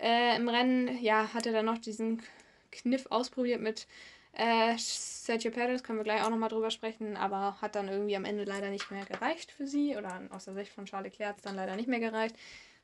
Äh, 0.00 0.36
Im 0.36 0.48
Rennen, 0.48 1.02
ja, 1.02 1.32
hat 1.34 1.46
er 1.46 1.52
dann 1.52 1.66
noch 1.66 1.78
diesen 1.78 2.22
Kniff 2.70 3.06
ausprobiert 3.10 3.60
mit 3.60 3.86
äh, 4.32 4.76
Sergio 4.76 5.50
Perez, 5.50 5.82
können 5.82 5.98
wir 5.98 6.04
gleich 6.04 6.22
auch 6.22 6.30
nochmal 6.30 6.48
drüber 6.48 6.70
sprechen, 6.70 7.16
aber 7.16 7.60
hat 7.60 7.74
dann 7.74 7.88
irgendwie 7.88 8.16
am 8.16 8.24
Ende 8.24 8.44
leider 8.44 8.70
nicht 8.70 8.90
mehr 8.90 9.04
gereicht 9.04 9.50
für 9.50 9.66
sie. 9.66 9.96
Oder 9.96 10.22
aus 10.30 10.44
der 10.44 10.54
Sicht 10.54 10.72
von 10.72 10.84
Charles 10.84 11.12
Leclerc 11.12 11.30
hat 11.30 11.36
es 11.38 11.42
dann 11.42 11.56
leider 11.56 11.76
nicht 11.76 11.88
mehr 11.88 12.00
gereicht 12.00 12.36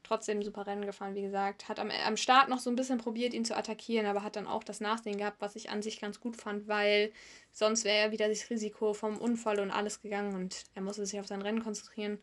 trotzdem 0.05 0.43
super 0.43 0.67
Rennen 0.67 0.87
gefahren, 0.87 1.15
wie 1.15 1.23
gesagt. 1.23 1.69
Hat 1.69 1.81
am, 1.81 1.91
am 1.91 2.17
Start 2.17 2.49
noch 2.49 2.61
so 2.61 2.71
ein 2.71 2.77
bisschen 2.77 2.99
probiert, 2.99 3.35
ihn 3.35 3.45
zu 3.45 3.57
attackieren, 3.57 4.07
aber 4.07 4.23
hat 4.23 4.37
dann 4.37 4.47
auch 4.47 4.63
das 4.63 4.81
Nachsehen 4.81 5.19
gehabt, 5.19 5.41
was 5.41 5.57
ich 5.57 5.71
an 5.71 5.83
sich 5.83 6.01
ganz 6.01 6.21
gut 6.21 6.37
fand, 6.37 6.69
weil 6.69 7.11
sonst 7.51 7.85
wäre 7.85 7.97
er 7.97 8.13
wieder 8.13 8.29
das 8.29 8.49
Risiko 8.51 8.93
vom 8.93 9.17
Unfall 9.19 9.59
und 9.59 9.71
alles 9.71 10.01
gegangen 10.01 10.35
und 10.35 10.65
er 10.75 10.83
musste 10.83 11.05
sich 11.07 11.19
auf 11.19 11.27
sein 11.27 11.43
Rennen 11.43 11.63
konzentrieren. 11.65 12.19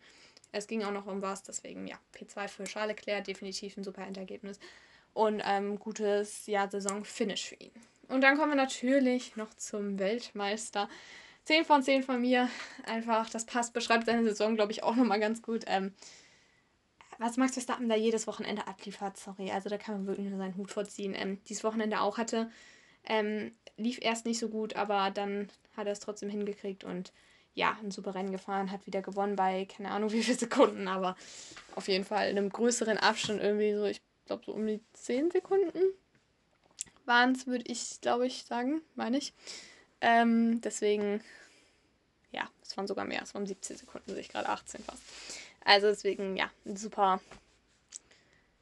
Es 0.51 0.67
ging 0.67 0.83
auch 0.83 0.91
noch 0.91 1.07
um 1.07 1.21
was, 1.21 1.43
deswegen 1.43 1.87
ja, 1.87 1.97
P2 2.15 2.47
für 2.47 2.63
Charles 2.65 2.95
Leclerc, 2.95 3.23
definitiv 3.23 3.77
ein 3.77 3.83
super 3.83 4.05
Endergebnis 4.05 4.59
und 5.13 5.41
ähm, 5.45 5.79
gutes 5.79 6.45
ja, 6.47 6.69
Saison-Finish 6.69 7.49
für 7.49 7.55
ihn. 7.55 7.71
Und 8.07 8.21
dann 8.21 8.37
kommen 8.37 8.51
wir 8.51 8.57
natürlich 8.57 9.35
noch 9.35 9.53
zum 9.53 9.97
Weltmeister. 9.99 10.89
10 11.45 11.65
von 11.65 11.81
10 11.81 12.03
von 12.03 12.21
mir. 12.21 12.49
Einfach, 12.85 13.29
das 13.29 13.45
passt, 13.45 13.73
beschreibt 13.73 14.05
seine 14.05 14.23
Saison, 14.23 14.55
glaube 14.55 14.71
ich, 14.71 14.83
auch 14.83 14.95
nochmal 14.95 15.19
ganz 15.19 15.41
gut. 15.41 15.63
Ähm, 15.67 15.93
was 17.17 17.37
Max 17.37 17.53
Verstappen 17.53 17.87
da 17.87 17.95
jedes 17.95 18.27
Wochenende 18.27 18.67
abliefert, 18.67 19.15
sorry, 19.15 19.51
also 19.51 19.69
da 19.69 19.77
kann 19.77 19.95
man 19.95 20.07
wirklich 20.07 20.27
nur 20.27 20.37
seinen 20.37 20.57
Hut 20.57 20.71
vorziehen. 20.71 21.13
Ähm, 21.15 21.39
dieses 21.47 21.63
Wochenende 21.63 22.01
auch 22.01 22.17
hatte, 22.17 22.49
ähm, 23.05 23.53
lief 23.77 23.99
erst 24.01 24.25
nicht 24.25 24.39
so 24.39 24.49
gut, 24.49 24.75
aber 24.75 25.11
dann 25.11 25.49
hat 25.77 25.85
er 25.87 25.93
es 25.93 25.99
trotzdem 25.99 26.29
hingekriegt 26.29 26.83
und 26.83 27.13
ja, 27.53 27.77
ein 27.83 27.91
super 27.91 28.15
Rennen 28.15 28.31
gefahren, 28.31 28.71
hat 28.71 28.85
wieder 28.85 29.01
gewonnen 29.01 29.35
bei 29.35 29.65
keine 29.65 29.91
Ahnung 29.91 30.11
wie 30.11 30.23
viele 30.23 30.37
Sekunden, 30.37 30.87
aber 30.87 31.15
auf 31.75 31.87
jeden 31.87 32.05
Fall 32.05 32.29
in 32.29 32.37
einem 32.37 32.49
größeren 32.49 32.97
Abstand 32.97 33.41
irgendwie 33.41 33.73
so, 33.73 33.85
ich 33.85 34.01
glaube 34.25 34.43
so 34.45 34.53
um 34.53 34.65
die 34.65 34.81
10 34.93 35.31
Sekunden 35.31 35.79
waren 37.05 37.33
es, 37.33 37.47
würde 37.47 37.65
ich 37.67 37.99
glaube 38.01 38.27
ich 38.27 38.45
sagen, 38.45 38.81
meine 38.95 39.17
ich. 39.17 39.33
Ähm, 39.99 40.61
deswegen, 40.61 41.21
ja, 42.31 42.49
es 42.61 42.75
waren 42.77 42.87
sogar 42.87 43.05
mehr, 43.05 43.21
es 43.21 43.33
waren 43.33 43.45
17 43.45 43.77
Sekunden, 43.77 44.11
sehe 44.11 44.21
ich 44.21 44.29
gerade 44.29 44.49
18 44.49 44.83
fast. 44.83 45.01
Also 45.63 45.87
deswegen, 45.87 46.37
ja, 46.37 46.49
super, 46.65 47.19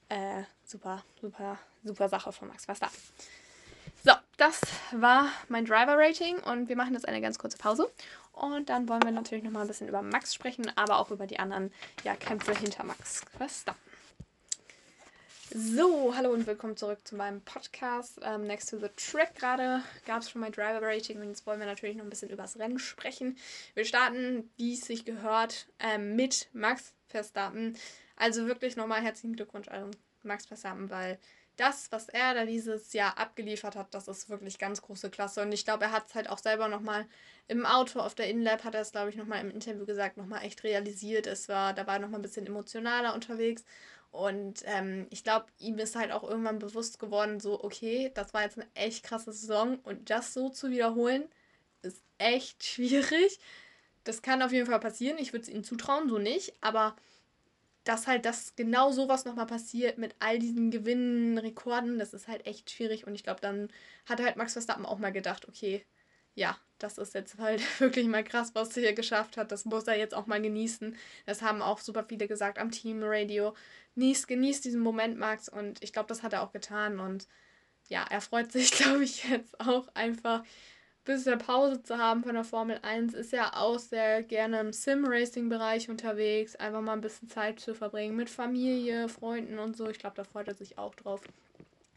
äh, 0.10 0.43
super, 0.65 1.03
super, 1.22 1.60
super 1.84 2.10
Sache 2.10 2.31
von 2.31 2.48
Max 2.48 2.65
Verstappen. 2.65 2.98
So, 4.03 4.13
das 4.38 4.62
war 4.91 5.27
mein 5.50 5.65
Driver-Rating 5.65 6.39
und 6.39 6.69
wir 6.69 6.75
machen 6.75 6.93
jetzt 6.93 7.08
eine 7.08 7.22
ganz 7.22 7.38
kurze 7.38 7.58
Pause. 7.58 7.91
Und 8.31 8.69
dann 8.69 8.88
wollen 8.88 9.03
wir 9.03 9.12
natürlich 9.12 9.43
nochmal 9.43 9.63
ein 9.63 9.67
bisschen 9.67 9.88
über 9.88 10.01
Max 10.01 10.33
sprechen, 10.33 10.71
aber 10.75 11.00
auch 11.00 11.12
über 11.12 11.27
die 11.27 11.39
anderen 11.39 11.74
ja, 12.03 12.15
Kämpfe 12.15 12.53
hinter 12.55 12.83
Max 12.83 13.24
Verstappen. 13.38 13.89
So, 15.51 16.13
hallo 16.15 16.31
und 16.31 16.45
willkommen 16.45 16.77
zurück 16.77 17.00
zu 17.03 17.15
meinem 17.15 17.41
Podcast. 17.41 18.19
Ähm, 18.21 18.45
next 18.45 18.69
to 18.69 18.77
the 18.77 18.89
Track 18.95 19.33
gerade 19.33 19.81
gab 20.05 20.21
es 20.21 20.29
schon 20.29 20.41
mein 20.41 20.51
Driver 20.51 20.79
Rating 20.79 21.19
und 21.19 21.29
jetzt 21.29 21.48
wollen 21.48 21.59
wir 21.59 21.65
natürlich 21.65 21.98
noch 21.98 22.03
ein 22.03 22.09
bisschen 22.09 22.29
übers 22.29 22.59
Rennen 22.59 22.77
sprechen. 22.77 23.36
Wir 23.74 23.83
starten, 23.83 24.48
wie 24.57 24.75
es 24.75 24.81
sich 24.81 25.05
gehört, 25.05 25.67
ähm, 25.79 26.15
mit 26.15 26.50
Max 26.53 26.93
Verstappen. 27.07 27.75
Also 28.15 28.45
wirklich 28.45 28.75
nochmal 28.75 29.01
herzlichen 29.01 29.36
Glückwunsch 29.36 29.69
an 29.69 29.89
Max 30.21 30.45
Verstappen, 30.45 30.91
weil 30.91 31.17
das, 31.59 31.91
was 31.91 32.09
er 32.09 32.33
da 32.33 32.45
dieses 32.45 32.93
Jahr 32.93 33.17
abgeliefert 33.17 33.75
hat, 33.75 33.93
das 33.93 34.07
ist 34.07 34.29
wirklich 34.29 34.57
ganz 34.59 34.81
große 34.81 35.09
Klasse. 35.09 35.41
Und 35.41 35.51
ich 35.51 35.65
glaube, 35.65 35.85
er 35.85 35.91
hat 35.91 36.07
es 36.07 36.15
halt 36.15 36.29
auch 36.29 36.37
selber 36.37 36.67
nochmal 36.69 37.05
im 37.47 37.65
Auto 37.65 37.99
auf 37.99 38.15
der 38.15 38.29
InLab, 38.29 38.63
hat 38.63 38.75
er 38.75 38.81
es, 38.81 38.91
glaube 38.91 39.09
ich, 39.09 39.15
nochmal 39.15 39.41
im 39.41 39.51
Interview 39.51 39.85
gesagt, 39.85 40.17
nochmal 40.17 40.43
echt 40.43 40.63
realisiert. 40.63 41.27
Es 41.27 41.49
war, 41.49 41.73
da 41.73 41.85
war 41.85 41.95
er 41.95 41.99
nochmal 41.99 42.19
ein 42.19 42.23
bisschen 42.23 42.47
emotionaler 42.47 43.13
unterwegs. 43.13 43.65
Und 44.11 44.63
ähm, 44.65 45.07
ich 45.09 45.23
glaube, 45.23 45.47
ihm 45.59 45.77
ist 45.77 45.95
halt 45.95 46.11
auch 46.11 46.23
irgendwann 46.23 46.59
bewusst 46.59 46.99
geworden, 46.99 47.39
so, 47.39 47.63
okay, 47.63 48.11
das 48.15 48.33
war 48.33 48.43
jetzt 48.43 48.57
eine 48.57 48.67
echt 48.73 49.03
krasse 49.03 49.31
Saison 49.31 49.79
und 49.83 50.09
das 50.09 50.33
so 50.33 50.49
zu 50.49 50.71
wiederholen, 50.71 51.29
ist 51.81 52.01
echt 52.17 52.63
schwierig. 52.65 53.39
Das 54.05 54.21
kann 54.21 54.41
auf 54.41 54.51
jeden 54.51 54.65
Fall 54.65 54.79
passieren. 54.79 55.17
Ich 55.19 55.33
würde 55.33 55.43
es 55.43 55.49
ihm 55.49 55.63
zutrauen, 55.63 56.09
so 56.09 56.17
nicht. 56.17 56.53
Aber 56.61 56.95
dass 57.89 58.05
halt 58.05 58.24
das 58.25 58.55
genau 58.55 58.91
sowas 58.91 59.25
nochmal 59.25 59.48
passiert 59.48 59.98
mit 59.98 60.15
all 60.19 60.38
diesen 60.38 60.69
Gewinnen, 60.69 61.39
Rekorden, 61.39 61.98
das 61.98 62.13
ist 62.13 62.27
halt 62.27 62.46
echt 62.46 62.69
schwierig. 62.69 63.08
Und 63.08 63.15
ich 63.15 63.24
glaube, 63.24 63.41
dann 63.41 63.69
hat 64.05 64.22
halt 64.22 64.36
Max 64.36 64.53
Verstappen 64.53 64.86
auch 64.86 65.00
mal 65.00 65.12
gedacht, 65.12 65.50
okay, 65.50 65.84
ja, 66.36 66.55
das 66.77 67.00
ist 67.00 67.15
jetzt 67.15 67.39
halt 67.39 67.62
wirklich 67.79 68.05
mal 68.05 68.24
krass, 68.24 68.51
was 68.53 68.77
er 68.77 68.84
hier 68.84 68.93
geschafft 68.93 69.38
hat. 69.38 69.51
Das 69.51 69.65
muss 69.65 69.88
er 69.88 69.98
jetzt 69.98 70.13
auch 70.13 70.27
mal 70.27 70.39
genießen. 70.39 70.96
Das 71.25 71.41
haben 71.41 71.63
auch 71.63 71.79
super 71.79 72.03
viele 72.08 72.27
gesagt 72.27 72.60
am 72.60 72.69
Teamradio. 72.69 73.55
Genieß, 73.96 74.27
genieß 74.27 74.62
diesen 74.62 74.81
Moment, 74.81 75.17
Max. 75.17 75.50
Und 75.50 75.84
ich 75.84 75.91
glaube, 75.91 76.10
das 76.10 76.22
hat 76.22 76.34
er 76.34 76.43
auch 76.43 76.51
getan. 76.51 77.00
Und 77.00 77.27
ja, 77.88 78.05
er 78.08 78.22
freut 78.22 78.51
sich, 78.51 78.69
glaube 78.77 79.03
ich, 79.03 79.27
jetzt 79.27 79.60
auch 79.60 79.88
einfach 79.96 80.41
ein 80.41 80.46
bisschen 81.09 81.39
Pause 81.39 81.81
zu 81.81 81.97
haben 81.97 82.23
von 82.23 82.35
der 82.35 82.43
Formel 82.43 82.79
1. 82.83 83.15
Ist 83.15 83.31
ja 83.31 83.51
auch 83.55 83.79
sehr 83.79 84.21
gerne 84.21 84.59
im 84.59 84.71
Sim-Racing-Bereich 84.71 85.89
unterwegs. 85.89 86.55
Einfach 86.55 86.81
mal 86.81 86.93
ein 86.93 87.01
bisschen 87.01 87.29
Zeit 87.29 87.59
zu 87.59 87.73
verbringen 87.73 88.15
mit 88.15 88.29
Familie, 88.29 89.09
Freunden 89.09 89.57
und 89.57 89.75
so. 89.75 89.89
Ich 89.89 89.97
glaube, 89.97 90.15
da 90.15 90.23
freut 90.23 90.47
er 90.47 90.53
sich 90.53 90.77
auch 90.77 90.93
drauf. 90.93 91.21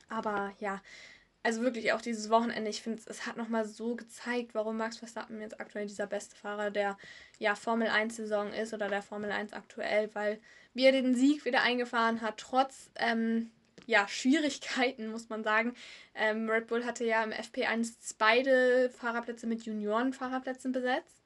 Aber 0.09 0.53
ja, 0.61 0.81
also 1.43 1.61
wirklich 1.61 1.93
auch 1.93 2.01
dieses 2.01 2.31
Wochenende, 2.31 2.71
ich 2.71 2.83
finde, 2.83 3.03
es 3.07 3.27
hat 3.27 3.37
nochmal 3.37 3.67
so 3.67 3.97
gezeigt, 3.97 4.55
warum 4.55 4.79
Max 4.79 4.97
Verstappen 4.97 5.41
jetzt 5.41 5.61
aktuell 5.61 5.87
dieser 5.87 6.07
beste 6.07 6.35
Fahrer 6.35 6.71
der 6.71 6.97
ja, 7.39 7.55
Formel 7.55 7.89
1-Saison 7.89 8.53
ist 8.53 8.73
oder 8.73 8.89
der 8.89 9.03
Formel 9.03 9.31
1 9.31 9.53
aktuell, 9.53 10.09
weil 10.15 10.41
wie 10.73 10.85
er 10.87 10.93
den 10.93 11.15
Sieg 11.15 11.45
wieder 11.45 11.63
eingefahren 11.63 12.23
hat, 12.23 12.39
trotz 12.39 12.91
ähm, 12.97 13.51
ja, 13.87 14.07
Schwierigkeiten, 14.09 15.11
muss 15.11 15.29
man 15.29 15.45
sagen. 15.45 15.75
Ähm, 16.15 16.49
Red 16.49 16.67
Bull 16.69 16.85
hatte 16.85 17.05
ja 17.05 17.23
im 17.23 17.31
FP1 17.31 18.15
beide 18.19 18.91
Fahrerplätze 18.91 19.47
mit 19.47 19.65
Juniorenfahrerplätzen 19.65 20.73
besetzt. 20.73 21.23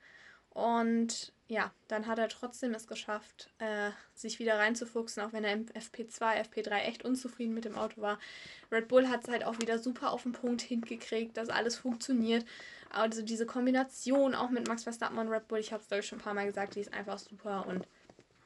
Und 0.51 1.33
ja, 1.49 1.71
dann 1.87 2.07
hat 2.07 2.19
er 2.19 2.29
trotzdem 2.29 2.75
es 2.75 2.89
geschafft, 2.89 3.51
äh, 3.59 3.91
sich 4.15 4.39
wieder 4.39 4.59
reinzufuchsen, 4.59 5.23
auch 5.23 5.33
wenn 5.33 5.45
er 5.45 5.53
im 5.53 5.67
FP2, 5.67 6.43
FP3 6.43 6.79
echt 6.81 7.05
unzufrieden 7.05 7.55
mit 7.55 7.65
dem 7.65 7.77
Auto 7.77 8.01
war. 8.01 8.19
Red 8.73 8.89
Bull 8.89 9.09
hat 9.09 9.25
es 9.25 9.29
halt 9.31 9.45
auch 9.45 9.61
wieder 9.61 9.79
super 9.79 10.11
auf 10.11 10.25
den 10.25 10.33
Punkt 10.33 10.63
hingekriegt, 10.63 11.37
dass 11.37 11.51
alles 11.51 11.77
funktioniert. 11.77 12.45
Also 12.91 13.23
diese 13.23 13.47
Kombination 13.47 14.35
auch 14.35 14.51
mit 14.51 14.67
Max 14.67 14.85
Verstappen 14.85 15.19
und 15.19 15.29
Red 15.29 15.47
Bull, 15.47 15.59
ich 15.59 15.73
habe 15.73 15.83
es 15.83 15.89
glaube 15.89 16.01
ich 16.01 16.07
schon 16.09 16.19
ein 16.19 16.23
paar 16.23 16.35
Mal 16.35 16.47
gesagt, 16.47 16.75
die 16.75 16.81
ist 16.81 16.93
einfach 16.93 17.19
super 17.19 17.67
und 17.69 17.87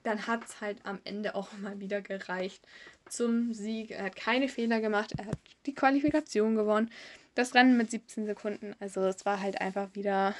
dann 0.03 0.27
hat 0.27 0.45
es 0.45 0.61
halt 0.61 0.79
am 0.85 1.01
Ende 1.05 1.35
auch 1.35 1.53
mal 1.59 1.79
wieder 1.81 2.01
gereicht 2.01 2.63
zum 3.09 3.53
Sieg. 3.53 3.91
Er 3.93 4.05
hat 4.05 4.17
keine 4.17 4.49
Fehler 4.49 4.81
gemacht, 4.81 5.13
er 5.19 5.27
hat 5.27 5.39
die 5.67 5.75
Qualifikation 5.75 6.55
gewonnen, 6.55 6.91
das 7.35 7.55
Rennen 7.55 7.77
mit 7.77 7.91
17 7.91 8.27
Sekunden. 8.27 8.75
Also 8.81 9.01
es 9.03 9.25
war 9.25 9.41
halt 9.41 9.61
einfach 9.61 9.95
wieder, 9.95 10.35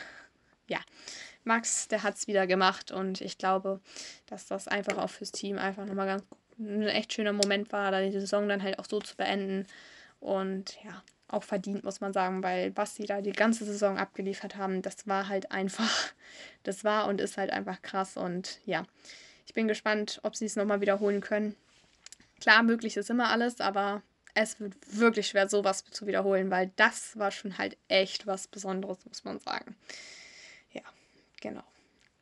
ja, 0.69 0.81
Max, 1.45 1.89
der 1.89 2.03
hat 2.03 2.17
es 2.17 2.27
wieder 2.27 2.47
gemacht 2.47 2.93
und 2.93 3.21
ich 3.21 3.39
glaube, 3.39 3.81
dass 4.27 4.47
das 4.47 4.69
einfach 4.69 4.99
auch 4.99 5.11
fürs 5.11 5.33
Team 5.33 5.59
einfach 5.59 5.87
nochmal 5.87 6.07
ganz 6.07 6.25
ein 6.61 6.83
echt 6.83 7.13
schöner 7.13 7.33
Moment 7.33 7.73
war, 7.73 7.91
da 7.91 8.03
die 8.03 8.13
Saison 8.13 8.49
dann 8.49 8.63
halt 8.63 8.79
auch 8.79 8.85
so 8.85 9.01
zu 9.01 9.17
beenden. 9.17 9.67
Und 10.21 10.77
ja, 10.85 11.03
auch 11.29 11.43
verdient, 11.43 11.85
muss 11.85 12.01
man 12.01 12.13
sagen, 12.13 12.43
weil 12.43 12.77
was 12.77 12.97
sie 12.97 13.07
da 13.07 13.21
die 13.21 13.33
ganze 13.33 13.65
Saison 13.65 13.99
abgeliefert 13.99 14.57
haben, 14.57 14.83
das 14.83 15.07
war 15.07 15.29
halt 15.29 15.51
einfach, 15.51 16.13
das 16.63 16.85
war 16.85 17.07
und 17.09 17.21
ist 17.21 17.37
halt 17.37 17.51
einfach 17.51 17.83
krass. 17.83 18.17
Und 18.17 18.61
ja, 18.67 18.85
ich 19.51 19.55
bin 19.55 19.67
gespannt, 19.67 20.21
ob 20.23 20.37
sie 20.37 20.45
es 20.47 20.55
nochmal 20.55 20.81
wiederholen 20.81 21.21
können. 21.21 21.57
Klar, 22.41 22.63
möglich 22.63 22.97
ist 22.97 23.11
immer 23.11 23.31
alles, 23.31 23.61
aber 23.61 24.01
es 24.33 24.61
wird 24.61 24.75
wirklich 24.93 25.27
schwer, 25.27 25.49
sowas 25.49 25.85
zu 25.91 26.07
wiederholen, 26.07 26.53
weil 26.53 26.71
das 26.77 27.19
war 27.19 27.33
schon 27.33 27.59
halt 27.59 27.77
echt 27.89 28.29
was 28.29 28.47
Besonderes, 28.47 29.05
muss 29.07 29.25
man 29.25 29.41
sagen. 29.41 29.75
Ja, 30.71 30.83
genau. 31.41 31.65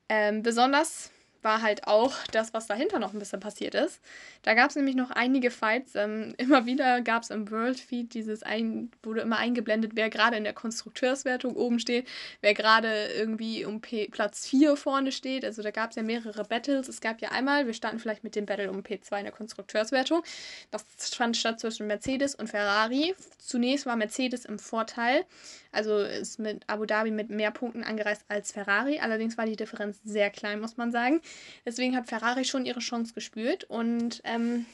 Ähm, 0.09 0.43
besonders 0.43 1.11
war 1.43 1.63
halt 1.63 1.87
auch 1.87 2.15
das, 2.33 2.55
was 2.55 2.67
dahinter 2.67 2.99
noch 2.99 3.13
ein 3.13 3.19
bisschen 3.19 3.41
passiert 3.41 3.75
ist. 3.75 4.01
Da 4.43 4.55
gab 4.55 4.71
es 4.71 4.77
nämlich 4.77 4.95
noch 4.95 5.11
einige 5.11 5.51
Fights. 5.51 5.95
Ähm, 5.95 6.35
immer 6.39 6.67
wieder 6.67 7.01
gab 7.01 7.23
es 7.23 7.31
im 7.31 7.51
World 7.51 7.79
Feed 7.79 8.15
dieses, 8.15 8.43
ein, 8.43 8.91
wurde 9.03 9.21
immer 9.21 9.39
eingeblendet, 9.39 9.93
wer 9.95 10.11
gerade 10.11 10.37
in 10.37 10.45
der 10.45 10.53
Konstrukteurswertung 10.53 11.57
oben 11.57 11.79
steht, 11.79 12.07
wer 12.41 12.55
gerade 12.55 13.09
irgendwie 13.17 13.65
um 13.65 13.81
P 13.81 14.09
Platz 14.09 14.47
4 14.49 14.77
vorne 14.77 15.13
steht. 15.13 15.45
Also 15.45 15.63
da 15.63 15.71
gab 15.71 15.91
es 15.91 15.97
ja 15.97 16.03
mehrere 16.03 16.45
Battles. 16.45 16.89
Es 16.89 17.01
gab 17.01 17.21
ja 17.21 17.31
einmal, 17.31 17.67
wir 17.67 17.75
starten 17.75 17.99
vielleicht 17.99 18.25
mit 18.25 18.35
dem 18.37 18.47
Battle 18.47 18.71
um 18.71 18.81
P2 18.81 19.19
in 19.19 19.25
der 19.25 19.33
Konstrukteurswertung. 19.33 20.23
Das 20.71 20.85
fand 21.15 21.37
statt 21.37 21.61
zwischen 21.61 21.87
Mercedes 21.87 22.35
und 22.35 22.49
Ferrari. 22.49 23.15
Zunächst 23.39 23.87
war 23.87 23.97
Mercedes 23.97 24.45
im 24.45 24.59
Vorteil. 24.59 25.25
Also 25.73 25.99
ist 25.99 26.39
mit 26.39 26.63
Abu 26.67 26.87
Dhabi 26.87 27.11
mit 27.11 27.31
mehr 27.31 27.51
Punkten 27.51 27.85
angereist 27.85 28.25
als 28.29 28.53
Ferrari. 28.53 29.01
Allerdings 29.01 29.37
war 29.37 29.47
die 29.47 29.57
Differenz 29.57 30.01
sehr 30.05 30.31
klein, 30.31 30.61
muss 30.61 30.77
man 30.77 30.91
sagen. 30.91 31.21
Deswegen 31.65 31.97
hat 31.97 32.09
Ferrari 32.09 32.45
schon 32.45 32.67
ihre 32.67 32.81
Chance 32.81 33.15
gespürt. 33.15 33.65
Und 33.65 34.21
ähm, 34.25 34.67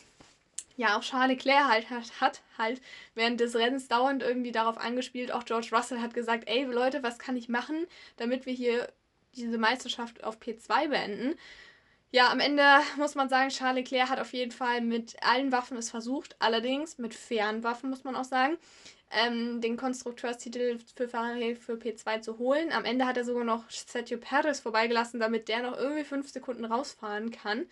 ja, 0.76 0.96
auch 0.96 1.02
Charles 1.02 1.36
Leclerc 1.36 1.68
halt, 1.68 1.90
hat, 1.90 2.20
hat 2.20 2.42
halt 2.58 2.80
während 3.14 3.40
des 3.40 3.54
Rennens 3.54 3.88
dauernd 3.88 4.22
irgendwie 4.22 4.52
darauf 4.52 4.78
angespielt. 4.78 5.32
Auch 5.32 5.44
George 5.44 5.68
Russell 5.72 6.00
hat 6.00 6.14
gesagt, 6.14 6.48
ey 6.48 6.64
Leute, 6.64 7.02
was 7.02 7.18
kann 7.18 7.36
ich 7.36 7.48
machen, 7.48 7.86
damit 8.16 8.46
wir 8.46 8.52
hier 8.52 8.88
diese 9.36 9.58
Meisterschaft 9.58 10.22
auf 10.24 10.38
P2 10.38 10.88
beenden. 10.88 11.34
Ja, 12.10 12.30
am 12.30 12.38
Ende 12.38 12.62
muss 12.96 13.16
man 13.16 13.28
sagen, 13.28 13.50
Charles 13.50 13.76
Leclerc 13.90 14.08
hat 14.08 14.20
auf 14.20 14.32
jeden 14.32 14.52
Fall 14.52 14.80
mit 14.80 15.16
allen 15.22 15.50
Waffen 15.50 15.76
es 15.76 15.90
versucht, 15.90 16.36
allerdings 16.38 16.98
mit 16.98 17.14
fairen 17.14 17.64
Waffen, 17.64 17.90
muss 17.90 18.04
man 18.04 18.14
auch 18.14 18.24
sagen 18.24 18.56
ähm, 19.14 19.60
den 19.60 19.76
Konstrukteurstitel 19.76 20.78
für 20.94 21.08
Ferrari 21.08 21.54
für 21.54 21.74
P2 21.74 22.20
zu 22.20 22.38
holen. 22.38 22.72
Am 22.72 22.84
Ende 22.84 23.06
hat 23.06 23.16
er 23.16 23.24
sogar 23.24 23.44
noch 23.44 23.70
Sergio 23.70 24.18
Perez 24.18 24.60
vorbeigelassen, 24.60 25.20
damit 25.20 25.48
der 25.48 25.62
noch 25.62 25.76
irgendwie 25.76 26.04
fünf 26.04 26.30
Sekunden 26.30 26.64
rausfahren 26.64 27.30
kann, 27.30 27.66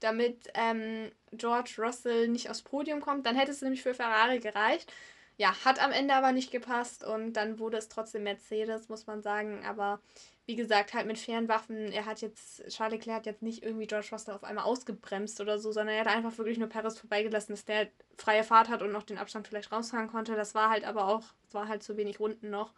damit 0.00 0.50
ähm, 0.54 1.10
George 1.32 1.74
Russell 1.78 2.28
nicht 2.28 2.50
aufs 2.50 2.62
Podium 2.62 3.00
kommt. 3.00 3.26
Dann 3.26 3.36
hätte 3.36 3.50
es 3.50 3.62
nämlich 3.62 3.82
für 3.82 3.94
Ferrari 3.94 4.38
gereicht. 4.38 4.92
Ja, 5.36 5.52
hat 5.64 5.82
am 5.82 5.90
Ende 5.90 6.14
aber 6.14 6.32
nicht 6.32 6.52
gepasst 6.52 7.04
und 7.04 7.32
dann 7.32 7.58
wurde 7.58 7.78
es 7.78 7.88
trotzdem 7.88 8.22
Mercedes, 8.22 8.88
muss 8.88 9.06
man 9.06 9.22
sagen. 9.22 9.64
Aber 9.66 10.00
wie 10.46 10.56
gesagt, 10.56 10.92
halt 10.92 11.06
mit 11.06 11.18
fairen 11.18 11.48
Waffen. 11.48 11.90
Er 11.92 12.04
hat 12.04 12.20
jetzt, 12.20 12.62
Charles 12.68 12.98
Leclerc 12.98 13.18
hat 13.18 13.26
jetzt 13.26 13.42
nicht 13.42 13.62
irgendwie 13.62 13.86
George 13.86 14.08
Russell 14.12 14.34
auf 14.34 14.44
einmal 14.44 14.64
ausgebremst 14.64 15.40
oder 15.40 15.58
so, 15.58 15.72
sondern 15.72 15.94
er 15.94 16.00
hat 16.02 16.08
einfach 16.14 16.36
wirklich 16.36 16.58
nur 16.58 16.68
Paris 16.68 16.98
vorbeigelassen, 16.98 17.54
dass 17.54 17.64
der 17.64 17.88
freie 18.18 18.44
Fahrt 18.44 18.68
hat 18.68 18.82
und 18.82 18.92
noch 18.92 19.04
den 19.04 19.16
Abstand 19.16 19.48
vielleicht 19.48 19.72
rausfahren 19.72 20.08
konnte. 20.08 20.36
Das 20.36 20.54
war 20.54 20.68
halt 20.68 20.84
aber 20.84 21.08
auch, 21.08 21.22
es 21.48 21.54
war 21.54 21.68
halt 21.68 21.82
zu 21.82 21.96
wenig 21.96 22.20
Runden 22.20 22.50
noch 22.50 22.74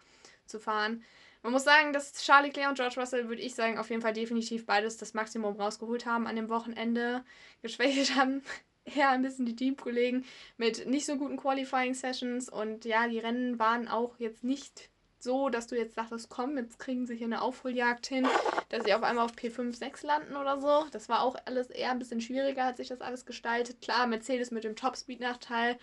zu 0.46 0.60
fahren. 0.60 1.02
Man 1.42 1.52
muss 1.52 1.64
sagen, 1.64 1.92
dass 1.92 2.12
Charlie 2.22 2.48
Leclerc 2.48 2.70
und 2.70 2.76
George 2.76 3.00
Russell, 3.00 3.28
würde 3.28 3.42
ich 3.42 3.54
sagen, 3.54 3.78
auf 3.78 3.90
jeden 3.90 4.02
Fall 4.02 4.12
definitiv 4.12 4.66
beides 4.66 4.96
das 4.96 5.14
Maximum 5.14 5.56
rausgeholt 5.56 6.06
haben 6.06 6.26
an 6.26 6.36
dem 6.36 6.48
Wochenende. 6.48 7.24
Geschwächt 7.62 8.14
haben 8.14 8.42
eher 8.84 9.10
ein 9.10 9.22
bisschen 9.22 9.46
die 9.46 9.56
Teamkollegen 9.56 10.24
mit 10.56 10.86
nicht 10.86 11.06
so 11.06 11.16
guten 11.16 11.36
Qualifying-Sessions 11.36 12.48
und 12.48 12.84
ja, 12.84 13.08
die 13.08 13.18
Rennen 13.18 13.58
waren 13.58 13.88
auch 13.88 14.18
jetzt 14.18 14.44
nicht 14.44 14.90
so, 15.26 15.50
dass 15.50 15.66
du 15.66 15.76
jetzt 15.76 15.98
dachtest, 15.98 16.30
komm, 16.30 16.56
jetzt 16.56 16.78
kriegen 16.78 17.06
sie 17.06 17.16
hier 17.16 17.26
eine 17.26 17.42
Aufholjagd 17.42 18.06
hin, 18.06 18.26
dass 18.70 18.84
sie 18.84 18.94
auf 18.94 19.02
einmal 19.02 19.26
auf 19.26 19.32
P5, 19.32 19.76
6 19.76 20.02
landen 20.04 20.36
oder 20.36 20.58
so. 20.58 20.86
Das 20.92 21.10
war 21.10 21.22
auch 21.22 21.36
alles 21.44 21.68
eher 21.68 21.90
ein 21.90 21.98
bisschen 21.98 22.22
schwieriger, 22.22 22.64
hat 22.64 22.78
sich 22.78 22.88
das 22.88 23.02
alles 23.02 23.26
gestaltet. 23.26 23.82
Klar, 23.82 24.06
Mercedes 24.06 24.50
mit 24.50 24.64
dem 24.64 24.76
Topspeed-Nachteil. 24.76 25.78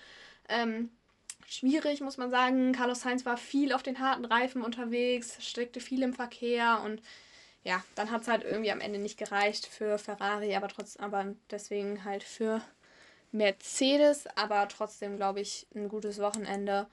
Ähm, 0.50 0.90
schwierig, 1.48 2.02
muss 2.02 2.18
man 2.18 2.32
sagen. 2.32 2.72
Carlos 2.72 3.02
Sainz 3.02 3.26
war 3.26 3.38
viel 3.38 3.74
auf 3.74 3.84
den 3.84 4.00
harten 4.00 4.26
Reifen 4.26 4.64
unterwegs, 4.64 5.38
steckte 5.46 5.80
viel 5.80 6.02
im 6.02 6.14
Verkehr 6.14 6.82
und 6.84 7.02
ja, 7.64 7.84
dann 7.96 8.12
hat 8.12 8.24
es 8.24 8.28
halt 8.28 8.44
irgendwie 8.44 8.72
am 8.72 8.82
Ende 8.82 9.00
nicht 9.00 9.18
gereicht 9.18 9.68
für 9.68 9.98
Ferrari, 9.98 10.56
aber 10.56 10.68
trotzdem, 10.68 11.06
aber 11.06 11.36
deswegen 11.50 12.04
halt 12.04 12.24
für 12.24 12.62
Mercedes, 13.32 14.28
aber 14.36 14.68
trotzdem, 14.68 15.18
glaube 15.18 15.42
ich, 15.42 15.68
ein 15.76 15.90
gutes 15.90 16.20
Wochenende 16.20 16.88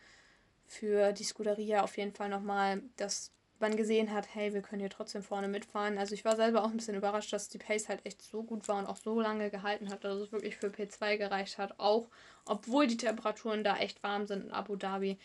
für 0.70 1.12
die 1.12 1.24
Scuderia 1.24 1.82
auf 1.82 1.96
jeden 1.96 2.14
Fall 2.14 2.28
nochmal 2.28 2.80
das 2.96 3.32
man 3.58 3.76
gesehen 3.76 4.12
hat, 4.12 4.34
hey, 4.34 4.54
wir 4.54 4.62
können 4.62 4.80
hier 4.80 4.88
trotzdem 4.88 5.22
vorne 5.22 5.46
mitfahren. 5.46 5.98
Also 5.98 6.14
ich 6.14 6.24
war 6.24 6.34
selber 6.34 6.64
auch 6.64 6.70
ein 6.70 6.78
bisschen 6.78 6.96
überrascht, 6.96 7.32
dass 7.32 7.50
die 7.50 7.58
Pace 7.58 7.88
halt 7.88 8.00
echt 8.06 8.22
so 8.22 8.42
gut 8.42 8.68
war 8.68 8.78
und 8.78 8.86
auch 8.86 8.96
so 8.96 9.20
lange 9.20 9.50
gehalten 9.50 9.90
hat, 9.90 10.02
dass 10.02 10.16
es 10.16 10.32
wirklich 10.32 10.56
für 10.56 10.68
P2 10.68 11.18
gereicht 11.18 11.58
hat. 11.58 11.78
Auch 11.78 12.08
obwohl 12.46 12.86
die 12.86 12.96
Temperaturen 12.96 13.62
da 13.62 13.76
echt 13.76 14.02
warm 14.02 14.26
sind 14.26 14.44
in 14.44 14.50
Abu 14.50 14.76
Dhabi. 14.76 15.18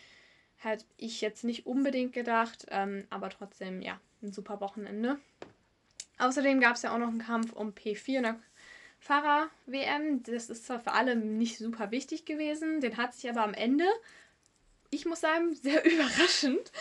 Hätte 0.58 0.84
ich 0.98 1.22
jetzt 1.22 1.46
nicht 1.46 1.66
unbedingt 1.66 2.12
gedacht, 2.12 2.66
ähm, 2.72 3.06
aber 3.10 3.30
trotzdem, 3.30 3.82
ja, 3.82 4.02
ein 4.22 4.34
super 4.34 4.60
Wochenende. 4.60 5.18
Außerdem 6.18 6.60
gab 6.60 6.76
es 6.76 6.82
ja 6.82 6.94
auch 6.94 7.00
noch 7.00 7.10
einen 7.10 7.20
Kampf 7.20 7.54
um 7.54 7.72
P4 7.72 8.18
in 8.18 8.24
der 8.24 8.40
Fahrer-WM. 9.00 10.24
Das 10.24 10.50
ist 10.50 10.66
zwar 10.66 10.80
für 10.80 10.92
alle 10.92 11.16
nicht 11.16 11.58
super 11.58 11.92
wichtig 11.92 12.26
gewesen, 12.26 12.82
den 12.82 12.98
hat 12.98 13.14
sich 13.14 13.30
aber 13.30 13.44
am 13.44 13.54
Ende 13.54 13.86
ich 14.96 15.06
muss 15.06 15.22
sagen, 15.22 15.54
sehr 15.62 15.86
überraschend. 15.86 16.72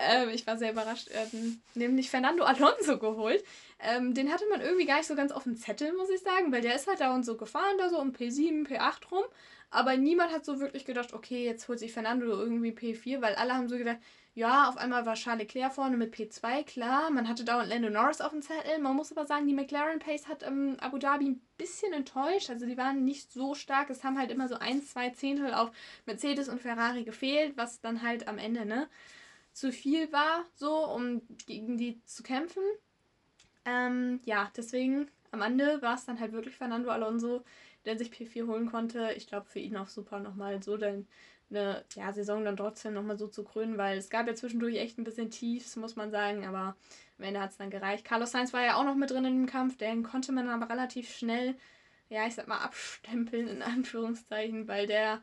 Ähm, 0.00 0.30
ich 0.30 0.46
war 0.46 0.58
sehr 0.58 0.72
überrascht, 0.72 1.08
ähm, 1.12 1.60
nämlich 1.74 2.10
Fernando 2.10 2.44
Alonso 2.44 2.98
geholt. 2.98 3.42
Ähm, 3.82 4.14
den 4.14 4.30
hatte 4.32 4.44
man 4.50 4.60
irgendwie 4.60 4.86
gar 4.86 4.98
nicht 4.98 5.06
so 5.06 5.14
ganz 5.14 5.32
auf 5.32 5.44
dem 5.44 5.56
Zettel, 5.56 5.92
muss 5.94 6.10
ich 6.10 6.20
sagen, 6.20 6.52
weil 6.52 6.60
der 6.60 6.74
ist 6.74 6.86
halt 6.86 7.00
da 7.00 7.14
und 7.14 7.24
so 7.24 7.36
gefahren, 7.36 7.78
da 7.78 7.88
so 7.88 7.98
um 7.98 8.12
P7, 8.12 8.66
P8 8.66 9.10
rum. 9.10 9.24
Aber 9.70 9.96
niemand 9.96 10.32
hat 10.32 10.44
so 10.44 10.60
wirklich 10.60 10.84
gedacht, 10.84 11.12
okay, 11.14 11.44
jetzt 11.44 11.68
holt 11.68 11.78
sich 11.78 11.92
Fernando 11.92 12.26
irgendwie 12.26 12.72
P4, 12.72 13.22
weil 13.22 13.36
alle 13.36 13.54
haben 13.54 13.68
so 13.68 13.78
gedacht, 13.78 13.98
ja, 14.34 14.68
auf 14.68 14.76
einmal 14.76 15.06
war 15.06 15.14
Charles 15.14 15.42
Leclerc 15.42 15.72
vorne 15.72 15.96
mit 15.96 16.14
P2, 16.14 16.64
klar. 16.64 17.10
Man 17.10 17.28
hatte 17.28 17.44
dauernd 17.44 17.68
Lando 17.68 17.90
Norris 17.90 18.20
auf 18.20 18.30
dem 18.30 18.42
Zettel. 18.42 18.78
Man 18.80 18.96
muss 18.96 19.12
aber 19.12 19.26
sagen, 19.26 19.46
die 19.46 19.54
McLaren 19.54 19.98
Pace 19.98 20.28
hat 20.28 20.42
ähm, 20.44 20.76
Abu 20.80 20.98
Dhabi 20.98 21.26
ein 21.30 21.42
bisschen 21.56 21.92
enttäuscht. 21.92 22.50
Also 22.50 22.66
die 22.66 22.76
waren 22.76 23.04
nicht 23.04 23.32
so 23.32 23.54
stark. 23.54 23.90
Es 23.90 24.04
haben 24.04 24.18
halt 24.18 24.30
immer 24.30 24.48
so 24.48 24.56
ein, 24.56 24.82
zwei 24.82 25.10
Zehntel 25.10 25.54
auf 25.54 25.70
Mercedes 26.06 26.48
und 26.48 26.60
Ferrari 26.60 27.04
gefehlt, 27.04 27.56
was 27.56 27.80
dann 27.80 28.02
halt 28.02 28.28
am 28.28 28.38
Ende, 28.38 28.66
ne, 28.66 28.88
zu 29.52 29.72
viel 29.72 30.12
war, 30.12 30.44
so, 30.54 30.86
um 30.86 31.22
gegen 31.46 31.76
die 31.76 32.02
zu 32.04 32.22
kämpfen. 32.22 32.62
Ähm, 33.64 34.20
ja, 34.24 34.50
deswegen 34.56 35.08
am 35.30 35.42
Ende 35.42 35.80
war 35.82 35.94
es 35.94 36.06
dann 36.06 36.20
halt 36.20 36.32
wirklich 36.32 36.56
Fernando 36.56 36.90
Alonso, 36.90 37.44
der 37.84 37.98
sich 37.98 38.10
P4 38.10 38.46
holen 38.46 38.70
konnte. 38.70 39.12
Ich 39.16 39.26
glaube, 39.26 39.46
für 39.46 39.58
ihn 39.58 39.76
auch 39.76 39.88
super 39.88 40.20
nochmal 40.20 40.62
so 40.62 40.76
denn 40.76 41.06
eine 41.50 41.84
ja, 41.94 42.12
Saison 42.12 42.44
dann 42.44 42.56
trotzdem 42.56 42.94
nochmal 42.94 43.18
so 43.18 43.26
zu 43.26 43.44
krönen, 43.44 43.76
weil 43.76 43.98
es 43.98 44.08
gab 44.10 44.26
ja 44.26 44.34
zwischendurch 44.34 44.76
echt 44.76 44.98
ein 44.98 45.04
bisschen 45.04 45.30
Tiefs, 45.30 45.76
muss 45.76 45.96
man 45.96 46.10
sagen, 46.10 46.46
aber 46.46 46.76
am 47.18 47.24
Ende 47.24 47.40
hat 47.40 47.50
es 47.50 47.56
dann 47.56 47.70
gereicht. 47.70 48.04
Carlos 48.04 48.30
Sainz 48.30 48.52
war 48.52 48.62
ja 48.62 48.76
auch 48.76 48.84
noch 48.84 48.94
mit 48.94 49.10
drin 49.10 49.24
in 49.24 49.36
dem 49.42 49.46
Kampf, 49.46 49.76
den 49.76 50.02
konnte 50.02 50.32
man 50.32 50.48
aber 50.48 50.70
relativ 50.70 51.10
schnell, 51.10 51.56
ja, 52.08 52.26
ich 52.26 52.34
sag 52.34 52.46
mal, 52.46 52.58
abstempeln 52.58 53.48
in 53.48 53.62
Anführungszeichen, 53.62 54.68
weil 54.68 54.86
der 54.86 55.22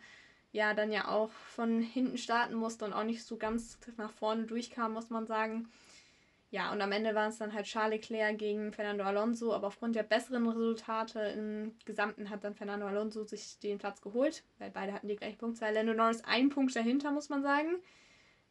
ja 0.51 0.73
dann 0.73 0.91
ja 0.91 1.07
auch 1.07 1.31
von 1.31 1.81
hinten 1.81 2.17
starten 2.17 2.55
musste 2.55 2.85
und 2.85 2.93
auch 2.93 3.03
nicht 3.03 3.23
so 3.23 3.37
ganz 3.37 3.77
nach 3.97 4.11
vorne 4.11 4.43
durchkam, 4.43 4.93
muss 4.93 5.09
man 5.09 5.27
sagen. 5.27 5.69
Ja, 6.49 6.71
und 6.71 6.81
am 6.81 6.93
Ende 6.93 7.13
waren 7.13 7.29
es 7.29 7.37
dann 7.37 7.53
halt 7.53 7.65
Charles 7.65 8.09
Leclerc 8.09 8.37
gegen 8.37 8.71
Fernando 8.71 9.03
Alonso, 9.03 9.53
aber 9.53 9.67
aufgrund 9.67 9.97
der 9.97 10.03
besseren 10.03 10.47
Resultate 10.47 11.19
im 11.19 11.75
Gesamten 11.83 12.29
hat 12.29 12.43
dann 12.45 12.55
Fernando 12.55 12.87
Alonso 12.87 13.25
sich 13.25 13.59
den 13.59 13.77
Platz 13.77 14.01
geholt, 14.01 14.43
weil 14.57 14.71
beide 14.71 14.93
hatten 14.93 15.09
die 15.09 15.17
gleiche 15.17 15.37
Punktzahl. 15.37 15.73
Lando 15.73 15.93
Norris 15.93 16.23
ein 16.23 16.47
Punkt 16.49 16.73
dahinter, 16.73 17.11
muss 17.11 17.27
man 17.27 17.43
sagen. 17.43 17.75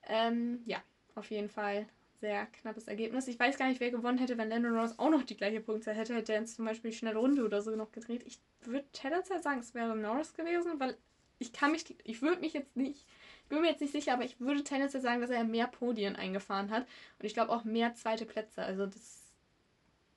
Ähm, 0.09 0.61
ja, 0.67 0.83
auf 1.15 1.31
jeden 1.31 1.49
Fall 1.49 1.87
sehr 2.21 2.47
knappes 2.47 2.87
Ergebnis. 2.87 3.29
Ich 3.29 3.39
weiß 3.39 3.57
gar 3.57 3.69
nicht, 3.69 3.81
wer 3.81 3.91
gewonnen 3.91 4.19
hätte, 4.19 4.37
wenn 4.37 4.51
Lando 4.51 4.69
Norris 4.69 4.99
auch 4.99 5.11
noch 5.11 5.23
die 5.23 5.37
gleiche 5.37 5.61
Punktzahl 5.61 5.95
hätte. 5.95 6.15
Hätte 6.15 6.35
er 6.35 6.41
jetzt 6.41 6.57
zum 6.57 6.67
Beispiel 6.67 6.91
die 6.91 6.97
schnelle 6.99 7.19
Runde 7.19 7.45
oder 7.47 7.63
so 7.63 7.75
noch 7.77 7.93
gedreht. 7.93 8.25
Ich 8.27 8.41
würde 8.61 8.87
tendenziell 8.93 9.43
sagen, 9.43 9.61
es 9.61 9.73
wäre 9.73 9.97
Norris 9.97 10.35
gewesen, 10.35 10.79
weil 10.79 10.99
ich 11.39 11.55
kann 11.55 11.73
mich, 11.73 11.97
ich 12.05 12.21
würde 12.21 12.41
mich 12.41 12.53
jetzt 12.53 12.77
nicht 12.77 13.07
bin 13.49 13.61
mir 13.61 13.71
jetzt 13.71 13.81
nicht 13.81 13.93
sicher, 13.93 14.13
aber 14.13 14.25
ich 14.25 14.41
würde 14.41 14.65
tendenziell 14.65 15.03
sagen, 15.03 15.21
dass 15.21 15.31
er 15.31 15.45
mehr 15.45 15.67
Podien 15.67 16.17
eingefahren 16.17 16.71
hat. 16.71 16.87
Und 17.19 17.27
ich 17.27 17.35
glaube 17.35 17.53
auch 17.53 17.65
mehr 17.65 17.95
zweite 17.95 18.27
Plätze. 18.27 18.63
Also 18.63 18.87
das 18.87 19.27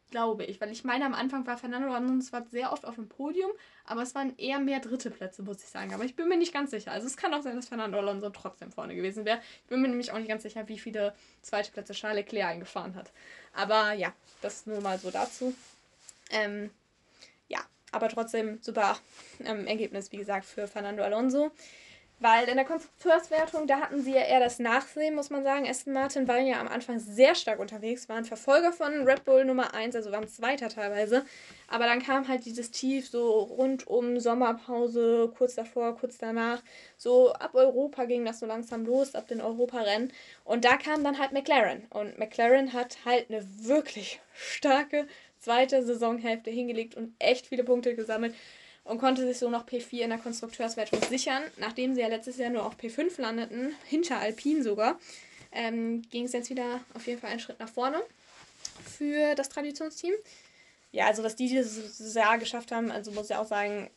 glaube 0.10 0.46
ich. 0.46 0.60
Weil 0.60 0.72
ich 0.72 0.84
meine, 0.84 1.06
am 1.06 1.14
Anfang 1.14 1.46
war 1.48 1.58
Fernando 1.58 1.92
Alonso 1.94 2.30
zwar 2.30 2.46
sehr 2.52 2.72
oft 2.72 2.86
auf 2.86 2.96
dem 2.96 3.08
Podium, 3.08 3.52
aber 3.86 4.02
es 4.02 4.16
waren 4.16 4.38
eher 4.38 4.60
mehr 4.60 4.80
dritte 4.80 5.12
Plätze, 5.12 5.44
muss 5.44 5.64
ich 5.64 5.70
sagen. 5.70 5.94
Aber 5.94 6.04
ich 6.04 6.16
bin 6.16 6.28
mir 6.28 6.38
nicht 6.38 6.54
ganz 6.54 6.72
sicher. 6.72 6.92
Also 6.92 7.08
es 7.08 7.18
kann 7.18 7.34
auch 7.34 7.42
sein, 7.42 7.56
dass 7.56 7.68
Fernando 7.68 7.98
Alonso 7.98 8.30
trotzdem 8.30 8.72
vorne 8.72 8.96
gewesen 8.96 9.26
wäre. 9.26 9.40
Ich 9.64 9.70
bin 9.70 9.82
mir 9.82 9.88
nämlich 9.88 10.12
auch 10.12 10.18
nicht 10.18 10.30
ganz 10.30 10.44
sicher, 10.44 10.68
wie 10.68 10.80
viele 10.80 11.14
zweite 11.42 11.72
Plätze 11.72 11.94
Charles 11.94 12.18
Leclerc 12.18 12.50
eingefahren 12.50 12.96
hat. 12.96 13.12
Aber 13.54 13.94
ja, 13.94 14.14
das 14.42 14.66
nur 14.66 14.82
mal 14.82 15.00
so 15.00 15.12
dazu. 15.12 15.54
Ähm, 16.32 16.70
ja, 17.48 17.60
aber 17.92 18.10
trotzdem 18.10 18.60
super 18.62 18.98
ähm, 19.44 19.66
Ergebnis, 19.68 20.12
wie 20.12 20.18
gesagt, 20.18 20.46
für 20.46 20.68
Fernando 20.68 21.04
Alonso. 21.04 21.52
Weil 22.22 22.50
in 22.50 22.58
der 22.58 22.66
Konstrukteurswertung, 22.66 23.66
da 23.66 23.80
hatten 23.80 24.04
sie 24.04 24.14
ja 24.14 24.22
eher 24.22 24.42
das 24.42 24.60
Nachsehen, 24.60 25.16
muss 25.16 25.30
man 25.30 25.44
sagen. 25.44 25.66
Aston 25.66 25.94
Martin 25.94 26.28
waren 26.28 26.46
ja 26.46 26.60
am 26.60 26.68
Anfang 26.68 27.00
sehr 27.00 27.34
stark 27.34 27.60
unterwegs, 27.60 28.10
waren 28.10 28.26
Verfolger 28.26 28.74
von 28.74 29.08
Red 29.08 29.24
Bull 29.24 29.46
Nummer 29.46 29.74
1, 29.74 29.96
also 29.96 30.12
waren 30.12 30.28
Zweiter 30.28 30.68
teilweise. 30.68 31.26
Aber 31.70 31.86
dann 31.86 32.04
kam 32.04 32.28
halt 32.28 32.46
dieses 32.46 32.72
Tief 32.72 33.08
so 33.08 33.40
rund 33.40 33.88
um 33.88 34.20
Sommerpause, 34.20 35.32
kurz 35.38 35.56
davor, 35.56 35.96
kurz 35.96 36.18
danach. 36.18 36.62
So 36.98 37.32
ab 37.32 37.52
Europa 37.54 38.04
ging 38.04 38.26
das 38.26 38.40
so 38.40 38.46
langsam 38.46 38.86
los, 38.86 39.16
ab 39.16 39.28
den 39.30 39.40
Europarennen. 39.40 40.12
Und 40.44 40.66
da 40.66 40.76
kam 40.76 41.06
dann 41.06 41.20
halt 41.20 41.32
McLaren. 41.32 41.88
Und 41.90 42.20
McLaren 42.20 42.74
hat 42.74 42.98
halt 43.06 43.30
eine 43.30 43.46
wirklich 43.62 44.20
starke 44.34 45.08
zweite 45.40 45.84
Saisonhälfte 45.84 46.52
hingelegt 46.52 46.96
und 46.96 47.14
echt 47.18 47.48
viele 47.48 47.64
Punkte 47.64 47.96
gesammelt 47.96 48.36
und 48.84 49.00
konnte 49.00 49.26
sich 49.26 49.38
so 49.38 49.50
noch 49.50 49.68
P4 49.68 50.02
in 50.02 50.10
der 50.10 50.20
Konstrukteurswertung 50.20 51.02
sichern. 51.10 51.44
Nachdem 51.58 51.94
sie 51.94 52.02
ja 52.02 52.08
letztes 52.08 52.38
Jahr 52.38 52.50
nur 52.50 52.66
auf 52.66 52.78
P5 52.78 53.20
landeten, 53.22 53.76
hinter 53.86 54.20
Alpine 54.20 54.64
sogar, 54.64 55.00
ähm, 55.52 56.02
ging 56.10 56.26
es 56.26 56.34
jetzt 56.34 56.50
wieder 56.50 56.80
auf 56.94 57.08
jeden 57.08 57.20
Fall 57.20 57.32
einen 57.32 57.40
Schritt 57.40 57.60
nach 57.60 57.70
vorne 57.70 58.02
für 58.86 59.36
das 59.36 59.50
Traditionsteam. 59.50 60.14
Ja, 60.92 61.08
also 61.08 61.24
was 61.24 61.36
die 61.36 61.48
dieses 61.48 62.14
Jahr 62.14 62.38
geschafft 62.38 62.72
haben, 62.72 62.92
also 62.92 63.12
muss 63.12 63.30
ich 63.30 63.36
auch 63.36 63.46
sagen, 63.46 63.90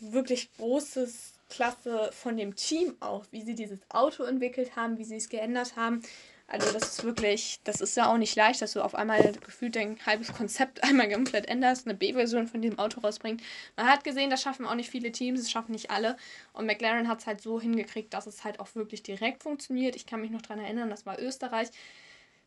wirklich 0.00 0.50
großes 0.58 1.32
Klasse 1.48 2.10
von 2.12 2.36
dem 2.36 2.56
Team 2.56 2.96
auch, 3.00 3.24
wie 3.30 3.42
sie 3.42 3.54
dieses 3.54 3.78
Auto 3.88 4.24
entwickelt 4.24 4.76
haben, 4.76 4.98
wie 4.98 5.04
sie 5.04 5.16
es 5.16 5.28
geändert 5.28 5.76
haben. 5.76 6.02
Also 6.46 6.70
das 6.72 6.90
ist 6.90 7.04
wirklich, 7.04 7.60
das 7.64 7.80
ist 7.80 7.96
ja 7.96 8.12
auch 8.12 8.18
nicht 8.18 8.36
leicht, 8.36 8.60
dass 8.60 8.74
du 8.74 8.82
auf 8.82 8.94
einmal 8.94 9.32
gefühlt 9.44 9.76
dein 9.76 9.98
halbes 10.04 10.32
Konzept 10.32 10.84
einmal 10.84 11.10
komplett 11.10 11.46
änderst, 11.46 11.86
eine 11.86 11.96
B-Version 11.96 12.46
von 12.46 12.60
diesem 12.60 12.78
Auto 12.78 13.00
rausbringst. 13.00 13.44
Man 13.76 13.86
hat 13.86 14.04
gesehen, 14.04 14.30
das 14.30 14.42
schaffen 14.42 14.66
auch 14.66 14.74
nicht 14.74 14.90
viele 14.90 15.10
Teams, 15.10 15.40
das 15.40 15.50
schaffen 15.50 15.72
nicht 15.72 15.90
alle. 15.90 16.16
Und 16.52 16.66
McLaren 16.66 17.08
hat 17.08 17.20
es 17.20 17.26
halt 17.26 17.40
so 17.40 17.60
hingekriegt, 17.60 18.12
dass 18.12 18.26
es 18.26 18.44
halt 18.44 18.60
auch 18.60 18.74
wirklich 18.74 19.02
direkt 19.02 19.42
funktioniert. 19.42 19.96
Ich 19.96 20.06
kann 20.06 20.20
mich 20.20 20.30
noch 20.30 20.42
daran 20.42 20.62
erinnern, 20.62 20.90
das 20.90 21.06
war 21.06 21.18
Österreich. 21.18 21.70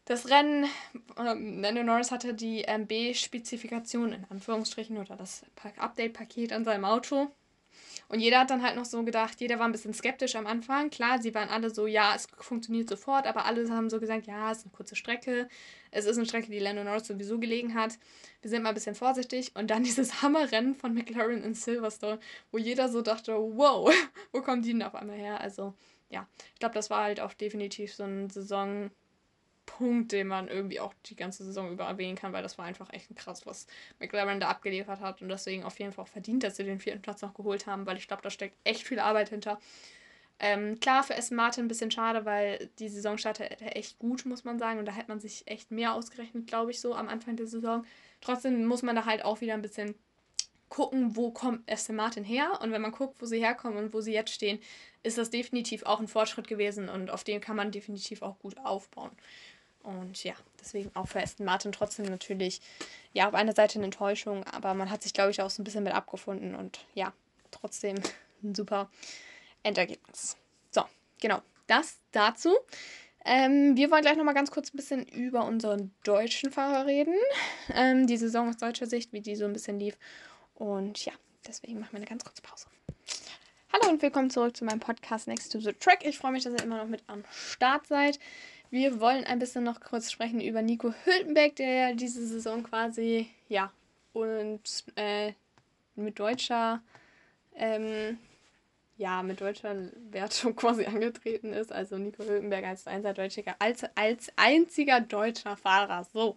Das 0.06 0.30
Rennen, 0.30 0.66
ähm, 1.18 1.60
Lando 1.62 1.84
Norris 1.84 2.12
hatte 2.12 2.34
die 2.34 2.64
MB-Spezifikation 2.64 4.14
in 4.14 4.26
Anführungsstrichen 4.30 4.98
oder 4.98 5.18
das 5.18 5.44
Update-Paket 5.78 6.54
an 6.54 6.64
seinem 6.64 6.86
Auto 6.86 7.30
und 8.08 8.20
jeder 8.20 8.40
hat 8.40 8.50
dann 8.50 8.64
halt 8.64 8.76
noch 8.76 8.86
so 8.86 9.04
gedacht, 9.04 9.40
jeder 9.40 9.60
war 9.60 9.66
ein 9.66 9.72
bisschen 9.72 9.94
skeptisch 9.94 10.36
am 10.36 10.48
Anfang. 10.48 10.90
Klar, 10.90 11.22
sie 11.22 11.34
waren 11.34 11.50
alle 11.50 11.70
so, 11.70 11.88
ja, 11.88 12.14
es 12.16 12.28
funktioniert 12.40 12.90
sofort, 12.90 13.28
aber 13.28 13.46
alle 13.46 13.70
haben 13.70 13.90
so 13.90 14.00
gesagt, 14.00 14.28
ja, 14.28 14.52
es 14.52 14.60
ist 14.60 14.66
eine 14.66 14.74
kurze 14.74 14.96
Strecke. 14.96 15.48
Es 15.92 16.06
ist 16.06 16.18
eine 16.18 16.26
Strecke, 16.26 16.52
die 16.52 16.60
Lando 16.60 16.84
Norris 16.84 17.08
sowieso 17.08 17.40
gelegen 17.40 17.74
hat. 17.74 17.98
Wir 18.42 18.50
sind 18.50 18.64
mal 18.64 18.70
ein 18.70 18.76
bisschen 18.76 18.96
vorsichtig. 18.96 19.52
Und 19.56 19.70
dann 19.70 19.84
dieses 19.84 20.22
Hammerrennen 20.22 20.76
von 20.76 20.94
McLaren 20.94 21.44
in 21.44 21.54
Silverstone, 21.54 22.20
wo 22.52 22.58
jeder 22.58 22.90
so 22.90 23.02
dachte, 23.02 23.34
wow, 23.34 23.94
wo 24.32 24.42
kommen 24.42 24.62
die 24.62 24.74
denn 24.74 24.84
auf 24.84 24.96
einmal 24.96 25.18
her? 25.18 25.40
Also, 25.42 25.74
ja, 26.10 26.28
ich 26.54 26.60
glaube, 26.60 26.76
das 26.76 26.90
war 26.90 27.04
halt 27.04 27.20
auch 27.20 27.34
definitiv 27.34 27.94
so 27.94 28.04
ein 28.04 28.30
Saison, 28.30 28.92
Punkt, 29.68 30.12
den 30.12 30.28
man 30.28 30.48
irgendwie 30.48 30.80
auch 30.80 30.96
die 31.06 31.16
ganze 31.16 31.44
Saison 31.44 31.72
über 31.72 31.86
erwähnen 31.86 32.16
kann, 32.16 32.34
weil 32.34 32.42
das 32.42 32.58
war 32.58 32.66
einfach 32.66 32.92
echt 32.92 33.16
krass, 33.16 33.46
was 33.46 33.68
McLaren 34.00 34.40
da 34.40 34.48
abgeliefert 34.48 35.00
hat 35.02 35.22
und 35.22 35.30
deswegen 35.30 35.64
auf 35.64 35.78
jeden 35.78 35.92
Fall 35.92 36.06
auch 36.06 36.10
verdient, 36.10 36.44
dass 36.44 36.56
sie 36.56 36.64
den 36.64 36.80
vierten 36.80 37.04
Platz 37.04 37.22
noch 37.22 37.36
geholt 37.36 37.68
haben, 37.68 37.86
weil 37.86 37.98
ich 37.98 38.08
glaube, 38.08 38.24
da 38.24 38.32
steckt 38.32 38.58
echt 38.64 38.88
viel 38.88 39.00
Arbeit 39.00 39.30
hinter. 39.30 39.60
Ähm, 40.40 40.80
klar, 40.80 41.04
für 41.04 41.16
Aston 41.16 41.36
Martin 41.36 41.66
ein 41.66 41.68
bisschen 41.68 41.92
schade, 41.92 42.26
weil 42.26 42.70
die 42.80 42.90
Saison 42.90 43.18
startete 43.18 43.66
echt 43.76 43.98
gut, 43.98 44.26
muss 44.26 44.44
man 44.44 44.60
sagen. 44.60 44.80
Und 44.80 44.86
da 44.86 44.92
hätte 44.92 45.10
man 45.10 45.20
sich 45.20 45.44
echt 45.48 45.72
mehr 45.72 45.94
ausgerechnet, 45.94 46.46
glaube 46.48 46.72
ich, 46.72 46.80
so 46.80 46.94
am 46.94 47.08
Anfang 47.08 47.36
der 47.38 47.48
Saison. 47.48 47.86
Trotzdem 48.22 48.66
muss 48.66 48.84
man 48.84 48.96
da 48.96 49.06
halt 49.06 49.26
auch 49.26 49.42
wieder 49.42 49.56
ein 49.56 49.64
bisschen 49.64 49.96
gucken, 50.70 51.16
wo 51.16 51.32
kommt 51.32 51.70
Aston 51.72 51.96
Martin 51.96 52.24
her. 52.24 52.60
Und 52.62 52.72
wenn 52.72 52.82
man 52.82 52.92
guckt, 52.92 53.20
wo 53.20 53.26
sie 53.26 53.40
herkommen 53.40 53.78
und 53.78 53.94
wo 53.94 54.02
sie 54.02 54.14
jetzt 54.14 54.34
stehen, 54.34 54.60
ist 55.02 55.18
das 55.18 55.30
definitiv 55.30 55.84
auch 55.84 56.00
ein 56.00 56.08
Fortschritt 56.08 56.48
gewesen 56.48 56.90
und 56.90 57.10
auf 57.10 57.24
den 57.24 57.42
kann 57.42 57.56
man 57.56 57.72
definitiv 57.72 58.22
auch 58.22 58.38
gut 58.40 58.58
aufbauen. 58.58 59.12
Und 59.88 60.22
ja, 60.26 60.34
deswegen 60.60 60.92
auch 60.96 61.08
für 61.08 61.24
Aston 61.24 61.46
Martin 61.46 61.72
trotzdem 61.72 62.08
natürlich, 62.08 62.60
ja, 63.14 63.30
auf 63.30 63.34
einer 63.34 63.56
Seite 63.56 63.80
eine 63.80 63.86
Enttäuschung, 63.86 64.44
aber 64.44 64.74
man 64.74 64.92
hat 64.92 65.02
sich, 65.02 65.14
glaube 65.14 65.32
ich, 65.32 65.42
auch 65.42 65.50
so 65.50 65.62
ein 65.62 65.64
bisschen 65.64 65.86
mit 65.86 65.94
abgefunden 65.94 66.56
und 66.56 66.86
ja, 66.94 67.14
trotzdem 67.52 67.96
ein 68.44 68.54
super 68.54 68.90
Endergebnis. 69.64 70.36
So, 70.72 70.84
genau, 71.22 71.42
das 71.68 72.00
dazu. 72.12 72.54
Ähm, 73.24 73.78
wir 73.78 73.90
wollen 73.90 74.02
gleich 74.02 74.18
nochmal 74.18 74.34
ganz 74.34 74.52
kurz 74.52 74.74
ein 74.74 74.78
bisschen 74.78 75.06
über 75.08 75.46
unseren 75.46 75.94
deutschen 76.04 76.52
Fahrer 76.52 76.86
reden. 76.86 77.16
Ähm, 77.74 78.08
die 78.08 78.18
Saison 78.18 78.50
aus 78.50 78.58
deutscher 78.58 78.88
Sicht, 78.88 79.14
wie 79.14 79.22
die 79.22 79.38
so 79.38 79.46
ein 79.46 79.54
bisschen 79.54 79.80
lief. 79.80 79.98
Und 80.56 81.06
ja, 81.06 81.14
deswegen 81.48 81.80
machen 81.80 81.94
wir 81.94 81.98
eine 82.00 82.08
ganz 82.08 82.26
kurze 82.26 82.42
Pause. 82.42 82.68
Hallo 83.72 83.90
und 83.90 84.02
willkommen 84.02 84.30
zurück 84.30 84.58
zu 84.58 84.66
meinem 84.66 84.80
Podcast 84.80 85.28
Next 85.28 85.52
to 85.52 85.60
the 85.60 85.72
Track. 85.72 86.06
Ich 86.06 86.18
freue 86.18 86.32
mich, 86.32 86.44
dass 86.44 86.54
ihr 86.54 86.64
immer 86.64 86.78
noch 86.78 86.88
mit 86.88 87.04
am 87.08 87.24
Start 87.32 87.88
seid. 87.88 88.20
Wir 88.70 89.00
wollen 89.00 89.24
ein 89.24 89.40
bisschen 89.40 89.64
noch 89.64 89.80
kurz 89.80 90.12
sprechen 90.12 90.42
über 90.42 90.62
Nico 90.62 90.94
Hülkenberg, 91.06 91.56
der 91.56 91.94
diese 91.94 92.28
Saison 92.28 92.64
quasi, 92.64 93.30
ja, 93.48 93.72
und 94.12 94.62
äh, 94.96 95.32
mit 95.96 96.20
deutscher, 96.20 96.82
ähm, 97.56 98.18
ja, 98.98 99.24
mit 99.24 99.40
deutscher 99.40 99.74
Wertung 100.12 100.56
quasi 100.58 100.86
angetreten 100.86 101.54
ist. 101.54 101.72
Also 101.72 101.98
Nico 101.98 102.24
Hülkenberg 102.24 102.66
als, 102.66 102.86
als, 102.88 103.84
als 103.96 104.32
einziger 104.36 105.00
deutscher 105.00 105.56
Fahrer. 105.56 106.06
So. 106.12 106.36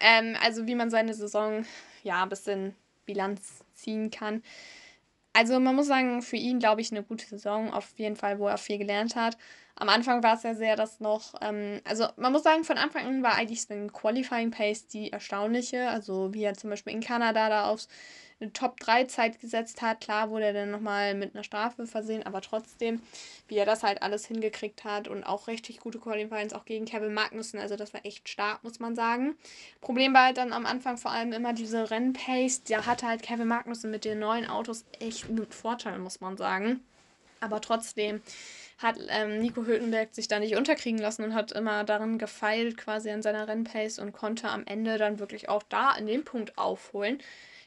Ähm, 0.00 0.36
also 0.42 0.66
wie 0.66 0.74
man 0.74 0.90
seine 0.90 1.12
Saison, 1.12 1.66
ja, 2.02 2.22
ein 2.22 2.30
bisschen 2.30 2.74
Bilanz 3.04 3.62
ziehen 3.74 4.10
kann. 4.10 4.42
Also 5.34 5.58
man 5.60 5.74
muss 5.74 5.86
sagen, 5.86 6.20
für 6.22 6.36
ihn 6.36 6.58
glaube 6.58 6.82
ich 6.82 6.90
eine 6.90 7.02
gute 7.02 7.26
Saison, 7.26 7.72
auf 7.72 7.92
jeden 7.96 8.16
Fall, 8.16 8.38
wo 8.38 8.48
er 8.48 8.58
viel 8.58 8.78
gelernt 8.78 9.16
hat. 9.16 9.38
Am 9.76 9.88
Anfang 9.88 10.22
war 10.22 10.34
es 10.36 10.42
ja 10.42 10.54
sehr, 10.54 10.76
dass 10.76 11.00
noch, 11.00 11.34
ähm, 11.40 11.80
also 11.84 12.06
man 12.16 12.32
muss 12.32 12.42
sagen, 12.42 12.64
von 12.64 12.76
Anfang 12.76 13.06
an 13.06 13.22
war 13.22 13.34
eigentlich 13.36 13.62
sein 13.62 13.90
Qualifying 13.92 14.50
Pace 14.50 14.86
die 14.88 15.10
erstaunliche. 15.10 15.88
Also 15.88 16.34
wie 16.34 16.42
er 16.44 16.54
zum 16.54 16.68
Beispiel 16.70 16.92
in 16.92 17.00
Kanada 17.00 17.48
da 17.48 17.64
aufs 17.70 17.88
eine 18.42 18.52
Top-3-Zeit 18.52 19.40
gesetzt 19.40 19.80
hat. 19.80 20.00
Klar 20.00 20.30
wurde 20.30 20.46
er 20.46 20.52
dann 20.52 20.70
nochmal 20.70 21.14
mit 21.14 21.34
einer 21.34 21.44
Strafe 21.44 21.86
versehen, 21.86 22.24
aber 22.24 22.40
trotzdem, 22.40 23.00
wie 23.48 23.56
er 23.56 23.64
das 23.64 23.82
halt 23.82 24.02
alles 24.02 24.26
hingekriegt 24.26 24.84
hat 24.84 25.08
und 25.08 25.24
auch 25.24 25.46
richtig 25.46 25.80
gute 25.80 25.98
Qualifyings 25.98 26.52
auch 26.52 26.64
gegen 26.64 26.84
Kevin 26.84 27.14
Magnussen. 27.14 27.60
Also 27.60 27.76
das 27.76 27.94
war 27.94 28.04
echt 28.04 28.28
stark, 28.28 28.64
muss 28.64 28.80
man 28.80 28.94
sagen. 28.94 29.36
Problem 29.80 30.12
war 30.12 30.26
halt 30.26 30.36
dann 30.36 30.52
am 30.52 30.66
Anfang 30.66 30.98
vor 30.98 31.12
allem 31.12 31.32
immer 31.32 31.52
diese 31.52 31.90
Rennpace. 31.90 32.64
Da 32.64 32.84
hatte 32.84 33.06
halt 33.06 33.22
Kevin 33.22 33.48
Magnussen 33.48 33.90
mit 33.90 34.04
den 34.04 34.18
neuen 34.18 34.48
Autos 34.48 34.84
echt 34.98 35.28
einen 35.28 35.50
Vorteil, 35.50 35.98
muss 35.98 36.20
man 36.20 36.36
sagen. 36.36 36.80
Aber 37.40 37.60
trotzdem 37.60 38.22
hat 38.78 38.96
ähm, 39.08 39.38
Nico 39.38 39.64
Hülkenberg 39.64 40.14
sich 40.14 40.28
da 40.28 40.38
nicht 40.38 40.56
unterkriegen 40.56 41.00
lassen 41.00 41.22
und 41.24 41.34
hat 41.34 41.52
immer 41.52 41.84
daran 41.84 42.18
gefeilt, 42.18 42.76
quasi 42.76 43.10
an 43.10 43.22
seiner 43.22 43.46
Rennpace 43.46 43.98
und 43.98 44.12
konnte 44.12 44.48
am 44.48 44.64
Ende 44.66 44.98
dann 44.98 45.18
wirklich 45.18 45.48
auch 45.48 45.62
da 45.62 45.94
in 45.94 46.06
dem 46.06 46.24
Punkt 46.24 46.58
aufholen. 46.58 47.18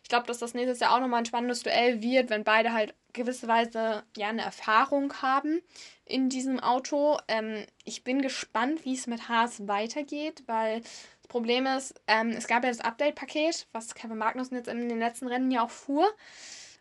Ich 0.06 0.10
glaube, 0.10 0.28
dass 0.28 0.38
das 0.38 0.54
nächstes 0.54 0.82
Jahr 0.82 0.94
auch 0.94 1.00
nochmal 1.00 1.22
ein 1.22 1.26
spannendes 1.26 1.64
Duell 1.64 2.00
wird, 2.00 2.30
wenn 2.30 2.44
beide 2.44 2.74
halt 2.74 2.94
gewisserweise 3.14 4.04
ja 4.16 4.28
eine 4.28 4.44
Erfahrung 4.44 5.12
haben 5.24 5.64
in 6.06 6.30
diesem 6.30 6.60
Auto. 6.60 7.18
Ähm, 7.28 7.66
ich 7.86 8.04
bin 8.04 8.22
gespannt, 8.22 8.86
wie 8.86 8.94
es 8.94 9.08
mit 9.08 9.30
Haas 9.30 9.68
weitergeht, 9.68 10.44
weil 10.46 10.82
das 10.82 11.28
Problem 11.28 11.66
ist, 11.66 12.00
ähm, 12.06 12.30
es 12.38 12.46
gab 12.46 12.64
ja 12.64 12.70
das 12.70 12.82
Update-Paket, 12.82 13.66
was 13.72 13.96
Kevin 13.96 14.20
Magnussen 14.20 14.56
jetzt 14.56 14.68
in 14.68 14.88
den 14.90 15.00
letzten 15.00 15.26
Rennen 15.26 15.50
ja 15.50 15.66
auch 15.66 15.72
fuhr. 15.72 16.08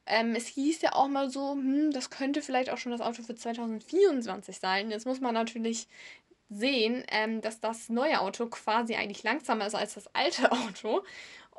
Ähm, 0.04 0.34
es 0.34 0.46
hieß 0.48 0.82
ja 0.82 0.92
auch 0.92 1.08
mal 1.08 1.30
so, 1.30 1.52
hm, 1.52 1.92
das 1.92 2.10
könnte 2.10 2.42
vielleicht 2.42 2.68
auch 2.68 2.76
schon 2.76 2.92
das 2.92 3.00
Auto 3.00 3.22
für 3.22 3.34
2024 3.34 4.58
sein. 4.58 4.90
Jetzt 4.90 5.06
muss 5.06 5.22
man 5.22 5.32
natürlich 5.32 5.88
sehen, 6.50 7.04
ähm, 7.08 7.40
dass 7.40 7.60
das 7.60 7.88
neue 7.88 8.20
Auto 8.20 8.46
quasi 8.46 8.94
eigentlich 8.94 9.22
langsamer 9.22 9.66
ist 9.66 9.74
als 9.74 9.94
das 9.94 10.14
alte 10.14 10.52
Auto. 10.52 11.02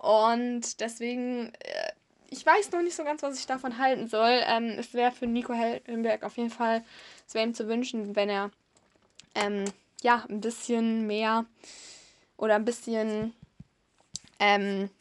Und 0.06 0.82
deswegen, 0.82 1.52
äh, 1.56 1.92
ich 2.30 2.46
weiß 2.46 2.72
noch 2.72 2.84
nicht 2.84 2.96
so 2.96 3.04
ganz, 3.04 3.24
was 3.24 3.40
ich 3.40 3.48
davon 3.48 3.80
halten 3.80 4.08
soll. 4.08 4.40
Ähm, 4.46 4.76
es 4.78 4.94
wäre 4.94 5.12
für 5.12 5.26
Nico 5.26 5.52
Hellenberg 5.54 6.22
auf 6.22 6.38
jeden 6.38 6.52
Fall, 6.52 6.84
es 7.28 7.34
wäre 7.34 7.48
ihm 7.48 7.56
zu 7.56 7.68
wünschen, 7.68 8.16
wenn 8.16 8.30
er 8.30 8.52
ähm, 9.34 9.66
ja 10.04 10.24
ein 10.30 10.42
bisschen 10.42 11.08
mehr 11.08 11.46
oder 12.38 12.54
ein 12.54 12.66
bisschen 12.66 13.34
ähm, 14.40 14.92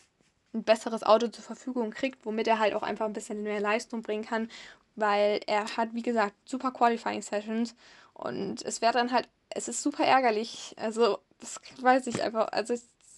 ein 0.54 0.62
besseres 0.62 1.02
Auto 1.02 1.28
zur 1.28 1.44
Verfügung 1.44 1.90
kriegt, 1.90 2.24
womit 2.24 2.48
er 2.48 2.58
halt 2.58 2.72
auch 2.72 2.82
einfach 2.82 3.04
ein 3.04 3.12
bisschen 3.12 3.42
mehr 3.42 3.60
Leistung 3.60 4.00
bringen 4.00 4.24
kann, 4.24 4.50
weil 4.96 5.42
er 5.46 5.76
hat, 5.76 5.90
wie 5.92 6.02
gesagt, 6.02 6.32
super 6.46 6.70
Qualifying 6.70 7.20
Sessions 7.20 7.74
und 8.14 8.62
es 8.62 8.80
wäre 8.80 8.94
dann 8.94 9.12
halt, 9.12 9.28
es 9.50 9.68
ist 9.68 9.82
super 9.82 10.04
ärgerlich, 10.04 10.74
also 10.78 11.18
das 11.40 11.60
weiß 11.82 12.06
ich 12.06 12.22
einfach, 12.22 12.48
also 12.52 12.72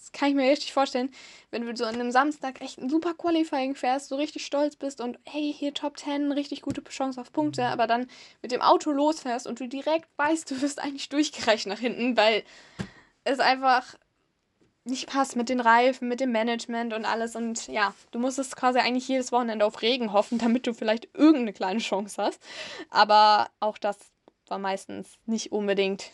das 0.07 0.13
kann 0.13 0.29
ich 0.29 0.35
mir 0.37 0.49
richtig 0.49 0.73
vorstellen, 0.73 1.11
wenn 1.51 1.67
du 1.67 1.77
so 1.77 1.85
an 1.85 1.97
einem 1.97 2.13
Samstag 2.13 2.61
echt 2.61 2.79
ein 2.79 2.89
super 2.89 3.15
Qualifying 3.15 3.75
fährst, 3.75 4.09
so 4.09 4.17
richtig 4.17 4.47
stolz 4.47 4.77
bist 4.77 5.01
und 5.01 5.19
hey, 5.25 5.53
hier 5.53 5.75
Top 5.75 5.99
10, 5.99 6.31
richtig 6.31 6.63
gute 6.63 6.83
Chance 6.85 7.21
auf 7.21 7.33
Punkte, 7.33 7.63
mhm. 7.63 7.69
aber 7.69 7.89
dann 7.89 8.07
mit 8.41 8.53
dem 8.53 8.63
Auto 8.63 8.93
losfährst 8.93 9.49
und 9.49 9.59
du 9.59 9.67
direkt 9.67 10.09
weißt, 10.17 10.49
du 10.51 10.63
wirst 10.63 10.81
eigentlich 10.81 11.09
durchgereicht 11.09 11.67
nach 11.67 11.81
hinten, 11.81 12.17
weil 12.17 12.45
es 13.25 13.41
einfach 13.41 13.97
nicht 14.85 15.09
passt 15.09 15.35
mit 15.35 15.49
den 15.49 15.59
Reifen, 15.59 16.07
mit 16.07 16.21
dem 16.21 16.31
Management 16.31 16.95
und 16.95 17.05
alles. 17.05 17.35
Und 17.35 17.67
ja, 17.67 17.93
du 18.13 18.21
musstest 18.21 18.55
quasi 18.55 18.79
eigentlich 18.79 19.09
jedes 19.09 19.33
Wochenende 19.33 19.67
auf 19.67 19.83
Regen 19.83 20.13
hoffen, 20.13 20.39
damit 20.39 20.69
du 20.69 20.75
vielleicht 20.75 21.09
irgendeine 21.15 21.53
kleine 21.53 21.81
Chance 21.81 22.23
hast. 22.23 22.41
Aber 22.91 23.51
auch 23.59 23.79
das 23.79 23.99
war 24.47 24.61
meistens 24.61 25.19
nicht 25.27 25.51
unbedingt 25.51 26.13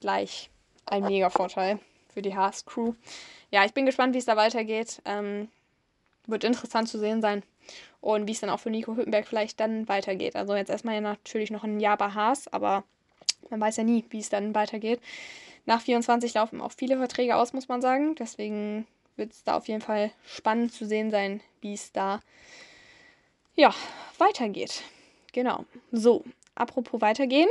gleich 0.00 0.48
ein 0.86 1.04
mega 1.04 1.28
Vorteil 1.28 1.78
für 2.12 2.22
die 2.22 2.34
Haas-Crew. 2.34 2.94
Ja, 3.50 3.64
ich 3.64 3.74
bin 3.74 3.86
gespannt, 3.86 4.14
wie 4.14 4.18
es 4.18 4.24
da 4.24 4.36
weitergeht. 4.36 5.00
Ähm, 5.04 5.48
wird 6.26 6.44
interessant 6.44 6.88
zu 6.88 6.98
sehen 6.98 7.20
sein. 7.20 7.42
Und 8.00 8.26
wie 8.26 8.32
es 8.32 8.40
dann 8.40 8.50
auch 8.50 8.60
für 8.60 8.70
Nico 8.70 8.94
Hülkenberg 8.94 9.26
vielleicht 9.26 9.60
dann 9.60 9.88
weitergeht. 9.88 10.36
Also 10.36 10.54
jetzt 10.54 10.70
erstmal 10.70 10.94
ja 10.94 11.00
natürlich 11.00 11.50
noch 11.50 11.64
ein 11.64 11.80
Jahr 11.80 11.96
bei 11.96 12.10
Haas, 12.10 12.48
aber 12.48 12.84
man 13.50 13.60
weiß 13.60 13.78
ja 13.78 13.84
nie, 13.84 14.04
wie 14.10 14.20
es 14.20 14.28
dann 14.28 14.54
weitergeht. 14.54 15.00
Nach 15.66 15.80
24 15.80 16.32
laufen 16.34 16.60
auch 16.60 16.72
viele 16.72 16.96
Verträge 16.96 17.36
aus, 17.36 17.52
muss 17.52 17.68
man 17.68 17.82
sagen. 17.82 18.14
Deswegen 18.14 18.86
wird 19.16 19.32
es 19.32 19.44
da 19.44 19.56
auf 19.56 19.68
jeden 19.68 19.82
Fall 19.82 20.12
spannend 20.24 20.72
zu 20.72 20.86
sehen 20.86 21.10
sein, 21.10 21.40
wie 21.60 21.74
es 21.74 21.92
da 21.92 22.20
ja, 23.54 23.74
weitergeht. 24.18 24.82
Genau. 25.32 25.64
So, 25.90 26.24
apropos 26.54 27.00
weitergehen. 27.00 27.48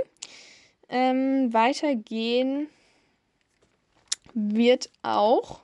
Ähm, 0.90 1.54
weitergehen 1.54 2.70
wird 4.38 4.92
auch 5.02 5.62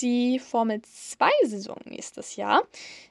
die 0.00 0.38
Formel 0.38 0.78
2-Saison 0.78 1.78
nächstes 1.84 2.36
Jahr. 2.36 2.62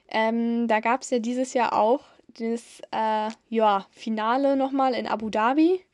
Ähm, 0.08 0.68
da 0.68 0.80
gab 0.80 1.02
es 1.02 1.10
ja 1.10 1.18
dieses 1.18 1.54
Jahr 1.54 1.72
auch 1.72 2.00
das 2.38 2.80
äh, 2.92 3.30
ja, 3.48 3.86
Finale 3.90 4.56
nochmal 4.56 4.94
in 4.94 5.06
Abu 5.06 5.28
Dhabi. 5.30 5.84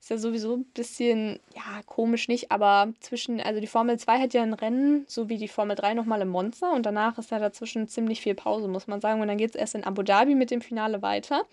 Ist 0.00 0.10
ja 0.10 0.18
sowieso 0.18 0.56
ein 0.56 0.64
bisschen, 0.64 1.38
ja, 1.54 1.80
komisch 1.86 2.26
nicht, 2.26 2.50
aber 2.50 2.92
zwischen, 3.00 3.40
also 3.40 3.60
die 3.60 3.68
Formel 3.68 3.98
2 3.98 4.18
hat 4.18 4.34
ja 4.34 4.42
ein 4.42 4.54
Rennen, 4.54 5.04
so 5.06 5.28
wie 5.28 5.36
die 5.36 5.46
Formel 5.46 5.76
3 5.76 5.94
nochmal 5.94 6.22
im 6.22 6.28
Monster 6.28 6.72
und 6.72 6.86
danach 6.86 7.18
ist 7.18 7.30
ja 7.30 7.38
dazwischen 7.38 7.86
ziemlich 7.86 8.20
viel 8.20 8.34
Pause, 8.34 8.66
muss 8.66 8.88
man 8.88 9.00
sagen. 9.00 9.20
Und 9.20 9.28
dann 9.28 9.38
geht 9.38 9.50
es 9.50 9.56
erst 9.56 9.74
in 9.74 9.84
Abu 9.84 10.02
Dhabi 10.02 10.34
mit 10.34 10.50
dem 10.50 10.60
Finale 10.60 11.02
weiter. 11.02 11.44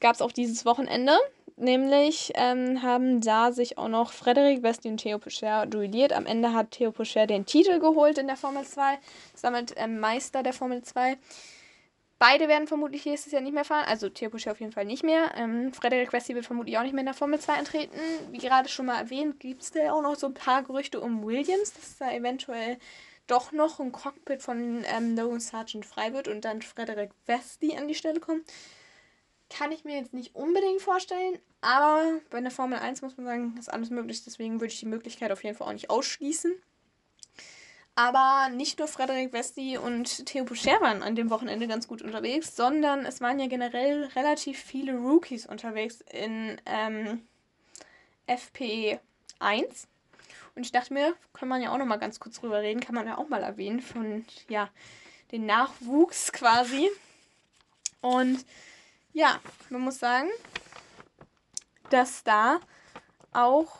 Gab 0.00 0.14
es 0.14 0.22
auch 0.22 0.32
dieses 0.32 0.66
Wochenende. 0.66 1.12
Nämlich 1.60 2.32
ähm, 2.36 2.82
haben 2.82 3.20
da 3.20 3.50
sich 3.50 3.78
auch 3.78 3.88
noch 3.88 4.12
Frederik 4.12 4.62
Westi 4.62 4.88
und 4.88 4.98
Theo 4.98 5.18
Pocher 5.18 5.66
duelliert. 5.66 6.12
Am 6.12 6.24
Ende 6.24 6.52
hat 6.52 6.70
Theo 6.70 6.92
Pocher 6.92 7.26
den 7.26 7.46
Titel 7.46 7.80
geholt 7.80 8.16
in 8.16 8.28
der 8.28 8.36
Formel 8.36 8.64
2, 8.64 8.98
ist 9.34 9.42
damit 9.42 9.74
ähm, 9.76 9.98
Meister 9.98 10.44
der 10.44 10.52
Formel 10.52 10.82
2. 10.82 11.18
Beide 12.20 12.46
werden 12.46 12.68
vermutlich 12.68 13.06
nächstes 13.06 13.32
Jahr 13.32 13.42
nicht 13.42 13.54
mehr 13.54 13.64
fahren. 13.64 13.86
Also 13.88 14.08
Theo 14.08 14.30
Pocher 14.30 14.52
auf 14.52 14.60
jeden 14.60 14.70
Fall 14.70 14.84
nicht 14.84 15.02
mehr. 15.02 15.32
Ähm, 15.36 15.72
Frederik 15.72 16.12
Westi 16.12 16.36
wird 16.36 16.46
vermutlich 16.46 16.78
auch 16.78 16.82
nicht 16.82 16.92
mehr 16.92 17.02
in 17.02 17.06
der 17.06 17.14
Formel 17.14 17.40
2 17.40 17.54
antreten. 17.54 17.96
Wie 18.30 18.38
gerade 18.38 18.68
schon 18.68 18.86
mal 18.86 19.00
erwähnt, 19.00 19.40
gibt 19.40 19.62
es 19.62 19.72
da 19.72 19.92
auch 19.92 20.02
noch 20.02 20.14
so 20.14 20.28
ein 20.28 20.34
paar 20.34 20.62
Gerüchte 20.62 21.00
um 21.00 21.24
Williams, 21.24 21.72
dass 21.72 21.98
da 21.98 22.12
eventuell 22.12 22.78
doch 23.26 23.50
noch 23.50 23.80
ein 23.80 23.90
Cockpit 23.90 24.42
von 24.42 24.84
ähm, 24.96 25.16
Logan 25.16 25.40
Sargent 25.40 25.86
frei 25.86 26.12
wird 26.12 26.28
und 26.28 26.44
dann 26.44 26.62
Frederik 26.62 27.10
Westi 27.26 27.76
an 27.76 27.88
die 27.88 27.94
Stelle 27.94 28.20
kommt. 28.20 28.44
Kann 29.50 29.72
ich 29.72 29.84
mir 29.84 29.96
jetzt 29.96 30.12
nicht 30.12 30.34
unbedingt 30.34 30.82
vorstellen, 30.82 31.38
aber 31.60 32.20
bei 32.30 32.40
der 32.40 32.50
Formel 32.50 32.78
1 32.78 33.02
muss 33.02 33.16
man 33.16 33.26
sagen, 33.26 33.56
ist 33.58 33.72
alles 33.72 33.90
möglich. 33.90 34.22
Deswegen 34.24 34.60
würde 34.60 34.72
ich 34.72 34.80
die 34.80 34.86
Möglichkeit 34.86 35.32
auf 35.32 35.42
jeden 35.42 35.56
Fall 35.56 35.68
auch 35.68 35.72
nicht 35.72 35.90
ausschließen. 35.90 36.54
Aber 37.98 38.48
nicht 38.54 38.78
nur 38.78 38.86
Frederik 38.86 39.32
Westi 39.32 39.76
und 39.76 40.26
Theo 40.26 40.44
Boucher 40.44 40.80
waren 40.80 41.02
an 41.02 41.16
dem 41.16 41.30
Wochenende 41.30 41.66
ganz 41.66 41.88
gut 41.88 42.00
unterwegs, 42.00 42.54
sondern 42.54 43.04
es 43.04 43.20
waren 43.20 43.40
ja 43.40 43.48
generell 43.48 44.04
relativ 44.14 44.56
viele 44.60 44.96
Rookies 44.96 45.46
unterwegs 45.46 46.04
in 46.12 46.60
ähm, 46.64 47.26
FP 48.28 49.00
1. 49.40 49.88
Und 50.54 50.62
ich 50.62 50.70
dachte 50.70 50.94
mir, 50.94 51.14
kann 51.32 51.48
man 51.48 51.60
ja 51.60 51.72
auch 51.72 51.78
noch 51.78 51.86
mal 51.86 51.96
ganz 51.96 52.20
kurz 52.20 52.38
drüber 52.38 52.60
reden, 52.60 52.80
kann 52.80 52.94
man 52.94 53.06
ja 53.06 53.18
auch 53.18 53.28
mal 53.28 53.42
erwähnen 53.42 53.80
von 53.80 54.24
ja, 54.48 54.70
den 55.32 55.46
Nachwuchs 55.46 56.30
quasi. 56.30 56.88
Und 58.00 58.44
ja, 59.12 59.40
man 59.70 59.82
muss 59.82 59.98
sagen, 59.98 60.28
dass 61.90 62.24
da 62.24 62.60
auch 63.32 63.78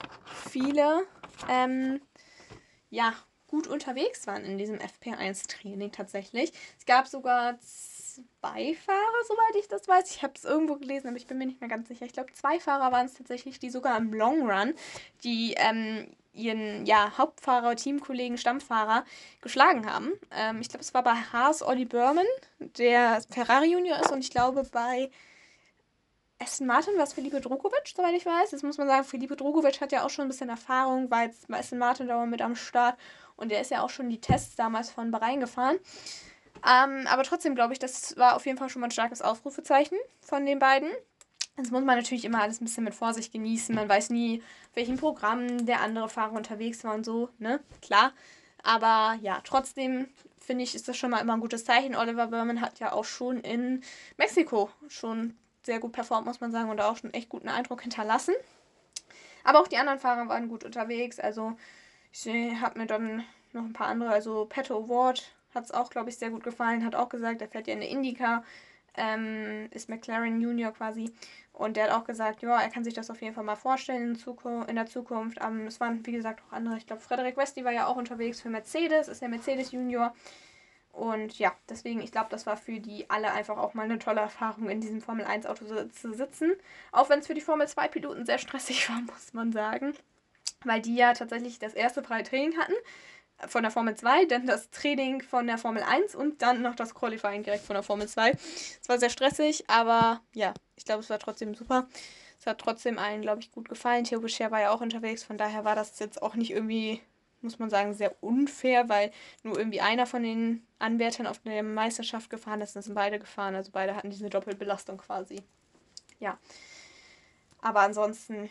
viele 0.51 1.07
ähm, 1.49 2.01
ja, 2.91 3.15
gut 3.47 3.67
unterwegs 3.67 4.27
waren 4.27 4.45
in 4.45 4.59
diesem 4.59 4.79
FP1-Training 4.79 5.93
tatsächlich. 5.93 6.53
Es 6.79 6.87
gab 6.87 7.07
sogar 7.07 7.59
zwei 7.61 8.75
Fahrer, 8.75 9.25
soweit 9.27 9.57
ich 9.59 9.69
das 9.69 9.89
weiß. 9.89 10.11
Ich 10.11 10.23
habe 10.23 10.35
es 10.37 10.45
irgendwo 10.45 10.77
gelesen, 10.77 11.09
aber 11.09 11.17
ich 11.17 11.27
bin 11.27 11.39
mir 11.39 11.47
nicht 11.47 11.61
mehr 11.61 11.71
ganz 11.71 11.89
sicher. 11.89 12.07
Ich 12.07 12.13
glaube, 12.13 12.33
zwei 12.35 12.61
Fahrer 12.61 12.93
waren 12.93 13.07
es 13.07 13.15
tatsächlich, 13.15 13.59
die 13.59 13.71
sogar 13.71 13.97
im 13.97 14.13
Long 14.13 14.51
Run, 14.51 14.75
die 15.25 15.55
ähm, 15.57 16.15
ihren 16.33 16.87
ja, 16.87 17.17
Hauptfahrer, 17.19 17.77
Teamkollegen, 17.77 18.39
Stammfahrer 18.39 19.05
geschlagen 19.41 19.91
haben. 19.91 20.13
Ähm, 20.31 20.61
ich 20.61 20.69
glaube, 20.69 20.83
es 20.83 20.95
war 20.95 21.03
bei 21.03 21.15
Haas 21.15 21.63
Olli 21.63 21.85
Berman, 21.85 22.27
der 22.59 23.23
Ferrari 23.31 23.73
Junior 23.73 23.99
ist, 23.99 24.13
und 24.13 24.21
ich 24.21 24.31
glaube 24.31 24.65
bei 24.71 25.11
Aston 26.41 26.69
Martin 26.69 26.97
war 26.97 27.05
es 27.05 27.13
Felipe 27.13 27.41
Drogovic, 27.41 27.93
soweit 27.95 28.15
ich 28.15 28.25
weiß. 28.25 28.53
Jetzt 28.53 28.63
muss 28.63 28.79
man 28.79 28.87
sagen, 28.87 29.05
Felipe 29.05 29.35
Drogovic 29.35 29.81
hat 29.81 29.91
ja 29.91 30.05
auch 30.05 30.11
schon 30.11 30.27
ein 30.27 30.29
bisschen 30.29 30.49
Erfahrung, 30.49 31.11
war 31.11 31.25
jetzt 31.25 31.49
bei 31.49 31.59
Aston 31.59 31.79
Martin 31.79 32.07
da 32.07 32.25
mit 32.27 32.43
am 32.43 32.55
Start 32.55 32.97
und 33.37 33.51
der 33.51 33.61
ist 33.61 33.71
ja 33.71 33.83
auch 33.83 33.91
schon 33.91 34.09
die 34.09 34.21
Tests 34.21 34.55
damals 34.55 34.91
von 34.91 35.11
Bahrain 35.11 35.41
gefahren. 35.41 35.79
Ähm, 36.67 37.07
aber 37.09 37.25
trotzdem 37.25 37.55
glaube 37.55 37.73
ich, 37.73 37.79
das 37.79 38.17
war 38.17 38.37
auf 38.37 38.47
jeden 38.47 38.59
Fall 38.59 38.69
schon 38.69 38.81
mal 38.81 38.89
ein 38.89 38.93
starkes 38.93 39.23
Ausrufezeichen 39.23 39.99
von 40.21 40.47
den 40.47 40.59
beiden. 40.59 40.91
Jetzt 41.59 41.73
muss 41.73 41.83
man 41.83 41.97
natürlich 41.97 42.25
immer 42.25 42.41
alles 42.41 42.61
ein 42.61 42.67
bisschen 42.67 42.85
mit 42.85 42.95
Vorsicht 42.95 43.33
genießen. 43.33 43.75
Man 43.75 43.89
weiß 43.89 44.11
nie, 44.11 44.43
welchen 44.75 44.97
Programm 44.97 45.67
der 45.67 45.81
andere 45.81 46.09
Fahrer 46.09 46.35
unterwegs 46.35 46.85
war 46.85 46.95
und 46.95 47.05
so, 47.05 47.31
ne? 47.39 47.59
Klar. 47.83 48.13
Aber 48.63 49.19
ja, 49.23 49.41
trotzdem 49.43 50.09
finde 50.39 50.63
ich, 50.63 50.77
ist 50.77 50.87
das 50.87 50.97
schon 50.97 51.11
mal 51.11 51.19
immer 51.19 51.33
ein 51.33 51.41
gutes 51.41 51.65
Zeichen. 51.65 51.97
Oliver 51.97 52.29
Berman 52.29 52.61
hat 52.61 52.79
ja 52.79 52.93
auch 52.93 53.05
schon 53.05 53.41
in 53.41 53.83
Mexiko 54.17 54.71
schon 54.87 55.37
sehr 55.65 55.81
gut 55.81 55.93
performt, 55.93 56.27
muss 56.27 56.41
man 56.41 56.53
sagen, 56.53 56.71
und 56.71 56.81
auch 56.81 56.97
schon 56.97 57.13
echt 57.13 57.29
guten 57.29 57.49
Eindruck 57.49 57.83
hinterlassen. 57.83 58.35
Aber 59.43 59.61
auch 59.61 59.69
die 59.69 59.79
anderen 59.79 59.99
Fahrer 59.99 60.29
waren 60.29 60.49
gut 60.49 60.63
unterwegs. 60.63 61.19
Also 61.19 61.57
ich 62.13 62.27
habe 62.61 62.79
mir 62.79 62.87
dann 62.87 63.25
noch 63.53 63.65
ein 63.65 63.73
paar 63.73 63.89
andere, 63.89 64.11
also 64.11 64.45
Petto 64.45 64.89
Ward 64.89 65.35
hat 65.55 65.65
es 65.65 65.73
auch, 65.73 65.91
glaube 65.91 66.11
ich, 66.11 66.19
sehr 66.19 66.31
gut 66.31 66.45
gefallen, 66.45 66.85
hat 66.85 66.95
auch 66.95 67.09
gesagt, 67.09 67.43
er 67.43 67.49
fährt 67.49 67.67
ja 67.67 67.75
in 67.75 67.81
der 67.81 67.89
Indica, 67.89 68.45
ähm, 68.99 69.69
ist 69.71 69.89
McLaren 69.89 70.41
Junior 70.41 70.73
quasi. 70.73 71.13
Und 71.53 71.77
der 71.77 71.85
hat 71.85 71.93
auch 71.93 72.05
gesagt, 72.05 72.43
ja, 72.43 72.61
er 72.61 72.69
kann 72.69 72.85
sich 72.85 72.95
das 72.95 73.11
auf 73.11 73.21
jeden 73.21 73.35
Fall 73.35 73.45
mal 73.45 73.57
vorstellen 73.57 74.11
in, 74.11 74.17
Zukunft, 74.17 74.69
in 74.69 74.77
der 74.77 74.87
Zukunft. 74.87 75.39
Ähm, 75.43 75.67
es 75.67 75.81
waren, 75.81 76.05
wie 76.07 76.13
gesagt, 76.13 76.43
auch 76.47 76.53
andere. 76.53 76.77
Ich 76.77 76.87
glaube, 76.87 77.03
Frederik 77.03 77.37
Westi 77.37 77.65
war 77.65 77.73
ja 77.73 77.87
auch 77.87 77.97
unterwegs 77.97 78.41
für 78.41 78.49
Mercedes, 78.49 79.09
ist 79.09 79.23
der 79.23 79.29
Mercedes 79.29 79.73
Junior. 79.73 80.15
Und 80.93 81.39
ja, 81.39 81.53
deswegen, 81.69 82.01
ich 82.01 82.13
glaube, 82.13 82.29
das 82.31 82.47
war 82.47 82.57
für 82.57 82.81
die 82.81 83.09
alle 83.09 83.33
einfach 83.33 83.57
auch 83.57 83.75
mal 83.75 83.85
eine 83.85 83.99
tolle 83.99 84.21
Erfahrung, 84.21 84.69
in 84.69 84.81
diesem 84.81 85.01
Formel 85.01 85.25
1 85.25 85.47
Auto 85.47 85.65
zu 85.89 86.13
sitzen. 86.13 86.53
Auch 86.93 87.09
wenn 87.09 87.21
es 87.21 87.27
für 87.27 87.35
die 87.35 87.41
Formel 87.41 87.69
2 87.69 87.89
Piloten 87.89 88.27
sehr 88.27 88.39
stressig 88.39 88.89
war, 88.89 89.01
muss 89.03 89.33
man 89.33 89.53
sagen. 89.53 89.95
Weil 90.65 90.81
die 90.81 90.97
ja 90.97 91.13
tatsächlich 91.13 91.59
das 91.59 91.75
erste 91.75 92.03
freie 92.03 92.25
Training 92.25 92.59
hatten 92.59 92.75
von 93.47 93.63
der 93.63 93.71
Formel 93.71 93.95
2, 93.95 94.25
dann 94.25 94.47
das 94.47 94.71
Training 94.71 95.23
von 95.23 95.47
der 95.47 95.59
Formel 95.59 95.83
1 95.83 96.15
und 96.15 96.43
dann 96.43 96.63
noch 96.63 96.75
das 96.75 96.95
Qualifying 96.95 97.45
direkt 97.45 97.65
von 97.65 97.75
der 97.75 97.83
Formel 97.83 98.09
2. 98.09 98.33
Es 98.33 98.89
war 98.89 98.99
sehr 98.99 99.11
stressig, 99.11 99.65
aber 99.69 100.21
ja, 100.35 100.55
ich 100.77 100.85
glaube, 100.85 101.03
es 101.03 101.11
war 101.11 101.19
trotzdem 101.19 101.55
super. 101.55 101.89
Es 102.41 102.47
hat 102.47 102.61
trotzdem 102.61 102.99
allen, 102.99 103.23
glaube 103.23 103.41
ich, 103.41 103.51
gut 103.51 103.69
gefallen. 103.69 104.05
Theo 104.05 104.21
Bescher 104.21 104.51
war 104.51 104.61
ja 104.61 104.71
auch 104.71 104.81
unterwegs, 104.81 105.23
von 105.23 105.39
daher 105.39 105.65
war 105.65 105.77
das 105.77 105.99
jetzt 105.99 106.23
auch 106.23 106.35
nicht 106.35 106.51
irgendwie, 106.51 107.01
muss 107.41 107.59
man 107.59 107.71
sagen, 107.71 107.95
sehr 107.95 108.23
unfair, 108.23 108.89
weil 108.89 109.13
nur 109.43 109.59
irgendwie 109.59 109.81
einer 109.81 110.07
von 110.07 110.23
den 110.23 110.67
Anwärtern 110.79 111.27
auf 111.27 111.39
der 111.41 111.63
Meisterschaft 111.63 112.31
gefahren 112.31 112.61
ist, 112.61 112.75
dann 112.75 112.83
sind 112.83 112.95
beide 112.95 113.19
gefahren. 113.19 113.55
Also 113.55 113.71
beide 113.73 113.95
hatten 113.95 114.11
diese 114.11 114.31
Doppelbelastung 114.31 114.99
quasi. 114.99 115.43
Ja. 116.21 116.39
Aber 117.61 117.81
ansonsten 117.81 118.51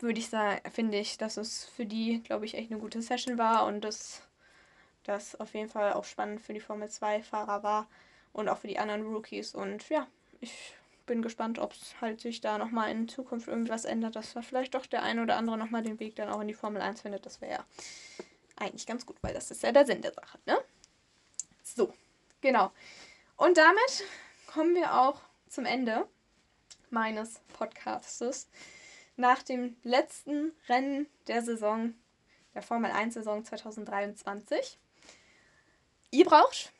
würde 0.00 0.18
ich 0.18 0.28
sagen, 0.28 0.60
finde 0.70 0.98
ich, 0.98 1.18
dass 1.18 1.36
es 1.36 1.64
für 1.64 1.86
die, 1.86 2.22
glaube 2.22 2.46
ich, 2.46 2.54
echt 2.54 2.70
eine 2.70 2.80
gute 2.80 3.02
Session 3.02 3.38
war 3.38 3.66
und 3.66 3.82
dass 3.82 4.22
das 5.04 5.38
auf 5.38 5.54
jeden 5.54 5.68
Fall 5.68 5.92
auch 5.92 6.04
spannend 6.04 6.40
für 6.40 6.52
die 6.52 6.60
Formel 6.60 6.88
2-Fahrer 6.88 7.62
war 7.62 7.88
und 8.32 8.48
auch 8.48 8.58
für 8.58 8.68
die 8.68 8.78
anderen 8.78 9.06
Rookies. 9.06 9.54
Und 9.54 9.88
ja, 9.88 10.06
ich 10.40 10.74
bin 11.06 11.22
gespannt, 11.22 11.58
ob 11.58 11.72
es 11.72 12.00
halt 12.00 12.20
sich 12.20 12.40
da 12.40 12.58
nochmal 12.58 12.90
in 12.90 13.08
Zukunft 13.08 13.48
irgendwas 13.48 13.84
ändert, 13.84 14.16
dass 14.16 14.34
da 14.34 14.42
vielleicht 14.42 14.74
doch 14.74 14.86
der 14.86 15.02
eine 15.02 15.22
oder 15.22 15.36
andere 15.36 15.58
nochmal 15.58 15.82
den 15.82 15.98
Weg 15.98 16.16
dann 16.16 16.28
auch 16.28 16.40
in 16.40 16.48
die 16.48 16.54
Formel 16.54 16.80
1 16.80 17.02
findet. 17.02 17.26
Das 17.26 17.40
wäre 17.40 17.52
ja 17.52 17.64
eigentlich 18.56 18.86
ganz 18.86 19.06
gut, 19.06 19.16
weil 19.22 19.34
das 19.34 19.50
ist 19.50 19.62
ja 19.62 19.72
der 19.72 19.86
Sinn 19.86 20.02
der 20.02 20.12
Sache, 20.12 20.38
ne? 20.46 20.58
So, 21.62 21.92
genau. 22.40 22.70
Und 23.36 23.56
damit 23.56 24.04
kommen 24.46 24.74
wir 24.74 25.00
auch 25.00 25.20
zum 25.48 25.64
Ende 25.64 26.06
meines 26.90 27.40
Podcastes 27.56 28.48
nach 29.20 29.42
dem 29.42 29.76
letzten 29.82 30.52
Rennen 30.68 31.06
der 31.28 31.42
Saison, 31.42 31.94
der 32.54 32.62
Formel 32.62 32.90
1 32.90 33.14
Saison 33.14 33.44
2023. 33.44 34.78
Ihr 36.10 36.24
braucht 36.24 36.72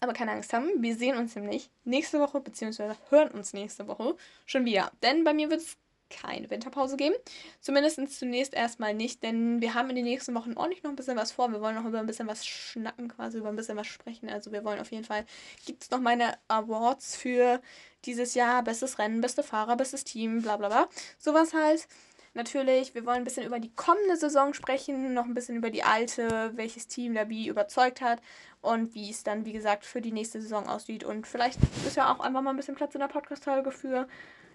aber 0.00 0.12
keine 0.12 0.32
Angst 0.32 0.52
haben, 0.52 0.82
wir 0.82 0.96
sehen 0.96 1.16
uns 1.16 1.34
nämlich 1.34 1.70
nächste 1.84 2.20
Woche, 2.20 2.40
beziehungsweise 2.40 2.96
hören 3.08 3.30
uns 3.30 3.52
nächste 3.54 3.88
Woche 3.88 4.16
schon 4.44 4.64
wieder. 4.66 4.92
Denn 5.02 5.24
bei 5.24 5.32
mir 5.32 5.50
wird 5.50 5.62
es 5.62 5.76
keine 6.14 6.50
Winterpause 6.50 6.96
geben. 6.96 7.14
Zumindest 7.60 8.00
zunächst 8.18 8.54
erstmal 8.54 8.94
nicht, 8.94 9.22
denn 9.22 9.60
wir 9.60 9.74
haben 9.74 9.90
in 9.90 9.96
den 9.96 10.04
nächsten 10.04 10.34
Wochen 10.34 10.54
ordentlich 10.56 10.82
noch 10.82 10.90
ein 10.90 10.96
bisschen 10.96 11.16
was 11.16 11.32
vor. 11.32 11.50
Wir 11.52 11.60
wollen 11.60 11.74
noch 11.74 11.84
über 11.84 11.98
ein 11.98 12.06
bisschen 12.06 12.28
was 12.28 12.46
schnacken, 12.46 13.08
quasi 13.08 13.38
über 13.38 13.48
ein 13.48 13.56
bisschen 13.56 13.76
was 13.76 13.86
sprechen. 13.86 14.28
Also 14.28 14.52
wir 14.52 14.64
wollen 14.64 14.80
auf 14.80 14.90
jeden 14.90 15.04
Fall, 15.04 15.24
gibt 15.66 15.82
es 15.82 15.90
noch 15.90 16.00
meine 16.00 16.34
Awards 16.48 17.16
für 17.16 17.60
dieses 18.04 18.34
Jahr, 18.34 18.62
bestes 18.62 18.98
Rennen, 18.98 19.20
beste 19.20 19.42
Fahrer, 19.42 19.76
bestes 19.76 20.04
Team, 20.04 20.42
bla 20.42 20.56
bla 20.56 20.68
bla. 20.68 20.88
Sowas 21.18 21.52
halt. 21.52 21.86
Natürlich, 22.36 22.96
wir 22.96 23.06
wollen 23.06 23.18
ein 23.18 23.24
bisschen 23.24 23.46
über 23.46 23.60
die 23.60 23.72
kommende 23.76 24.16
Saison 24.16 24.54
sprechen, 24.54 25.14
noch 25.14 25.24
ein 25.24 25.34
bisschen 25.34 25.56
über 25.56 25.70
die 25.70 25.84
alte, 25.84 26.50
welches 26.56 26.88
Team 26.88 27.14
da 27.14 27.28
wie 27.28 27.46
überzeugt 27.46 28.00
hat 28.00 28.20
und 28.60 28.92
wie 28.94 29.08
es 29.08 29.22
dann, 29.22 29.44
wie 29.44 29.52
gesagt, 29.52 29.84
für 29.84 30.00
die 30.00 30.10
nächste 30.10 30.40
Saison 30.42 30.68
aussieht. 30.68 31.04
Und 31.04 31.28
vielleicht 31.28 31.60
ist 31.86 31.96
ja 31.96 32.12
auch 32.12 32.18
einfach 32.18 32.42
mal 32.42 32.50
ein 32.50 32.56
bisschen 32.56 32.74
Platz 32.74 32.94
in 32.94 33.00
der 33.00 33.06
Podcast-Folge 33.06 33.70
für, 33.70 34.08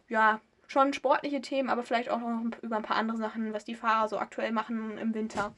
ja, 0.10 0.42
schon 0.70 0.94
sportliche 0.94 1.42
Themen, 1.42 1.70
aber 1.70 1.84
vielleicht 1.84 2.10
auch 2.10 2.20
noch 2.20 2.44
über 2.62 2.78
ein 2.78 2.84
paar 2.84 2.98
andere 2.98 3.18
Sachen, 3.18 3.54
was 3.54 3.66
die 3.66 3.76
Fahrer 3.76 4.08
so 4.08 4.20
aktuell 4.20 4.52
machen 4.52 4.98
im 5.00 5.14
Winter. 5.16 5.54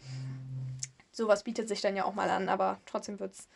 Sowas 1.11 1.43
bietet 1.43 1.67
sich 1.67 1.81
dann 1.81 1.97
ja 1.97 2.05
auch 2.05 2.15
mal 2.15 2.29
an, 2.29 2.47
aber 2.47 2.79
trotzdem 2.85 3.19
wird 3.19 3.33
es 3.33 3.47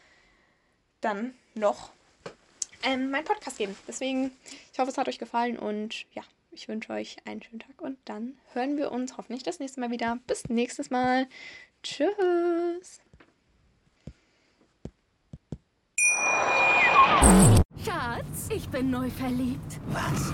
dann 0.99 1.33
noch 1.53 1.91
ähm, 2.83 3.09
meinen 3.09 3.23
Podcast 3.23 3.57
geben. 3.57 3.75
Deswegen, 3.87 4.31
ich 4.73 4.79
hoffe, 4.79 4.91
es 4.91 4.97
hat 4.97 5.07
euch 5.07 5.17
gefallen 5.17 5.57
und 5.57 6.05
ja, 6.13 6.23
ich 6.51 6.67
wünsche 6.67 6.91
euch 6.91 7.17
einen 7.25 7.41
schönen 7.41 7.61
Tag 7.61 7.81
und 7.81 7.97
dann 8.03 8.37
hören 8.53 8.75
wir 8.75 8.91
uns 8.91 9.17
hoffentlich 9.17 9.43
das 9.43 9.59
nächste 9.59 9.79
Mal 9.79 9.91
wieder. 9.91 10.19
Bis 10.27 10.49
nächstes 10.49 10.89
Mal. 10.89 11.27
Tschüss. 11.83 12.99
Schatz, 17.85 18.49
ich 18.49 18.67
bin 18.67 18.89
neu 18.89 19.09
verliebt. 19.09 19.79
Was? 19.87 20.33